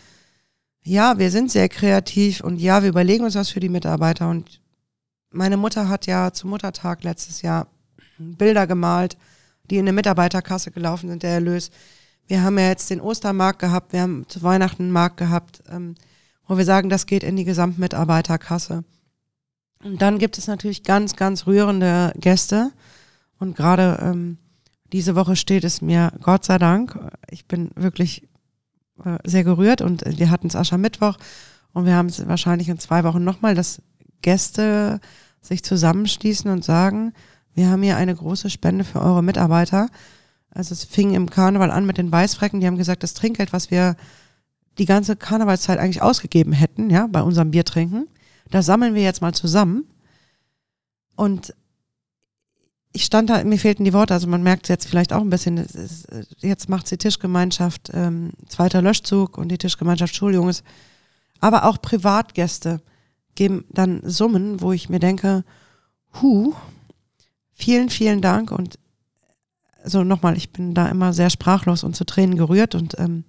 ja, 0.83 1.17
wir 1.17 1.31
sind 1.31 1.51
sehr 1.51 1.69
kreativ 1.69 2.41
und 2.41 2.59
ja, 2.59 2.83
wir 2.83 2.89
überlegen 2.89 3.23
uns 3.23 3.35
was 3.35 3.49
für 3.49 3.59
die 3.59 3.69
Mitarbeiter. 3.69 4.29
Und 4.29 4.61
meine 5.31 5.57
Mutter 5.57 5.89
hat 5.89 6.05
ja 6.05 6.31
zum 6.33 6.51
Muttertag 6.51 7.03
letztes 7.03 7.41
Jahr 7.41 7.67
Bilder 8.17 8.67
gemalt 8.67 9.17
die 9.69 9.77
in 9.77 9.85
eine 9.85 9.93
Mitarbeiterkasse 9.93 10.71
gelaufen 10.71 11.09
sind, 11.09 11.23
der 11.23 11.31
Erlös. 11.31 11.71
Wir 12.27 12.43
haben 12.43 12.57
ja 12.57 12.67
jetzt 12.67 12.89
den 12.89 13.01
Ostermarkt 13.01 13.59
gehabt, 13.59 13.93
wir 13.93 14.01
haben 14.01 14.25
zu 14.27 14.43
Weihnachten 14.43 14.83
einen 14.83 14.91
Markt 14.91 15.17
gehabt, 15.17 15.63
ähm, 15.69 15.95
wo 16.47 16.57
wir 16.57 16.65
sagen, 16.65 16.89
das 16.89 17.05
geht 17.05 17.23
in 17.23 17.35
die 17.35 17.45
Gesamtmitarbeiterkasse. 17.45 18.83
Und 19.83 20.01
dann 20.01 20.17
gibt 20.17 20.37
es 20.37 20.47
natürlich 20.47 20.83
ganz, 20.83 21.15
ganz 21.15 21.45
rührende 21.45 22.13
Gäste. 22.15 22.71
Und 23.39 23.55
gerade 23.55 23.99
ähm, 24.01 24.37
diese 24.91 25.15
Woche 25.15 25.35
steht 25.35 25.63
es 25.63 25.81
mir, 25.81 26.13
Gott 26.21 26.45
sei 26.45 26.57
Dank, 26.57 26.97
ich 27.29 27.47
bin 27.47 27.71
wirklich 27.75 28.27
äh, 29.03 29.17
sehr 29.25 29.43
gerührt 29.43 29.81
und 29.81 30.03
wir 30.05 30.29
hatten 30.29 30.47
es 30.47 30.55
Aschermittwoch 30.55 31.17
und 31.73 31.85
wir 31.85 31.95
haben 31.95 32.07
es 32.07 32.25
wahrscheinlich 32.27 32.69
in 32.69 32.79
zwei 32.79 33.03
Wochen 33.03 33.23
nochmal, 33.23 33.55
dass 33.55 33.81
Gäste 34.21 34.99
sich 35.41 35.63
zusammenschließen 35.63 36.49
und 36.49 36.63
sagen, 36.63 37.13
wir 37.53 37.69
haben 37.69 37.83
hier 37.83 37.97
eine 37.97 38.15
große 38.15 38.49
Spende 38.49 38.83
für 38.83 39.01
eure 39.01 39.23
Mitarbeiter. 39.23 39.89
Also 40.51 40.73
es 40.73 40.83
fing 40.83 41.13
im 41.13 41.29
Karneval 41.29 41.71
an 41.71 41.85
mit 41.85 41.97
den 41.97 42.11
Weißfrecken, 42.11 42.59
die 42.59 42.67
haben 42.67 42.77
gesagt, 42.77 43.03
das 43.03 43.15
Trinkgeld, 43.15 43.51
was 43.51 43.71
wir 43.71 43.95
die 44.77 44.85
ganze 44.85 45.15
Karnevalszeit 45.15 45.79
eigentlich 45.79 46.01
ausgegeben 46.01 46.53
hätten, 46.53 46.89
ja, 46.89 47.07
bei 47.07 47.21
unserem 47.21 47.51
Biertrinken, 47.51 48.07
das 48.53 48.65
sammeln 48.65 48.95
wir 48.95 49.03
jetzt 49.03 49.21
mal 49.21 49.33
zusammen. 49.33 49.85
Und 51.15 51.53
ich 52.91 53.05
stand 53.05 53.29
da, 53.29 53.43
mir 53.43 53.57
fehlten 53.57 53.85
die 53.85 53.93
Worte, 53.93 54.13
also 54.13 54.27
man 54.27 54.43
merkt 54.43 54.69
jetzt 54.69 54.87
vielleicht 54.87 55.13
auch 55.13 55.21
ein 55.21 55.29
bisschen, 55.29 55.57
ist, 55.57 56.07
jetzt 56.39 56.69
macht 56.69 56.87
sie 56.87 56.97
Tischgemeinschaft, 56.97 57.89
ähm, 57.93 58.31
zweiter 58.47 58.81
Löschzug 58.81 59.37
und 59.37 59.49
die 59.49 59.57
Tischgemeinschaft 59.57 60.15
Schuljunges, 60.15 60.63
aber 61.39 61.65
auch 61.65 61.81
Privatgäste 61.81 62.81
geben 63.35 63.65
dann 63.69 64.01
Summen, 64.03 64.61
wo 64.61 64.71
ich 64.71 64.89
mir 64.89 64.99
denke, 64.99 65.43
hu, 66.21 66.53
Vielen, 67.53 67.89
vielen 67.89 68.21
Dank. 68.21 68.51
Und 68.51 68.79
also 69.83 70.03
nochmal, 70.03 70.35
ich 70.37 70.51
bin 70.51 70.73
da 70.73 70.87
immer 70.87 71.13
sehr 71.13 71.29
sprachlos 71.29 71.83
und 71.83 71.95
zu 71.95 72.05
Tränen 72.05 72.35
gerührt. 72.35 72.75
Und 72.75 72.99
ähm, 72.99 73.23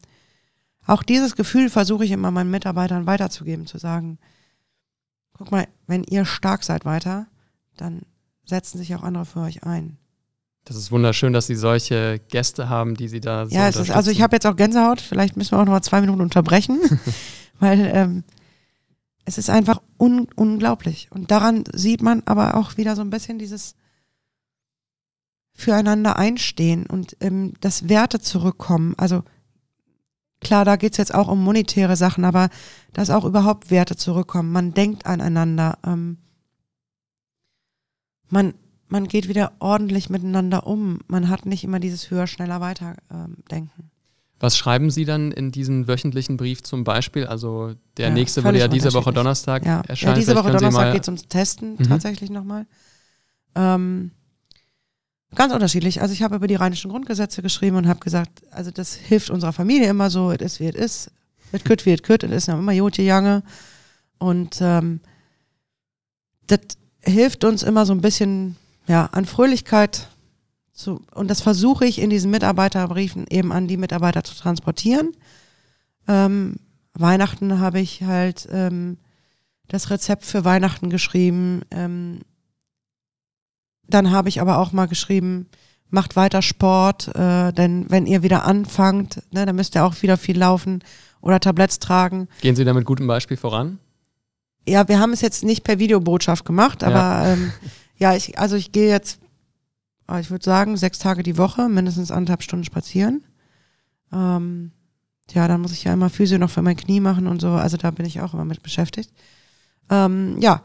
auch 0.86 1.02
dieses 1.02 1.36
Gefühl 1.36 1.70
versuche 1.70 2.04
ich 2.04 2.10
immer 2.10 2.30
meinen 2.30 2.50
Mitarbeitern 2.50 3.06
weiterzugeben, 3.06 3.66
zu 3.66 3.78
sagen, 3.78 4.18
guck 5.34 5.50
mal, 5.50 5.68
wenn 5.86 6.04
ihr 6.04 6.24
stark 6.24 6.64
seid 6.64 6.84
weiter, 6.84 7.26
dann 7.76 8.02
setzen 8.44 8.78
sich 8.78 8.94
auch 8.94 9.02
andere 9.02 9.26
für 9.26 9.40
euch 9.40 9.64
ein. 9.64 9.98
Das 10.64 10.76
ist 10.76 10.90
wunderschön, 10.90 11.34
dass 11.34 11.46
Sie 11.46 11.56
solche 11.56 12.20
Gäste 12.30 12.70
haben, 12.70 12.94
die 12.94 13.08
Sie 13.08 13.20
da 13.20 13.46
so 13.46 13.54
Ja, 13.54 13.68
es 13.68 13.76
ist, 13.76 13.90
also 13.90 14.10
ich 14.10 14.22
habe 14.22 14.34
jetzt 14.34 14.46
auch 14.46 14.56
Gänsehaut, 14.56 15.00
vielleicht 15.00 15.36
müssen 15.36 15.52
wir 15.52 15.58
auch 15.58 15.66
noch 15.66 15.72
mal 15.72 15.82
zwei 15.82 16.00
Minuten 16.00 16.22
unterbrechen, 16.22 16.80
weil 17.58 17.90
ähm, 17.94 18.24
es 19.26 19.36
ist 19.36 19.50
einfach 19.50 19.82
un 19.98 20.26
unglaublich. 20.36 21.08
Und 21.10 21.30
daran 21.30 21.64
sieht 21.72 22.00
man 22.00 22.22
aber 22.24 22.56
auch 22.56 22.78
wieder 22.78 22.96
so 22.96 23.02
ein 23.02 23.10
bisschen 23.10 23.38
dieses 23.38 23.74
füreinander 25.52 26.16
einstehen 26.16 26.86
und 26.86 27.16
ähm, 27.20 27.52
dass 27.60 27.88
Werte 27.88 28.20
zurückkommen. 28.20 28.94
Also 28.96 29.22
klar, 30.44 30.64
da 30.64 30.76
geht's 30.76 30.96
jetzt 30.96 31.14
auch 31.14 31.28
um 31.28 31.42
monetäre 31.42 31.96
Sachen, 31.96 32.24
aber 32.24 32.48
dass 32.92 33.10
auch 33.10 33.24
überhaupt 33.24 33.70
Werte 33.70 33.96
zurückkommen. 33.96 34.52
Man 34.52 34.74
denkt 34.74 35.06
aneinander. 35.06 35.78
Ähm, 35.84 36.18
man, 38.28 38.54
man 38.88 39.08
geht 39.08 39.28
wieder 39.28 39.52
ordentlich 39.58 40.10
miteinander 40.10 40.66
um. 40.66 41.00
Man 41.08 41.28
hat 41.28 41.46
nicht 41.46 41.64
immer 41.64 41.80
dieses 41.80 42.10
höher, 42.10 42.26
schneller, 42.26 42.60
weiter 42.60 42.96
ähm, 43.10 43.38
denken. 43.50 43.90
Was 44.40 44.58
schreiben 44.58 44.90
Sie 44.90 45.04
dann 45.04 45.32
in 45.32 45.52
diesen 45.52 45.88
wöchentlichen 45.88 46.36
Brief 46.36 46.62
zum 46.62 46.84
Beispiel? 46.84 47.26
Also 47.26 47.74
der 47.96 48.08
ja, 48.08 48.14
nächste 48.14 48.44
würde 48.44 48.58
ja 48.58 48.68
diese 48.68 48.92
Woche 48.92 49.12
Donnerstag 49.12 49.64
ja. 49.64 49.80
erscheinen. 49.88 50.14
Ja, 50.14 50.18
diese 50.18 50.36
Woche 50.36 50.52
Donnerstag 50.52 50.92
geht 50.92 51.02
es 51.02 51.08
ums 51.08 51.28
Testen 51.28 51.76
mhm. 51.78 51.88
tatsächlich 51.88 52.30
nochmal. 52.30 52.66
Ähm, 53.54 54.10
Ganz 55.34 55.52
unterschiedlich. 55.52 56.00
Also 56.00 56.12
ich 56.12 56.22
habe 56.22 56.36
über 56.36 56.46
die 56.46 56.54
rheinischen 56.54 56.90
Grundgesetze 56.90 57.42
geschrieben 57.42 57.76
und 57.76 57.88
habe 57.88 58.00
gesagt, 58.00 58.42
also 58.50 58.70
das 58.70 58.94
hilft 58.94 59.30
unserer 59.30 59.52
Familie 59.52 59.88
immer 59.88 60.10
so, 60.10 60.30
es 60.30 60.40
ist 60.40 60.60
wie 60.60 60.66
es 60.66 60.74
ist, 60.74 61.10
es 61.52 61.64
kütt 61.64 61.86
wie 61.86 61.92
es 61.92 62.02
kütt, 62.02 62.22
es 62.24 62.30
ist 62.30 62.48
noch 62.48 62.58
immer 62.58 62.74
gut 62.74 62.96
gegangen. 62.96 63.42
Und 64.18 64.58
ähm, 64.60 65.00
das 66.46 66.60
hilft 67.00 67.44
uns 67.44 67.62
immer 67.62 67.86
so 67.86 67.92
ein 67.92 68.00
bisschen 68.00 68.56
ja, 68.86 69.06
an 69.12 69.24
Fröhlichkeit 69.24 70.08
zu, 70.72 71.02
und 71.14 71.28
das 71.30 71.40
versuche 71.40 71.86
ich 71.86 72.00
in 72.00 72.10
diesen 72.10 72.30
Mitarbeiterbriefen 72.30 73.26
eben 73.30 73.52
an 73.52 73.68
die 73.68 73.76
Mitarbeiter 73.76 74.24
zu 74.24 74.34
transportieren. 74.34 75.12
Ähm, 76.08 76.56
Weihnachten 76.94 77.60
habe 77.60 77.80
ich 77.80 78.02
halt 78.02 78.48
ähm, 78.50 78.98
das 79.68 79.90
Rezept 79.90 80.24
für 80.24 80.44
Weihnachten 80.44 80.90
geschrieben. 80.90 81.62
Ähm, 81.70 82.20
dann 83.88 84.10
habe 84.10 84.28
ich 84.28 84.40
aber 84.40 84.58
auch 84.58 84.72
mal 84.72 84.86
geschrieben, 84.86 85.46
macht 85.90 86.16
weiter 86.16 86.42
Sport, 86.42 87.14
äh, 87.14 87.52
denn 87.52 87.86
wenn 87.88 88.06
ihr 88.06 88.22
wieder 88.22 88.44
anfangt, 88.44 89.22
ne, 89.32 89.46
dann 89.46 89.56
müsst 89.56 89.74
ihr 89.74 89.84
auch 89.84 90.02
wieder 90.02 90.16
viel 90.16 90.38
laufen 90.38 90.82
oder 91.20 91.40
Tabletts 91.40 91.78
tragen. 91.78 92.28
Gehen 92.40 92.56
Sie 92.56 92.64
da 92.64 92.74
mit 92.74 92.84
gutem 92.84 93.06
Beispiel 93.06 93.36
voran? 93.36 93.78
Ja, 94.66 94.88
wir 94.88 94.98
haben 94.98 95.12
es 95.12 95.20
jetzt 95.20 95.44
nicht 95.44 95.64
per 95.64 95.78
Videobotschaft 95.78 96.44
gemacht, 96.44 96.82
aber 96.82 96.94
ja, 96.94 97.32
ähm, 97.32 97.52
ja 97.96 98.16
ich, 98.16 98.38
also 98.38 98.56
ich 98.56 98.72
gehe 98.72 98.88
jetzt, 98.88 99.20
ah, 100.06 100.18
ich 100.18 100.30
würde 100.30 100.44
sagen, 100.44 100.76
sechs 100.76 100.98
Tage 100.98 101.22
die 101.22 101.38
Woche, 101.38 101.68
mindestens 101.68 102.10
anderthalb 102.10 102.42
Stunden 102.42 102.64
spazieren. 102.64 103.24
Ähm, 104.12 104.72
ja, 105.32 105.48
dann 105.48 105.60
muss 105.60 105.72
ich 105.72 105.84
ja 105.84 105.92
immer 105.92 106.10
Physio 106.10 106.38
noch 106.38 106.50
für 106.50 106.62
mein 106.62 106.76
Knie 106.76 107.00
machen 107.00 107.26
und 107.26 107.40
so, 107.40 107.50
also 107.50 107.76
da 107.76 107.90
bin 107.90 108.06
ich 108.06 108.20
auch 108.20 108.34
immer 108.34 108.44
mit 108.44 108.62
beschäftigt. 108.62 109.10
Ähm, 109.90 110.36
ja, 110.40 110.62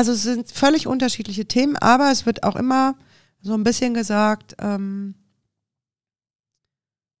also 0.00 0.12
es 0.12 0.22
sind 0.22 0.50
völlig 0.50 0.86
unterschiedliche 0.86 1.44
Themen, 1.44 1.76
aber 1.76 2.10
es 2.10 2.24
wird 2.24 2.42
auch 2.42 2.56
immer 2.56 2.94
so 3.42 3.52
ein 3.52 3.64
bisschen 3.64 3.92
gesagt, 3.92 4.56
ähm, 4.58 5.14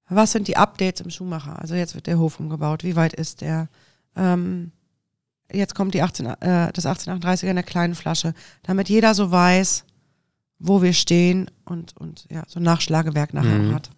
was 0.08 0.32
sind 0.32 0.48
die 0.48 0.56
Updates 0.56 1.02
im 1.02 1.10
Schuhmacher? 1.10 1.60
Also 1.60 1.74
jetzt 1.74 1.94
wird 1.94 2.06
der 2.06 2.18
Hof 2.18 2.40
umgebaut, 2.40 2.82
wie 2.82 2.96
weit 2.96 3.12
ist 3.12 3.42
der? 3.42 3.68
Ähm, 4.16 4.72
jetzt 5.52 5.74
kommt 5.74 5.92
die 5.92 6.00
18, 6.00 6.24
äh, 6.24 6.72
das 6.72 6.86
1838er 6.86 7.48
in 7.48 7.56
der 7.56 7.64
kleinen 7.64 7.94
Flasche, 7.94 8.32
damit 8.62 8.88
jeder 8.88 9.12
so 9.12 9.30
weiß, 9.30 9.84
wo 10.58 10.80
wir 10.80 10.94
stehen 10.94 11.50
und, 11.66 11.94
und 11.98 12.24
ja, 12.30 12.44
so 12.48 12.60
ein 12.60 12.62
Nachschlagewerk 12.62 13.34
nachher 13.34 13.58
mhm. 13.58 13.74
hat. 13.74 13.90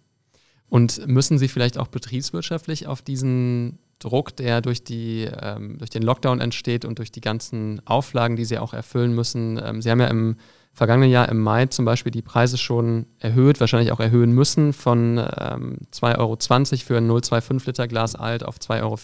Und 0.67 1.07
müssen 1.07 1.37
Sie 1.37 1.47
vielleicht 1.47 1.77
auch 1.77 1.87
betriebswirtschaftlich 1.87 2.85
auf 2.87 3.01
diesen 3.01 3.79
Druck, 3.99 4.35
der 4.35 4.61
durch, 4.61 4.83
die, 4.83 5.29
ähm, 5.41 5.77
durch 5.77 5.89
den 5.89 6.03
Lockdown 6.03 6.41
entsteht 6.41 6.85
und 6.85 6.99
durch 6.99 7.11
die 7.11 7.21
ganzen 7.21 7.85
Auflagen, 7.85 8.35
die 8.35 8.45
Sie 8.45 8.57
auch 8.57 8.73
erfüllen 8.73 9.13
müssen, 9.13 9.59
ähm, 9.63 9.81
Sie 9.81 9.89
haben 9.89 9.99
ja 9.99 10.07
im 10.07 10.37
vergangenen 10.73 11.11
Jahr 11.11 11.29
im 11.29 11.39
Mai 11.39 11.67
zum 11.67 11.85
Beispiel 11.85 12.11
die 12.11 12.23
Preise 12.23 12.57
schon 12.57 13.05
erhöht, 13.19 13.59
wahrscheinlich 13.59 13.91
auch 13.91 13.99
erhöhen 13.99 14.33
müssen 14.33 14.73
von 14.73 15.19
ähm, 15.19 15.77
2,20 15.91 16.17
Euro 16.17 16.35
für 16.37 16.97
ein 16.97 17.09
0,25 17.09 17.67
Liter 17.67 17.87
Glas 17.87 18.15
alt 18.15 18.43
auf 18.43 18.57
2,40 18.57 18.81
Euro. 18.81 18.97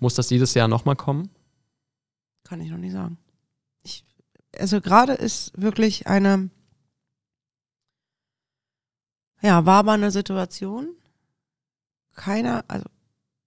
Muss 0.00 0.14
das 0.14 0.28
dieses 0.28 0.54
Jahr 0.54 0.68
nochmal 0.68 0.96
kommen? 0.96 1.30
Kann 2.44 2.60
ich 2.60 2.70
noch 2.70 2.78
nicht 2.78 2.92
sagen. 2.92 3.18
Ich, 3.82 4.04
also 4.58 4.80
gerade 4.80 5.12
ist 5.12 5.52
wirklich 5.60 6.06
eine, 6.06 6.48
ja, 9.42 9.66
war 9.66 9.86
eine 9.86 10.10
Situation. 10.10 10.88
Keiner, 12.14 12.64
also 12.68 12.86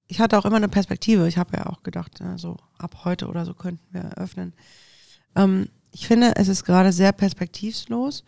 ich 0.09 0.19
hatte 0.19 0.37
auch 0.37 0.45
immer 0.45 0.57
eine 0.57 0.67
Perspektive. 0.67 1.27
Ich 1.27 1.37
habe 1.37 1.55
ja 1.55 1.67
auch 1.67 1.83
gedacht, 1.83 2.19
ja, 2.19 2.37
so 2.37 2.57
ab 2.79 3.05
heute 3.05 3.27
oder 3.27 3.45
so 3.45 3.53
könnten 3.53 3.85
wir 3.91 4.01
eröffnen. 4.01 4.53
Ähm, 5.35 5.69
ich 5.91 6.07
finde, 6.07 6.35
es 6.35 6.47
ist 6.47 6.65
gerade 6.65 6.91
sehr 6.91 7.11
perspektivlos. 7.11 8.23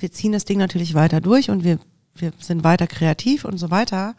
Wir 0.00 0.10
ziehen 0.10 0.32
das 0.32 0.44
Ding 0.44 0.58
natürlich 0.58 0.94
weiter 0.94 1.20
durch 1.20 1.48
und 1.48 1.62
wir, 1.62 1.78
wir 2.16 2.32
sind 2.40 2.64
weiter 2.64 2.88
kreativ 2.88 3.44
und 3.44 3.58
so 3.58 3.70
weiter. 3.70 4.16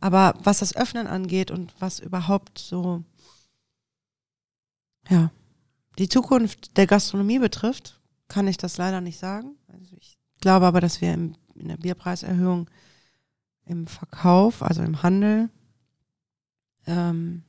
Aber 0.00 0.34
was 0.42 0.60
das 0.60 0.74
Öffnen 0.74 1.06
angeht 1.06 1.50
und 1.50 1.74
was 1.78 1.98
überhaupt 1.98 2.58
so, 2.58 3.04
ja, 5.10 5.30
die 5.98 6.08
Zukunft 6.08 6.78
der 6.78 6.86
Gastronomie 6.86 7.38
betrifft, 7.38 8.00
kann 8.28 8.48
ich 8.48 8.56
das 8.56 8.78
leider 8.78 9.02
nicht 9.02 9.18
sagen. 9.18 9.56
Also 9.68 9.94
ich 10.00 10.18
glaube 10.40 10.64
aber, 10.64 10.80
dass 10.80 11.02
wir 11.02 11.12
im, 11.12 11.34
in 11.54 11.68
der 11.68 11.76
Bierpreiserhöhung 11.76 12.70
im 13.66 13.86
Verkauf, 13.86 14.62
also 14.62 14.82
im 14.82 15.02
Handel, 15.02 15.50
ähm, 16.86 17.42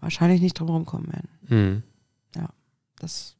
wahrscheinlich 0.00 0.40
nicht 0.40 0.58
drum 0.58 0.84
kommen 0.84 1.12
werden. 1.12 1.28
Mhm. 1.48 1.82
Ja, 2.34 2.48
das 2.98 3.36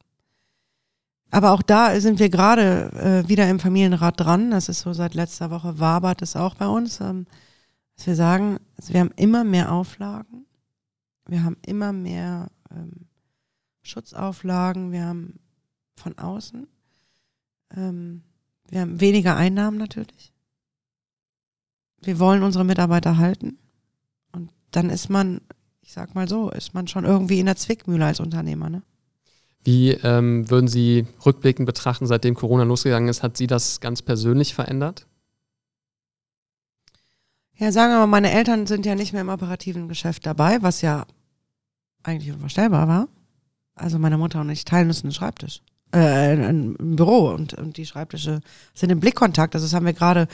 aber 1.32 1.52
auch 1.52 1.62
da 1.62 1.98
sind 1.98 2.18
wir 2.18 2.28
gerade 2.28 2.92
äh, 3.24 3.28
wieder 3.28 3.48
im 3.48 3.58
Familienrat 3.58 4.20
dran. 4.20 4.50
Das 4.50 4.68
ist 4.68 4.80
so 4.80 4.92
seit 4.92 5.14
letzter 5.14 5.50
Woche 5.50 5.80
wabert 5.80 6.20
es 6.20 6.36
auch 6.36 6.54
bei 6.54 6.66
uns, 6.66 7.00
ähm, 7.00 7.26
dass 7.96 8.06
wir 8.06 8.14
sagen, 8.14 8.58
also 8.76 8.92
wir 8.92 9.00
haben 9.00 9.12
immer 9.16 9.42
mehr 9.42 9.72
Auflagen, 9.72 10.44
wir 11.26 11.42
haben 11.42 11.56
immer 11.64 11.94
mehr 11.94 12.50
ähm, 12.70 13.06
Schutzauflagen, 13.80 14.92
wir 14.92 15.06
haben 15.06 15.40
von 15.96 16.18
außen, 16.18 16.68
ähm, 17.76 18.22
wir 18.68 18.82
haben 18.82 19.00
weniger 19.00 19.34
Einnahmen 19.34 19.78
natürlich. 19.78 20.34
Wir 22.02 22.18
wollen 22.18 22.42
unsere 22.42 22.64
Mitarbeiter 22.64 23.16
halten 23.16 23.56
dann 24.72 24.90
ist 24.90 25.08
man, 25.08 25.40
ich 25.80 25.92
sag 25.92 26.14
mal 26.14 26.28
so, 26.28 26.50
ist 26.50 26.74
man 26.74 26.88
schon 26.88 27.04
irgendwie 27.04 27.40
in 27.40 27.46
der 27.46 27.56
Zwickmühle 27.56 28.04
als 28.04 28.20
Unternehmer, 28.20 28.68
ne? 28.68 28.82
Wie 29.64 29.90
ähm, 29.90 30.50
würden 30.50 30.66
Sie 30.66 31.06
rückblickend 31.24 31.66
betrachten, 31.66 32.08
seitdem 32.08 32.34
Corona 32.34 32.64
losgegangen 32.64 33.08
ist, 33.08 33.22
hat 33.22 33.36
Sie 33.36 33.46
das 33.46 33.78
ganz 33.78 34.02
persönlich 34.02 34.54
verändert? 34.54 35.06
Ja, 37.54 37.70
sagen 37.70 37.92
wir 37.92 37.98
mal, 38.00 38.06
meine 38.08 38.32
Eltern 38.32 38.66
sind 38.66 38.84
ja 38.86 38.96
nicht 38.96 39.12
mehr 39.12 39.22
im 39.22 39.28
operativen 39.28 39.86
Geschäft 39.86 40.26
dabei, 40.26 40.62
was 40.62 40.82
ja 40.82 41.06
eigentlich 42.02 42.32
unvorstellbar 42.32 42.88
war. 42.88 43.08
Also 43.76 44.00
meine 44.00 44.18
Mutter 44.18 44.40
und 44.40 44.50
ich 44.50 44.64
teilen 44.64 44.88
uns 44.88 45.04
einen 45.04 45.12
Schreibtisch, 45.12 45.62
äh, 45.92 45.98
ein, 45.98 46.76
ein 46.76 46.96
Büro 46.96 47.28
und, 47.28 47.54
und 47.54 47.76
die 47.76 47.86
Schreibtische 47.86 48.40
sind 48.74 48.90
im 48.90 48.98
Blickkontakt. 48.98 49.54
Also 49.54 49.66
das 49.66 49.74
haben 49.74 49.86
wir 49.86 49.92
gerade 49.92 50.26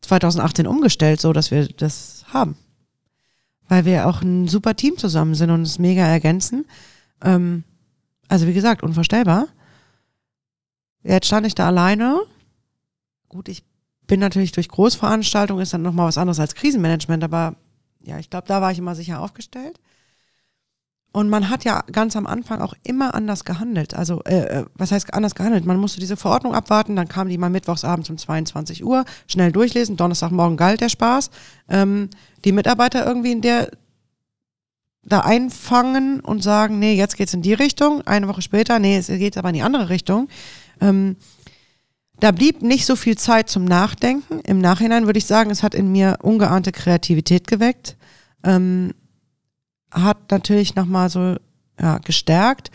2018 0.00 0.66
umgestellt, 0.66 1.20
so 1.20 1.34
dass 1.34 1.50
wir 1.50 1.68
das 1.68 2.24
haben. 2.32 2.56
Weil 3.72 3.86
wir 3.86 4.06
auch 4.06 4.20
ein 4.20 4.48
super 4.48 4.76
Team 4.76 4.98
zusammen 4.98 5.34
sind 5.34 5.48
und 5.48 5.60
uns 5.60 5.78
mega 5.78 6.02
ergänzen. 6.02 6.66
Ähm, 7.24 7.64
also 8.28 8.46
wie 8.46 8.52
gesagt, 8.52 8.82
unvorstellbar. 8.82 9.48
Jetzt 11.02 11.28
stand 11.28 11.46
ich 11.46 11.54
da 11.54 11.68
alleine. 11.68 12.20
Gut, 13.30 13.48
ich 13.48 13.64
bin 14.06 14.20
natürlich 14.20 14.52
durch 14.52 14.68
Großveranstaltungen, 14.68 15.62
ist 15.62 15.72
dann 15.72 15.80
nochmal 15.80 16.06
was 16.06 16.18
anderes 16.18 16.38
als 16.38 16.54
Krisenmanagement, 16.54 17.24
aber 17.24 17.56
ja, 18.02 18.18
ich 18.18 18.28
glaube, 18.28 18.46
da 18.46 18.60
war 18.60 18.72
ich 18.72 18.78
immer 18.78 18.94
sicher 18.94 19.20
aufgestellt. 19.20 19.80
Und 21.12 21.28
man 21.28 21.50
hat 21.50 21.64
ja 21.64 21.82
ganz 21.92 22.16
am 22.16 22.26
Anfang 22.26 22.62
auch 22.62 22.74
immer 22.84 23.14
anders 23.14 23.44
gehandelt. 23.44 23.94
Also, 23.94 24.22
äh, 24.24 24.60
äh 24.60 24.64
was 24.74 24.92
heißt 24.92 25.12
anders 25.12 25.34
gehandelt? 25.34 25.66
Man 25.66 25.76
musste 25.76 26.00
diese 26.00 26.16
Verordnung 26.16 26.54
abwarten, 26.54 26.96
dann 26.96 27.06
kam 27.06 27.28
die 27.28 27.36
mal 27.36 27.50
mittwochsabends 27.50 28.08
um 28.08 28.16
22 28.16 28.82
Uhr, 28.82 29.04
schnell 29.26 29.52
durchlesen, 29.52 29.96
Donnerstagmorgen 29.96 30.56
galt 30.56 30.80
der 30.80 30.88
Spaß. 30.88 31.30
Ähm, 31.68 32.08
die 32.44 32.52
Mitarbeiter 32.52 33.06
irgendwie 33.06 33.32
in 33.32 33.42
der 33.42 33.70
da 35.04 35.20
einfangen 35.20 36.20
und 36.20 36.42
sagen, 36.42 36.78
nee, 36.78 36.94
jetzt 36.94 37.16
geht's 37.16 37.34
in 37.34 37.42
die 37.42 37.54
Richtung. 37.54 38.02
Eine 38.06 38.28
Woche 38.28 38.40
später, 38.42 38.78
nee, 38.78 38.96
es 38.96 39.08
geht 39.08 39.36
aber 39.36 39.48
in 39.48 39.56
die 39.56 39.62
andere 39.62 39.88
Richtung. 39.88 40.28
Ähm, 40.80 41.16
da 42.20 42.30
blieb 42.30 42.62
nicht 42.62 42.86
so 42.86 42.94
viel 42.94 43.18
Zeit 43.18 43.48
zum 43.48 43.64
Nachdenken. 43.64 44.38
Im 44.40 44.60
Nachhinein 44.60 45.06
würde 45.06 45.18
ich 45.18 45.26
sagen, 45.26 45.50
es 45.50 45.64
hat 45.64 45.74
in 45.74 45.90
mir 45.90 46.18
ungeahnte 46.22 46.70
Kreativität 46.70 47.48
geweckt. 47.48 47.96
Ähm, 48.44 48.94
hat 49.92 50.30
natürlich 50.30 50.74
nochmal 50.74 51.08
so 51.10 51.36
ja, 51.80 51.98
gestärkt. 51.98 52.70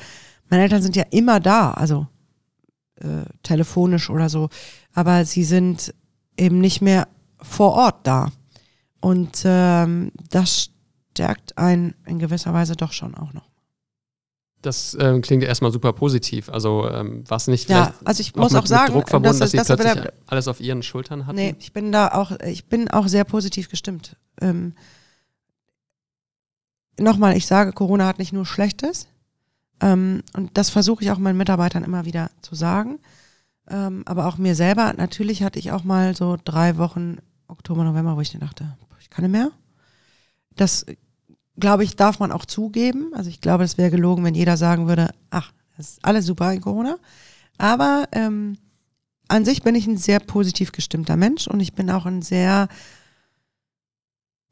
Meine 0.50 0.64
Eltern 0.64 0.82
sind 0.82 0.96
ja 0.96 1.04
immer 1.10 1.40
da, 1.40 1.72
also 1.72 2.08
äh, 2.96 3.26
telefonisch 3.44 4.10
oder 4.10 4.30
so, 4.30 4.50
aber 4.94 5.26
sie 5.26 5.44
sind 5.44 5.94
eben 6.38 6.60
nicht 6.60 6.82
mehr 6.82 7.08
vor 7.42 7.74
Ort 7.74 8.08
da. 8.08 8.32
Und 9.02 9.44
ähm, 9.46 10.12
das 10.30 10.70
stärkt 11.12 11.58
einen 11.58 11.96
in 12.06 12.20
gewisser 12.20 12.54
Weise 12.54 12.76
doch 12.76 12.92
schon 12.92 13.16
auch 13.16 13.34
noch. 13.34 13.48
Das 14.62 14.98
ähm, 15.00 15.22
klingt 15.22 15.44
erstmal 15.44 15.72
super 15.72 15.94
positiv. 15.94 16.50
Also 16.50 16.90
ähm, 16.90 17.24
was 17.28 17.48
nicht 17.48 17.70
ja, 17.70 17.94
also 18.04 18.22
ich 18.22 18.36
muss 18.36 18.56
auch 18.56 18.66
sagen, 18.66 18.94
Druck 18.94 19.10
verbunden, 19.10 19.40
das, 19.40 19.52
dass, 19.52 19.68
dass 19.68 19.78
sie 19.78 19.84
plötzlich 19.84 20.14
alles 20.26 20.48
auf 20.48 20.60
ihren 20.60 20.82
Schultern 20.82 21.28
hatten? 21.28 21.36
Nee, 21.38 21.56
ich 21.60 21.74
bin 21.74 21.92
da 21.92 22.10
auch, 22.10 22.32
ich 22.40 22.66
bin 22.66 22.90
auch 22.90 23.08
sehr 23.08 23.24
positiv 23.24 23.70
gestimmt. 23.70 24.16
Ähm, 24.42 24.74
Nochmal, 27.00 27.38
ich 27.38 27.46
sage, 27.46 27.74
Corona 27.74 28.08
hat 28.08 28.20
nicht 28.20 28.34
nur 28.34 28.46
Schlechtes. 28.46 29.08
Ähm, 29.82 30.24
und 30.34 30.58
das 30.58 30.70
versuche 30.70 31.04
ich 31.04 31.12
auch 31.12 31.20
meinen 31.20 31.38
Mitarbeitern 31.38 31.84
immer 31.84 32.06
wieder 32.06 32.32
zu 32.42 32.56
sagen. 32.56 33.00
Ähm, 33.70 34.04
aber 34.06 34.28
auch 34.28 34.38
mir 34.38 34.56
selber. 34.56 34.94
Natürlich 34.94 35.44
hatte 35.44 35.60
ich 35.60 35.72
auch 35.72 35.84
mal 35.84 36.16
so 36.16 36.38
drei 36.44 36.78
Wochen 36.78 37.18
Oktober, 37.48 37.84
November, 37.84 38.16
wo 38.16 38.22
ich 38.22 38.32
dachte, 38.32 38.76
ich 39.00 39.10
kann 39.10 39.24
nicht 39.24 39.32
mehr. 39.32 39.52
Das 40.56 40.86
glaube 41.60 41.84
ich, 41.84 41.96
darf 41.96 42.20
man 42.20 42.32
auch 42.32 42.46
zugeben. 42.46 43.12
Also 43.14 43.30
ich 43.30 43.42
glaube, 43.42 43.64
es 43.64 43.78
wäre 43.78 43.92
gelogen, 43.92 44.24
wenn 44.24 44.36
jeder 44.36 44.58
sagen 44.58 44.88
würde, 44.88 45.12
ach, 45.30 45.52
das 45.76 45.92
ist 45.92 46.06
alles 46.06 46.26
super 46.26 46.52
in 46.54 46.62
Corona. 46.62 46.98
Aber 47.58 48.08
ähm, 48.12 48.58
an 49.28 49.46
sich 49.46 49.64
bin 49.64 49.76
ich 49.76 49.88
ein 49.88 49.98
sehr 49.98 50.20
positiv 50.20 50.72
gestimmter 50.72 51.18
Mensch 51.18 51.48
und 51.48 51.60
ich 51.60 51.74
bin 51.74 51.90
auch 51.90 52.06
ein 52.06 52.22
sehr 52.22 52.68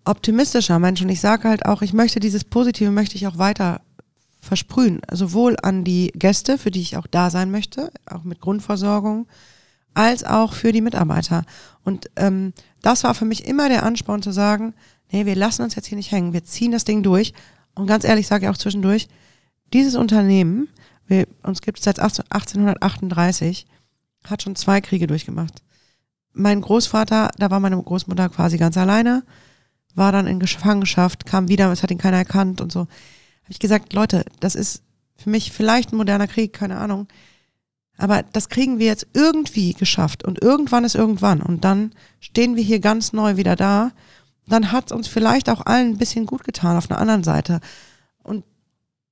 optimistischer 0.05 0.79
Mensch. 0.79 1.01
Und 1.01 1.09
ich 1.09 1.19
sage 1.19 1.49
halt 1.49 1.65
auch, 1.65 1.81
ich 1.81 1.93
möchte 1.93 2.19
dieses 2.19 2.43
Positive, 2.43 2.91
möchte 2.91 3.15
ich 3.15 3.27
auch 3.27 3.37
weiter 3.37 3.81
versprühen. 4.39 5.01
Sowohl 5.11 5.57
an 5.61 5.83
die 5.83 6.11
Gäste, 6.15 6.57
für 6.57 6.71
die 6.71 6.81
ich 6.81 6.97
auch 6.97 7.07
da 7.07 7.29
sein 7.29 7.51
möchte, 7.51 7.91
auch 8.05 8.23
mit 8.23 8.39
Grundversorgung, 8.39 9.27
als 9.93 10.23
auch 10.23 10.53
für 10.53 10.71
die 10.71 10.81
Mitarbeiter. 10.81 11.43
Und 11.83 12.09
ähm, 12.15 12.53
das 12.81 13.03
war 13.03 13.15
für 13.15 13.25
mich 13.25 13.47
immer 13.47 13.69
der 13.69 13.83
Ansporn 13.83 14.21
zu 14.21 14.31
sagen, 14.31 14.73
nee, 15.11 15.25
wir 15.25 15.35
lassen 15.35 15.63
uns 15.63 15.75
jetzt 15.75 15.87
hier 15.87 15.97
nicht 15.97 16.11
hängen, 16.11 16.33
wir 16.33 16.43
ziehen 16.43 16.71
das 16.71 16.85
Ding 16.85 17.01
durch. 17.01 17.33
Und 17.73 17.87
ganz 17.87 18.03
ehrlich 18.03 18.27
sage 18.27 18.45
ich 18.45 18.49
auch 18.49 18.57
zwischendurch, 18.57 19.07
dieses 19.73 19.95
Unternehmen, 19.95 20.69
wir, 21.07 21.27
uns 21.43 21.61
gibt 21.61 21.79
es 21.79 21.85
seit 21.85 21.99
1838, 21.99 23.65
hat 24.25 24.43
schon 24.43 24.55
zwei 24.55 24.81
Kriege 24.81 25.07
durchgemacht. 25.07 25.61
Mein 26.33 26.61
Großvater, 26.61 27.31
da 27.37 27.51
war 27.51 27.59
meine 27.59 27.81
Großmutter 27.81 28.29
quasi 28.29 28.57
ganz 28.57 28.77
alleine, 28.77 29.23
war 29.95 30.11
dann 30.11 30.27
in 30.27 30.39
Gefangenschaft, 30.39 31.25
kam 31.25 31.47
wieder, 31.47 31.71
es 31.71 31.83
hat 31.83 31.91
ihn 31.91 31.97
keiner 31.97 32.17
erkannt 32.17 32.61
und 32.61 32.71
so. 32.71 32.81
Habe 32.81 33.51
ich 33.51 33.59
gesagt, 33.59 33.93
Leute, 33.93 34.25
das 34.39 34.55
ist 34.55 34.83
für 35.15 35.29
mich 35.29 35.51
vielleicht 35.51 35.93
ein 35.93 35.97
moderner 35.97 36.27
Krieg, 36.27 36.53
keine 36.53 36.77
Ahnung. 36.77 37.07
Aber 37.97 38.23
das 38.23 38.49
kriegen 38.49 38.77
wir 38.77 38.87
jetzt 38.87 39.07
irgendwie 39.13 39.73
geschafft 39.73 40.25
und 40.25 40.41
irgendwann 40.41 40.83
ist 40.83 40.95
irgendwann 40.95 41.41
und 41.41 41.63
dann 41.63 41.91
stehen 42.19 42.57
wir 42.57 42.63
hier 42.63 42.79
ganz 42.79 43.13
neu 43.13 43.37
wieder 43.37 43.55
da. 43.55 43.91
Dann 44.47 44.71
hat 44.71 44.87
es 44.87 44.91
uns 44.91 45.07
vielleicht 45.07 45.49
auch 45.49 45.65
allen 45.65 45.91
ein 45.91 45.97
bisschen 45.97 46.25
gut 46.25 46.43
getan 46.43 46.77
auf 46.77 46.91
einer 46.91 46.99
anderen 46.99 47.23
Seite. 47.23 47.61
Und 48.21 48.43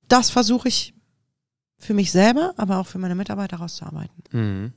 das 0.06 0.30
versuche 0.30 0.68
ich 0.68 0.94
für 1.78 1.94
mich 1.94 2.12
selber, 2.12 2.52
aber 2.56 2.78
auch 2.78 2.86
für 2.86 2.98
meine 2.98 3.14
Mitarbeiter 3.14 3.56
rauszuarbeiten. 3.56 4.22
Mhm. 4.32 4.72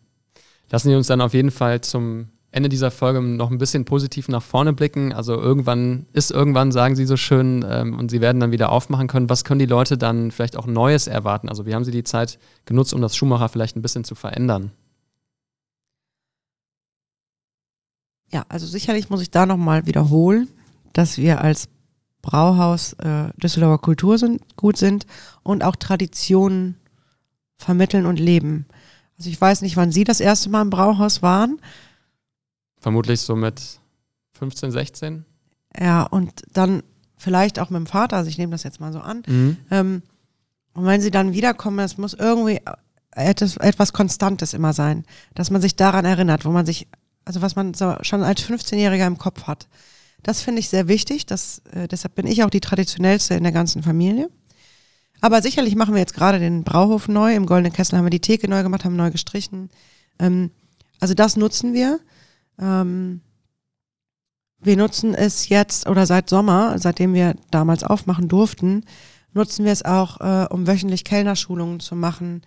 Lassen 0.69 0.89
Sie 0.89 0.95
uns 0.95 1.07
dann 1.07 1.21
auf 1.21 1.33
jeden 1.33 1.51
Fall 1.51 1.81
zum 1.81 2.29
Ende 2.57 2.69
dieser 2.69 2.91
Folge 2.91 3.21
noch 3.21 3.51
ein 3.51 3.57
bisschen 3.57 3.85
positiv 3.85 4.27
nach 4.27 4.43
vorne 4.43 4.73
blicken. 4.73 5.13
Also 5.13 5.33
irgendwann 5.39 6.07
ist 6.11 6.31
irgendwann, 6.31 6.71
sagen 6.73 6.95
Sie 6.95 7.05
so 7.05 7.15
schön, 7.15 7.65
ähm, 7.67 7.97
und 7.97 8.11
Sie 8.11 8.19
werden 8.19 8.39
dann 8.39 8.51
wieder 8.51 8.71
aufmachen 8.71 9.07
können. 9.07 9.29
Was 9.29 9.45
können 9.45 9.59
die 9.59 9.65
Leute 9.65 9.97
dann 9.97 10.31
vielleicht 10.31 10.57
auch 10.57 10.65
Neues 10.67 11.07
erwarten? 11.07 11.47
Also 11.47 11.65
wie 11.65 11.73
haben 11.73 11.85
Sie 11.85 11.91
die 11.91 12.03
Zeit 12.03 12.39
genutzt, 12.65 12.93
um 12.93 13.01
das 13.01 13.15
Schuhmacher 13.15 13.47
vielleicht 13.47 13.77
ein 13.77 13.81
bisschen 13.81 14.03
zu 14.03 14.15
verändern? 14.15 14.71
Ja, 18.29 18.43
also 18.49 18.67
sicherlich 18.67 19.09
muss 19.09 19.21
ich 19.21 19.31
da 19.31 19.45
nochmal 19.45 19.85
wiederholen, 19.85 20.49
dass 20.93 21.17
wir 21.17 21.39
als 21.39 21.69
Brauhaus 22.21 22.93
äh, 22.93 23.29
Düsseldorfer 23.37 23.77
Kultur 23.77 24.17
sind, 24.17 24.41
gut 24.57 24.75
sind 24.77 25.05
und 25.43 25.63
auch 25.63 25.77
Traditionen 25.77 26.75
vermitteln 27.57 28.05
und 28.05 28.19
leben. 28.19 28.65
Also 29.17 29.29
ich 29.29 29.39
weiß 29.39 29.61
nicht, 29.61 29.77
wann 29.77 29.91
Sie 29.91 30.03
das 30.03 30.19
erste 30.19 30.49
Mal 30.49 30.63
im 30.63 30.69
Brauhaus 30.69 31.21
waren. 31.21 31.59
Vermutlich 32.87 33.19
so 33.19 33.35
mit 33.35 33.61
15, 34.39 34.71
16. 34.71 35.25
Ja, 35.77 36.03
und 36.03 36.31
dann 36.53 36.83
vielleicht 37.17 37.59
auch 37.59 37.69
mit 37.69 37.79
dem 37.79 37.85
Vater, 37.85 38.15
also 38.15 38.29
ich 38.29 38.37
nehme 38.37 38.53
das 38.53 38.63
jetzt 38.63 38.79
mal 38.79 38.93
so 38.93 38.99
an. 38.99 39.23
Mhm. 39.27 39.57
Ähm, 39.69 40.01
und 40.73 40.85
wenn 40.85 41.01
sie 41.01 41.11
dann 41.11 41.33
wiederkommen, 41.33 41.79
es 41.79 41.97
muss 41.97 42.13
irgendwie 42.13 42.61
etwas, 43.11 43.57
etwas 43.57 43.91
Konstantes 43.91 44.53
immer 44.53 44.71
sein, 44.71 45.03
dass 45.35 45.51
man 45.51 45.61
sich 45.61 45.75
daran 45.75 46.05
erinnert, 46.05 46.45
wo 46.45 46.49
man 46.51 46.65
sich, 46.65 46.87
also 47.25 47.41
was 47.41 47.57
man 47.57 47.73
so 47.73 47.93
schon 48.03 48.23
als 48.23 48.41
15-Jähriger 48.41 49.05
im 49.05 49.17
Kopf 49.17 49.47
hat. 49.47 49.67
Das 50.23 50.41
finde 50.41 50.61
ich 50.61 50.69
sehr 50.69 50.87
wichtig. 50.87 51.25
Das, 51.25 51.61
äh, 51.73 51.89
deshalb 51.89 52.15
bin 52.15 52.25
ich 52.25 52.45
auch 52.45 52.49
die 52.49 52.61
traditionellste 52.61 53.35
in 53.35 53.43
der 53.43 53.51
ganzen 53.51 53.83
Familie. 53.83 54.29
Aber 55.19 55.41
sicherlich 55.41 55.75
machen 55.75 55.93
wir 55.93 55.99
jetzt 55.99 56.15
gerade 56.15 56.39
den 56.39 56.63
Brauhof 56.63 57.09
neu. 57.09 57.35
Im 57.35 57.47
Goldenen 57.47 57.73
Kessel 57.73 57.97
haben 57.97 58.05
wir 58.05 58.11
die 58.11 58.21
Theke 58.21 58.47
neu 58.47 58.63
gemacht, 58.63 58.85
haben 58.85 58.95
neu 58.95 59.11
gestrichen. 59.11 59.71
Ähm, 60.19 60.51
also 61.01 61.13
das 61.15 61.35
nutzen 61.35 61.73
wir. 61.73 61.99
Ähm, 62.59 63.21
wir 64.59 64.77
nutzen 64.77 65.13
es 65.13 65.49
jetzt 65.49 65.87
oder 65.87 66.05
seit 66.05 66.29
Sommer, 66.29 66.79
seitdem 66.79 67.13
wir 67.13 67.35
damals 67.51 67.83
aufmachen 67.83 68.27
durften, 68.27 68.83
nutzen 69.33 69.65
wir 69.65 69.71
es 69.71 69.85
auch, 69.85 70.19
äh, 70.19 70.47
um 70.49 70.67
wöchentlich 70.67 71.03
Kellnerschulungen 71.03 71.79
zu 71.79 71.95
machen. 71.95 72.41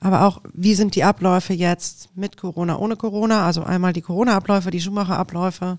Aber 0.00 0.26
auch, 0.26 0.42
wie 0.52 0.74
sind 0.74 0.94
die 0.94 1.04
Abläufe 1.04 1.54
jetzt 1.54 2.14
mit 2.14 2.36
Corona, 2.36 2.76
ohne 2.78 2.96
Corona? 2.96 3.46
Also 3.46 3.62
einmal 3.62 3.94
die 3.94 4.02
Corona-Abläufe, 4.02 4.70
die 4.70 4.80
Schumacher-Abläufe. 4.80 5.78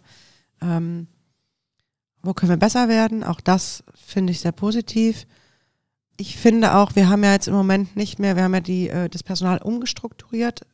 Ähm, 0.62 1.08
wo 2.24 2.34
können 2.34 2.50
wir 2.50 2.58
besser 2.58 2.90
werden? 2.90 3.24
Auch 3.24 3.40
das 3.40 3.84
finde 3.94 4.32
ich 4.32 4.40
sehr 4.40 4.52
positiv. 4.52 5.28
Ich 6.18 6.38
finde 6.38 6.76
auch, 6.76 6.96
wir 6.96 7.10
haben 7.10 7.24
ja 7.24 7.34
jetzt 7.34 7.48
im 7.48 7.54
Moment 7.54 7.96
nicht 7.96 8.18
mehr, 8.18 8.36
wir 8.36 8.44
haben 8.44 8.54
ja 8.56 8.62
die, 8.62 8.90
äh, 8.90 9.10
das 9.10 9.22
Personal 9.22 9.60
umgestrukturiert 9.60 10.66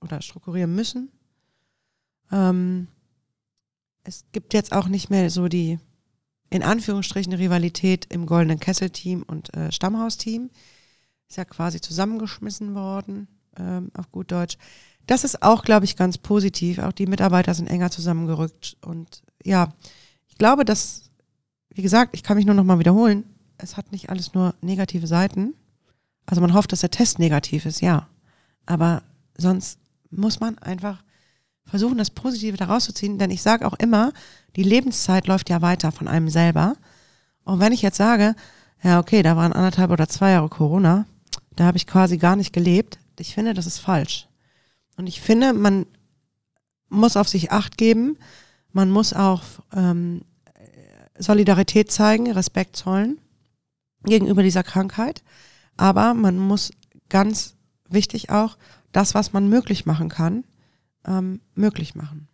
oder 0.00 0.22
strukturieren 0.22 0.74
müssen. 0.74 1.10
Ähm, 2.34 2.88
es 4.02 4.24
gibt 4.32 4.52
jetzt 4.52 4.72
auch 4.72 4.88
nicht 4.88 5.08
mehr 5.08 5.30
so 5.30 5.48
die, 5.48 5.78
in 6.50 6.62
Anführungsstrichen, 6.62 7.32
Rivalität 7.32 8.06
im 8.12 8.26
Goldenen 8.26 8.60
Kessel-Team 8.60 9.22
und 9.22 9.54
äh, 9.54 9.72
Stammhaus-Team. 9.72 10.50
Ist 11.28 11.38
ja 11.38 11.44
quasi 11.44 11.80
zusammengeschmissen 11.80 12.74
worden, 12.74 13.28
ähm, 13.56 13.90
auf 13.96 14.10
gut 14.10 14.30
Deutsch. 14.30 14.58
Das 15.06 15.24
ist 15.24 15.42
auch, 15.42 15.64
glaube 15.64 15.84
ich, 15.84 15.96
ganz 15.96 16.18
positiv. 16.18 16.78
Auch 16.80 16.92
die 16.92 17.06
Mitarbeiter 17.06 17.54
sind 17.54 17.68
enger 17.68 17.90
zusammengerückt. 17.90 18.76
Und 18.82 19.22
ja, 19.42 19.72
ich 20.28 20.36
glaube, 20.36 20.64
dass, 20.64 21.10
wie 21.70 21.82
gesagt, 21.82 22.14
ich 22.14 22.22
kann 22.22 22.36
mich 22.36 22.46
nur 22.46 22.54
noch 22.54 22.64
mal 22.64 22.78
wiederholen, 22.78 23.24
es 23.58 23.76
hat 23.76 23.92
nicht 23.92 24.10
alles 24.10 24.34
nur 24.34 24.54
negative 24.60 25.06
Seiten. 25.06 25.54
Also 26.26 26.40
man 26.40 26.54
hofft, 26.54 26.72
dass 26.72 26.80
der 26.80 26.90
Test 26.90 27.18
negativ 27.18 27.64
ist, 27.64 27.80
ja. 27.80 28.08
Aber 28.66 29.02
sonst 29.36 29.78
muss 30.10 30.40
man 30.40 30.58
einfach 30.58 31.02
versuchen, 31.66 31.98
das 31.98 32.10
Positive 32.10 32.56
daraus 32.56 32.84
zu 32.84 32.92
ziehen, 32.92 33.18
denn 33.18 33.30
ich 33.30 33.42
sage 33.42 33.66
auch 33.66 33.74
immer, 33.74 34.12
die 34.56 34.62
Lebenszeit 34.62 35.26
läuft 35.26 35.50
ja 35.50 35.62
weiter 35.62 35.92
von 35.92 36.08
einem 36.08 36.28
selber. 36.28 36.76
Und 37.44 37.60
wenn 37.60 37.72
ich 37.72 37.82
jetzt 37.82 37.96
sage, 37.96 38.34
ja, 38.82 39.00
okay, 39.00 39.22
da 39.22 39.36
waren 39.36 39.52
anderthalb 39.52 39.90
oder 39.90 40.08
zwei 40.08 40.32
Jahre 40.32 40.48
Corona, 40.48 41.06
da 41.56 41.64
habe 41.64 41.76
ich 41.76 41.86
quasi 41.86 42.18
gar 42.18 42.36
nicht 42.36 42.52
gelebt, 42.52 42.98
ich 43.18 43.34
finde, 43.34 43.54
das 43.54 43.66
ist 43.66 43.78
falsch. 43.78 44.28
Und 44.96 45.06
ich 45.06 45.20
finde, 45.20 45.52
man 45.52 45.86
muss 46.88 47.16
auf 47.16 47.28
sich 47.28 47.52
acht 47.52 47.78
geben, 47.78 48.18
man 48.72 48.90
muss 48.90 49.12
auch 49.12 49.42
ähm, 49.72 50.22
Solidarität 51.18 51.92
zeigen, 51.92 52.30
Respekt 52.30 52.76
zollen 52.76 53.18
gegenüber 54.04 54.42
dieser 54.42 54.62
Krankheit. 54.62 55.22
Aber 55.76 56.14
man 56.14 56.38
muss 56.38 56.72
ganz 57.08 57.54
wichtig 57.88 58.30
auch 58.30 58.56
das, 58.92 59.14
was 59.14 59.32
man 59.32 59.48
möglich 59.48 59.86
machen 59.86 60.08
kann, 60.08 60.44
ähm, 61.06 61.40
möglich 61.54 61.94
machen. 61.94 62.28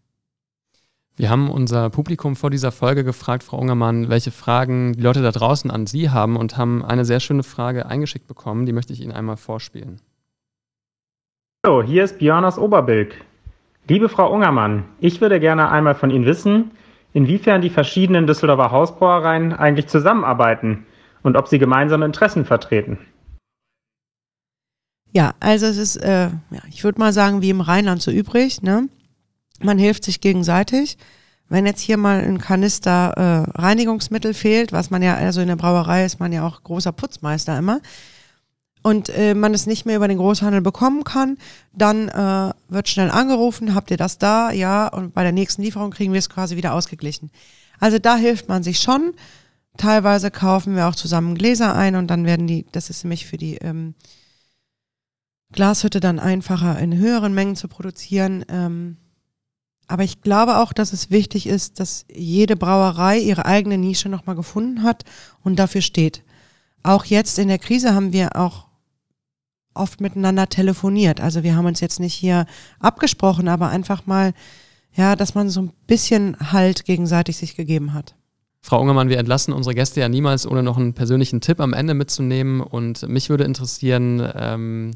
Wir 1.17 1.29
haben 1.29 1.51
unser 1.51 1.91
Publikum 1.91 2.35
vor 2.35 2.49
dieser 2.49 2.73
Folge 2.73 3.05
gefragt, 3.05 3.43
Frau 3.43 3.59
Ungermann, 3.59 4.09
welche 4.09 4.31
Fragen 4.31 4.95
die 4.95 5.03
Leute 5.03 5.21
da 5.21 5.33
draußen 5.33 5.71
an 5.71 5.87
Sie 5.87 6.11
haben 6.11 6.37
und 6.37 6.57
haben 6.57 6.83
eine 6.85 7.05
sehr 7.05 7.21
schöne 7.21 7.43
Frage 7.43 7.87
eingeschickt 7.87 8.27
bekommen, 8.27 8.65
die 8.65 8.73
möchte 8.73 8.93
ich 8.93 9.03
Ihnen 9.03 9.13
einmal 9.13 9.37
vorspielen. 9.37 10.01
Hallo, 11.67 11.83
hier 11.83 12.05
ist 12.05 12.19
Björn 12.19 12.47
aus 12.47 12.57
Oberbilk. 12.57 13.23
Liebe 13.87 14.09
Frau 14.09 14.33
Ungermann, 14.33 14.85
ich 14.99 15.21
würde 15.21 15.41
gerne 15.41 15.69
einmal 15.71 15.95
von 15.95 16.11
Ihnen 16.11 16.25
wissen, 16.25 16.71
inwiefern 17.13 17.61
die 17.61 17.71
verschiedenen 17.71 18.27
Düsseldorfer 18.27 18.71
Hausbrauereien 18.71 19.53
eigentlich 19.53 19.89
zusammenarbeiten 19.89 20.87
und 21.23 21.37
ob 21.37 21.49
sie 21.49 21.59
gemeinsame 21.59 22.07
Interessen 22.07 22.45
vertreten. 22.45 22.99
Ja, 25.13 25.35
also 25.41 25.67
es 25.67 25.77
ist, 25.77 25.97
äh, 25.97 26.29
ja, 26.29 26.63
ich 26.69 26.85
würde 26.85 26.99
mal 26.99 27.13
sagen, 27.13 27.43
wie 27.43 27.51
im 27.51 27.61
Rheinland 27.61 28.01
so 28.03 28.11
übrig. 28.11 28.63
Ne? 28.63 28.89
Man 29.61 29.79
hilft 29.79 30.05
sich 30.05 30.21
gegenseitig. 30.21 30.99
Wenn 31.49 31.67
jetzt 31.67 31.81
hier 31.81 31.97
mal 31.97 32.21
ein 32.21 32.39
Kanister 32.39 33.13
äh, 33.17 33.61
Reinigungsmittel 33.61 34.35
fehlt, 34.35 34.71
was 34.73 34.91
man 34.91 35.03
ja, 35.03 35.17
also 35.17 35.41
in 35.41 35.49
der 35.49 35.57
Brauerei 35.57 36.05
ist 36.05 36.21
man 36.21 36.33
ja 36.33 36.47
auch 36.47 36.63
großer 36.63 36.93
Putzmeister 36.93 37.59
immer, 37.59 37.81
und 38.83 39.11
äh, 39.11 39.35
man 39.35 39.53
es 39.53 39.67
nicht 39.67 39.85
mehr 39.85 39.97
über 39.97 40.09
den 40.09 40.17
Großhandel 40.17 40.61
bekommen 40.63 41.05
kann, 41.05 41.37
dann 41.73 42.09
äh, 42.09 42.53
wird 42.69 42.89
schnell 42.89 43.11
angerufen, 43.11 43.75
habt 43.75 43.91
ihr 43.91 43.97
das 43.97 44.19
da? 44.19 44.53
Ja, 44.53 44.89
und 44.89 45.13
bei 45.13 45.23
der 45.23 45.33
nächsten 45.33 45.63
Lieferung 45.63 45.91
kriegen 45.91 46.13
wir 46.13 46.19
es 46.19 46.31
quasi 46.31 46.57
wieder 46.57 46.73
ausgeglichen. 46.73 47.31
Also 47.79 47.99
da 47.99 48.17
hilft 48.17 48.49
man 48.49 48.63
sich 48.63 48.79
schon. 48.79 49.13
Teilweise 49.77 50.31
kaufen 50.31 50.77
wir 50.77 50.89
auch 50.89 50.95
zusammen 50.95 51.35
Gläser 51.35 51.75
ein 51.75 51.95
und 51.95 52.09
dann 52.09 52.25
werden 52.25 52.47
die, 52.47 52.67
das 52.73 52.91
ist 52.91 53.05
nämlich 53.05 53.27
für 53.27 53.37
die 53.37 53.57
ähm, 53.57 53.95
Glashütte 55.53 56.01
dann 56.01 56.19
einfacher 56.19 56.79
in 56.79 56.97
höheren 56.97 57.35
Mengen 57.35 57.57
zu 57.57 57.69
produzieren. 57.69 58.45
Ähm, 58.49 58.97
aber 59.87 60.05
ich 60.05 60.21
glaube 60.21 60.59
auch, 60.59 60.73
dass 60.73 60.93
es 60.93 61.11
wichtig 61.11 61.47
ist, 61.49 61.81
dass 61.81 62.05
jede 62.15 62.57
Brauerei 62.57 63.19
ihre 63.19 63.45
eigene 63.45 63.77
Nische 63.77 64.09
nochmal 64.09 64.37
gefunden 64.37 64.85
hat 64.85 65.05
und 65.43 65.59
dafür 65.59 65.81
steht. 65.81 66.23
Auch 66.83 67.05
jetzt 67.05 67.39
in 67.39 67.49
der 67.49 67.59
Krise 67.59 67.95
haben 67.95 68.13
wir 68.13 68.37
auch 68.37 68.69
oft 69.75 70.01
miteinander 70.01 70.49
telefoniert. 70.49 71.21
Also 71.21 71.43
wir 71.43 71.57
haben 71.57 71.67
uns 71.67 71.81
jetzt 71.81 72.01
nicht 72.01 72.15
hier 72.15 72.47
abgesprochen, 72.79 73.49
aber 73.49 73.69
einfach 73.69 74.07
mal, 74.07 74.33
ja, 74.95 75.17
dass 75.17 75.35
man 75.35 75.49
so 75.49 75.63
ein 75.63 75.73
bisschen 75.87 76.37
Halt 76.53 76.85
gegenseitig 76.85 77.37
sich 77.37 77.57
gegeben 77.57 77.93
hat. 77.93 78.15
Frau 78.63 78.81
Ungermann, 78.81 79.09
wir 79.09 79.19
entlassen 79.19 79.55
unsere 79.55 79.75
Gäste 79.75 80.01
ja 80.01 80.09
niemals, 80.09 80.47
ohne 80.47 80.63
noch 80.63 80.77
einen 80.77 80.93
persönlichen 80.93 81.41
Tipp 81.41 81.61
am 81.61 81.73
Ende 81.73 81.95
mitzunehmen. 81.95 82.61
Und 82.61 83.09
mich 83.09 83.31
würde 83.31 83.45
interessieren, 83.45 84.23
ähm, 84.35 84.93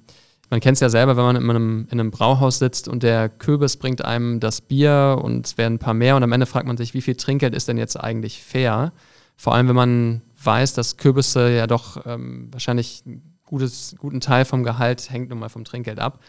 man 0.55 0.61
kennt 0.61 0.77
es 0.77 0.81
ja 0.81 0.89
selber, 0.89 1.17
wenn 1.17 1.25
man 1.25 1.35
in 1.35 1.51
einem, 1.51 1.89
in 1.91 1.99
einem 1.99 2.13
Brauhaus 2.13 2.61
sitzt 2.61 2.87
und 2.87 3.03
der 3.03 3.29
Kürbis 3.29 3.77
bringt 3.77 4.05
einem 4.05 4.39
das 4.39 4.61
Bier 4.61 5.19
und 5.21 5.45
es 5.45 5.59
werden 5.59 5.75
ein 5.75 5.79
paar 5.81 5.95
mehr 5.95 6.15
und 6.15 6.23
am 6.23 6.31
Ende 6.31 6.47
fragt 6.47 6.69
man 6.69 6.77
sich, 6.77 6.95
wie 6.95 7.01
viel 7.01 7.17
Trinkgeld 7.17 7.57
ist 7.57 7.67
denn 7.67 7.77
jetzt 7.77 7.97
eigentlich 7.97 8.41
fair? 8.41 8.93
Vor 9.37 9.53
allem, 9.53 9.67
wenn 9.67 9.75
man 9.75 10.23
weiß, 10.41 10.75
dass 10.75 10.97
Kürbisse 10.97 11.51
ja 11.51 11.67
doch 11.67 12.07
ähm, 12.07 12.51
wahrscheinlich 12.53 13.03
einen 13.05 13.37
guten 13.49 14.21
Teil 14.21 14.45
vom 14.45 14.63
Gehalt 14.63 15.11
hängt 15.11 15.31
nun 15.31 15.41
mal 15.41 15.49
vom 15.49 15.65
Trinkgeld 15.65 15.99
ab. 15.99 16.21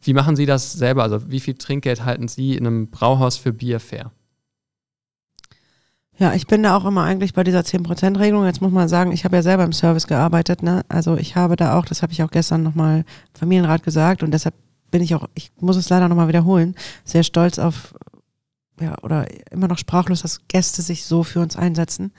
Wie 0.00 0.14
machen 0.14 0.34
Sie 0.34 0.46
das 0.46 0.72
selber? 0.72 1.02
Also 1.02 1.30
wie 1.30 1.40
viel 1.40 1.52
Trinkgeld 1.52 2.06
halten 2.06 2.26
Sie 2.26 2.56
in 2.56 2.66
einem 2.66 2.88
Brauhaus 2.88 3.36
für 3.36 3.52
Bier 3.52 3.80
fair? 3.80 4.12
Ja, 6.16 6.32
ich 6.32 6.46
bin 6.46 6.62
da 6.62 6.76
auch 6.76 6.84
immer 6.84 7.02
eigentlich 7.02 7.34
bei 7.34 7.42
dieser 7.42 7.60
10%-Regelung. 7.60 8.44
Jetzt 8.44 8.60
muss 8.60 8.70
man 8.70 8.88
sagen, 8.88 9.10
ich 9.10 9.24
habe 9.24 9.36
ja 9.36 9.42
selber 9.42 9.64
im 9.64 9.72
Service 9.72 10.06
gearbeitet. 10.06 10.62
Ne? 10.62 10.84
Also 10.88 11.16
ich 11.16 11.34
habe 11.34 11.56
da 11.56 11.76
auch, 11.76 11.84
das 11.86 12.02
habe 12.02 12.12
ich 12.12 12.22
auch 12.22 12.30
gestern 12.30 12.62
nochmal 12.62 13.04
Familienrat 13.32 13.82
gesagt 13.82 14.22
und 14.22 14.30
deshalb 14.30 14.54
bin 14.92 15.02
ich 15.02 15.14
auch, 15.16 15.28
ich 15.34 15.50
muss 15.58 15.76
es 15.76 15.88
leider 15.88 16.08
nochmal 16.08 16.28
wiederholen, 16.28 16.76
sehr 17.04 17.24
stolz 17.24 17.58
auf, 17.58 17.94
ja, 18.80 18.96
oder 19.02 19.26
immer 19.50 19.66
noch 19.66 19.78
sprachlos, 19.78 20.22
dass 20.22 20.46
Gäste 20.46 20.82
sich 20.82 21.04
so 21.04 21.24
für 21.24 21.40
uns 21.40 21.56
einsetzen. 21.56 22.12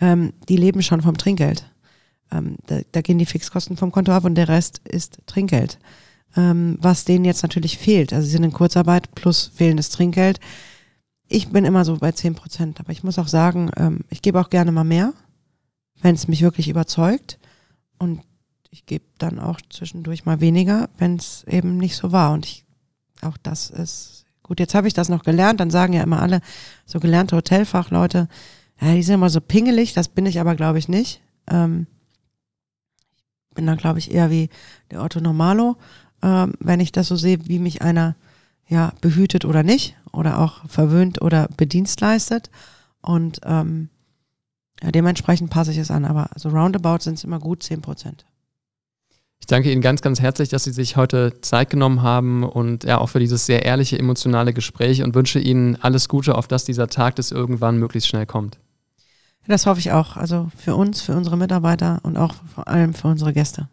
Ähm, 0.00 0.32
die 0.48 0.56
leben 0.56 0.82
schon 0.82 1.02
vom 1.02 1.16
Trinkgeld. 1.16 1.70
Ähm, 2.32 2.56
da, 2.66 2.80
da, 2.90 3.00
gehen 3.00 3.18
die 3.18 3.26
Fixkosten 3.26 3.76
vom 3.76 3.92
Konto 3.92 4.10
ab 4.10 4.24
und 4.24 4.34
der 4.34 4.48
Rest 4.48 4.80
ist 4.84 5.18
Trinkgeld. 5.26 5.78
Ähm, 6.36 6.78
was 6.80 7.04
denen 7.04 7.24
jetzt 7.24 7.42
natürlich 7.44 7.78
fehlt. 7.78 8.12
Also 8.12 8.24
sie 8.24 8.32
sind 8.32 8.44
in 8.44 8.52
Kurzarbeit 8.52 9.14
plus 9.14 9.52
fehlendes 9.54 9.90
Trinkgeld. 9.90 10.40
Ich 11.32 11.50
bin 11.50 11.64
immer 11.64 11.84
so 11.84 11.96
bei 11.96 12.10
zehn 12.10 12.34
Prozent, 12.34 12.80
aber 12.80 12.90
ich 12.90 13.04
muss 13.04 13.16
auch 13.16 13.28
sagen, 13.28 13.70
ähm, 13.76 14.00
ich 14.10 14.20
gebe 14.20 14.40
auch 14.40 14.50
gerne 14.50 14.72
mal 14.72 14.82
mehr, 14.82 15.12
wenn 16.02 16.16
es 16.16 16.26
mich 16.26 16.42
wirklich 16.42 16.68
überzeugt. 16.68 17.38
Und 17.98 18.22
ich 18.70 18.84
gebe 18.84 19.04
dann 19.18 19.38
auch 19.38 19.60
zwischendurch 19.70 20.24
mal 20.24 20.40
weniger, 20.40 20.90
wenn 20.98 21.14
es 21.14 21.44
eben 21.44 21.76
nicht 21.76 21.94
so 21.94 22.10
war. 22.10 22.32
Und 22.32 22.46
ich, 22.46 22.64
auch 23.22 23.36
das 23.36 23.70
ist 23.70 24.24
gut. 24.42 24.58
Jetzt 24.58 24.74
habe 24.74 24.88
ich 24.88 24.94
das 24.94 25.08
noch 25.08 25.22
gelernt. 25.22 25.60
Dann 25.60 25.70
sagen 25.70 25.92
ja 25.92 26.02
immer 26.02 26.20
alle 26.20 26.40
so 26.84 26.98
gelernte 26.98 27.36
Hotelfachleute, 27.36 28.28
ja, 28.80 28.92
die 28.92 29.02
sind 29.04 29.14
immer 29.14 29.30
so 29.30 29.40
pingelig. 29.40 29.92
Das 29.92 30.08
bin 30.08 30.26
ich 30.26 30.40
aber, 30.40 30.56
glaube 30.56 30.80
ich, 30.80 30.88
nicht. 30.88 31.20
Ähm, 31.48 31.86
bin 33.54 33.68
dann, 33.68 33.78
glaube 33.78 34.00
ich, 34.00 34.10
eher 34.10 34.30
wie 34.30 34.50
der 34.90 35.00
Otto 35.00 35.20
Normalo, 35.20 35.76
ähm, 36.22 36.54
wenn 36.58 36.80
ich 36.80 36.90
das 36.90 37.06
so 37.06 37.14
sehe, 37.14 37.46
wie 37.46 37.60
mich 37.60 37.82
einer 37.82 38.16
ja 38.70 38.92
behütet 39.00 39.44
oder 39.44 39.62
nicht 39.62 39.96
oder 40.12 40.38
auch 40.38 40.66
verwöhnt 40.66 41.20
oder 41.20 41.48
bedienstleistet. 41.56 42.50
Und 43.02 43.40
ähm, 43.44 43.90
ja, 44.82 44.90
dementsprechend 44.90 45.50
passe 45.50 45.72
ich 45.72 45.78
es 45.78 45.90
an. 45.90 46.04
Aber 46.04 46.30
so 46.36 46.48
roundabout 46.48 47.00
sind 47.00 47.14
es 47.14 47.24
immer 47.24 47.38
gut 47.38 47.62
10 47.62 47.82
Prozent. 47.82 48.24
Ich 49.40 49.46
danke 49.46 49.72
Ihnen 49.72 49.82
ganz, 49.82 50.02
ganz 50.02 50.20
herzlich, 50.20 50.50
dass 50.50 50.64
Sie 50.64 50.72
sich 50.72 50.96
heute 50.96 51.40
Zeit 51.40 51.70
genommen 51.70 52.02
haben 52.02 52.44
und 52.44 52.84
ja 52.84 52.98
auch 52.98 53.08
für 53.08 53.18
dieses 53.18 53.46
sehr 53.46 53.64
ehrliche, 53.64 53.98
emotionale 53.98 54.52
Gespräch 54.52 55.02
und 55.02 55.14
wünsche 55.14 55.40
Ihnen 55.40 55.76
alles 55.76 56.08
Gute, 56.08 56.36
auf 56.36 56.46
dass 56.46 56.64
dieser 56.64 56.88
Tag 56.88 57.16
des 57.16 57.32
irgendwann 57.32 57.78
möglichst 57.78 58.08
schnell 58.08 58.26
kommt. 58.26 58.58
Das 59.46 59.66
hoffe 59.66 59.80
ich 59.80 59.92
auch. 59.92 60.16
Also 60.16 60.50
für 60.56 60.76
uns, 60.76 61.00
für 61.00 61.16
unsere 61.16 61.36
Mitarbeiter 61.36 62.00
und 62.02 62.18
auch 62.18 62.34
vor 62.54 62.68
allem 62.68 62.94
für 62.94 63.08
unsere 63.08 63.32
Gäste. 63.32 63.68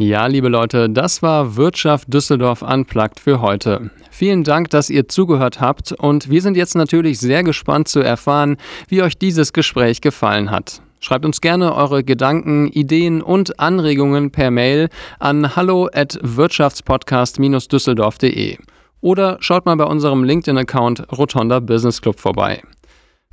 Ja, 0.00 0.28
liebe 0.28 0.48
Leute, 0.48 0.88
das 0.88 1.22
war 1.22 1.56
Wirtschaft 1.56 2.14
Düsseldorf 2.14 2.62
Unplugged 2.62 3.18
für 3.18 3.40
heute. 3.40 3.90
Vielen 4.12 4.44
Dank, 4.44 4.70
dass 4.70 4.90
ihr 4.90 5.08
zugehört 5.08 5.60
habt 5.60 5.90
und 5.90 6.30
wir 6.30 6.40
sind 6.40 6.56
jetzt 6.56 6.76
natürlich 6.76 7.18
sehr 7.18 7.42
gespannt 7.42 7.88
zu 7.88 7.98
erfahren, 7.98 8.58
wie 8.86 9.02
euch 9.02 9.18
dieses 9.18 9.52
Gespräch 9.52 10.00
gefallen 10.00 10.52
hat. 10.52 10.82
Schreibt 11.00 11.24
uns 11.24 11.40
gerne 11.40 11.74
eure 11.74 12.04
Gedanken, 12.04 12.68
Ideen 12.68 13.22
und 13.22 13.58
Anregungen 13.58 14.30
per 14.30 14.52
Mail 14.52 14.88
an 15.18 15.56
hallo 15.56 15.88
at 15.92 16.16
wirtschaftspodcast-düsseldorf.de 16.22 18.58
oder 19.00 19.36
schaut 19.40 19.66
mal 19.66 19.74
bei 19.74 19.82
unserem 19.82 20.22
LinkedIn-Account 20.22 21.10
Rotonda 21.10 21.58
Business 21.58 22.00
Club 22.00 22.20
vorbei. 22.20 22.62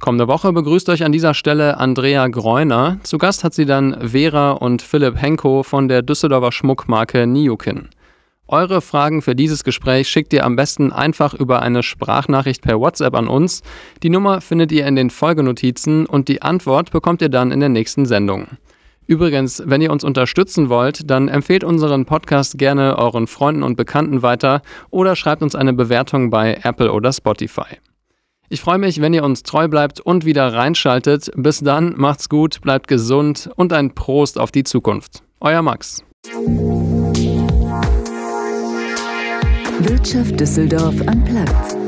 Kommende 0.02 0.28
Woche 0.28 0.52
begrüßt 0.54 0.90
euch 0.90 1.04
an 1.04 1.12
dieser 1.12 1.34
Stelle 1.34 1.78
Andrea 1.78 2.28
Greuner. 2.28 3.00
Zu 3.04 3.18
Gast 3.18 3.44
hat 3.44 3.54
sie 3.54 3.66
dann 3.66 4.10
Vera 4.10 4.52
und 4.52 4.82
Philipp 4.82 5.20
Henko 5.20 5.64
von 5.64 5.88
der 5.88 6.02
Düsseldorfer 6.02 6.52
Schmuckmarke 6.52 7.26
Niukin. 7.26 7.90
Eure 8.48 8.82
Fragen 8.82 9.24
für 9.24 9.36
dieses 9.36 9.64
Gespräch 9.64 10.08
schickt 10.08 10.32
ihr 10.34 10.46
am 10.46 10.56
besten 10.56 10.92
einfach 10.92 11.34
über 11.34 11.64
eine 11.64 11.82
Sprachnachricht 11.82 12.62
per 12.62 12.80
WhatsApp 12.80 13.16
an 13.16 13.28
uns. 13.28 13.64
Die 14.04 14.10
Nummer 14.10 14.42
findet 14.42 14.72
ihr 14.72 14.86
in 14.86 14.96
den 14.96 15.10
Folgenotizen 15.10 16.06
und 16.06 16.28
die 16.28 16.44
Antwort 16.44 16.92
bekommt 16.92 17.24
ihr 17.24 17.30
dann 17.30 17.52
in 17.52 17.62
der 17.62 17.70
nächsten 17.70 18.06
Sendung. 18.06 18.46
Übrigens, 19.08 19.64
wenn 19.66 19.82
ihr 19.82 19.92
uns 19.92 20.04
unterstützen 20.04 20.70
wollt, 20.70 21.10
dann 21.10 21.30
empfehlt 21.30 21.64
unseren 21.64 22.06
Podcast 22.06 22.60
gerne 22.60 22.98
euren 23.00 23.26
Freunden 23.26 23.64
und 23.64 23.76
Bekannten 23.78 24.22
weiter 24.22 24.62
oder 24.92 25.16
schreibt 25.16 25.42
uns 25.42 25.56
eine 25.56 25.74
Bewertung 25.74 26.30
bei 26.30 26.60
Apple 26.64 26.92
oder 26.92 27.12
Spotify. 27.12 27.78
Ich 28.48 28.62
freue 28.62 28.78
mich, 28.78 29.02
wenn 29.02 29.14
ihr 29.14 29.24
uns 29.24 29.44
treu 29.44 29.68
bleibt 29.68 30.00
und 30.00 30.24
wieder 30.24 30.54
reinschaltet. 30.54 31.32
Bis 31.36 31.62
dann, 31.62 31.96
macht's 31.98 32.30
gut, 32.30 32.62
bleibt 32.62 32.88
gesund 32.88 33.50
und 33.56 33.74
ein 33.74 33.96
Prost 33.96 34.40
auf 34.40 34.52
die 34.52 34.64
Zukunft. 34.64 35.24
Euer 35.40 35.62
Max. 35.62 36.04
Wirtschaft 39.80 40.40
Düsseldorf 40.40 40.96
am 41.08 41.24
Platz. 41.24 41.85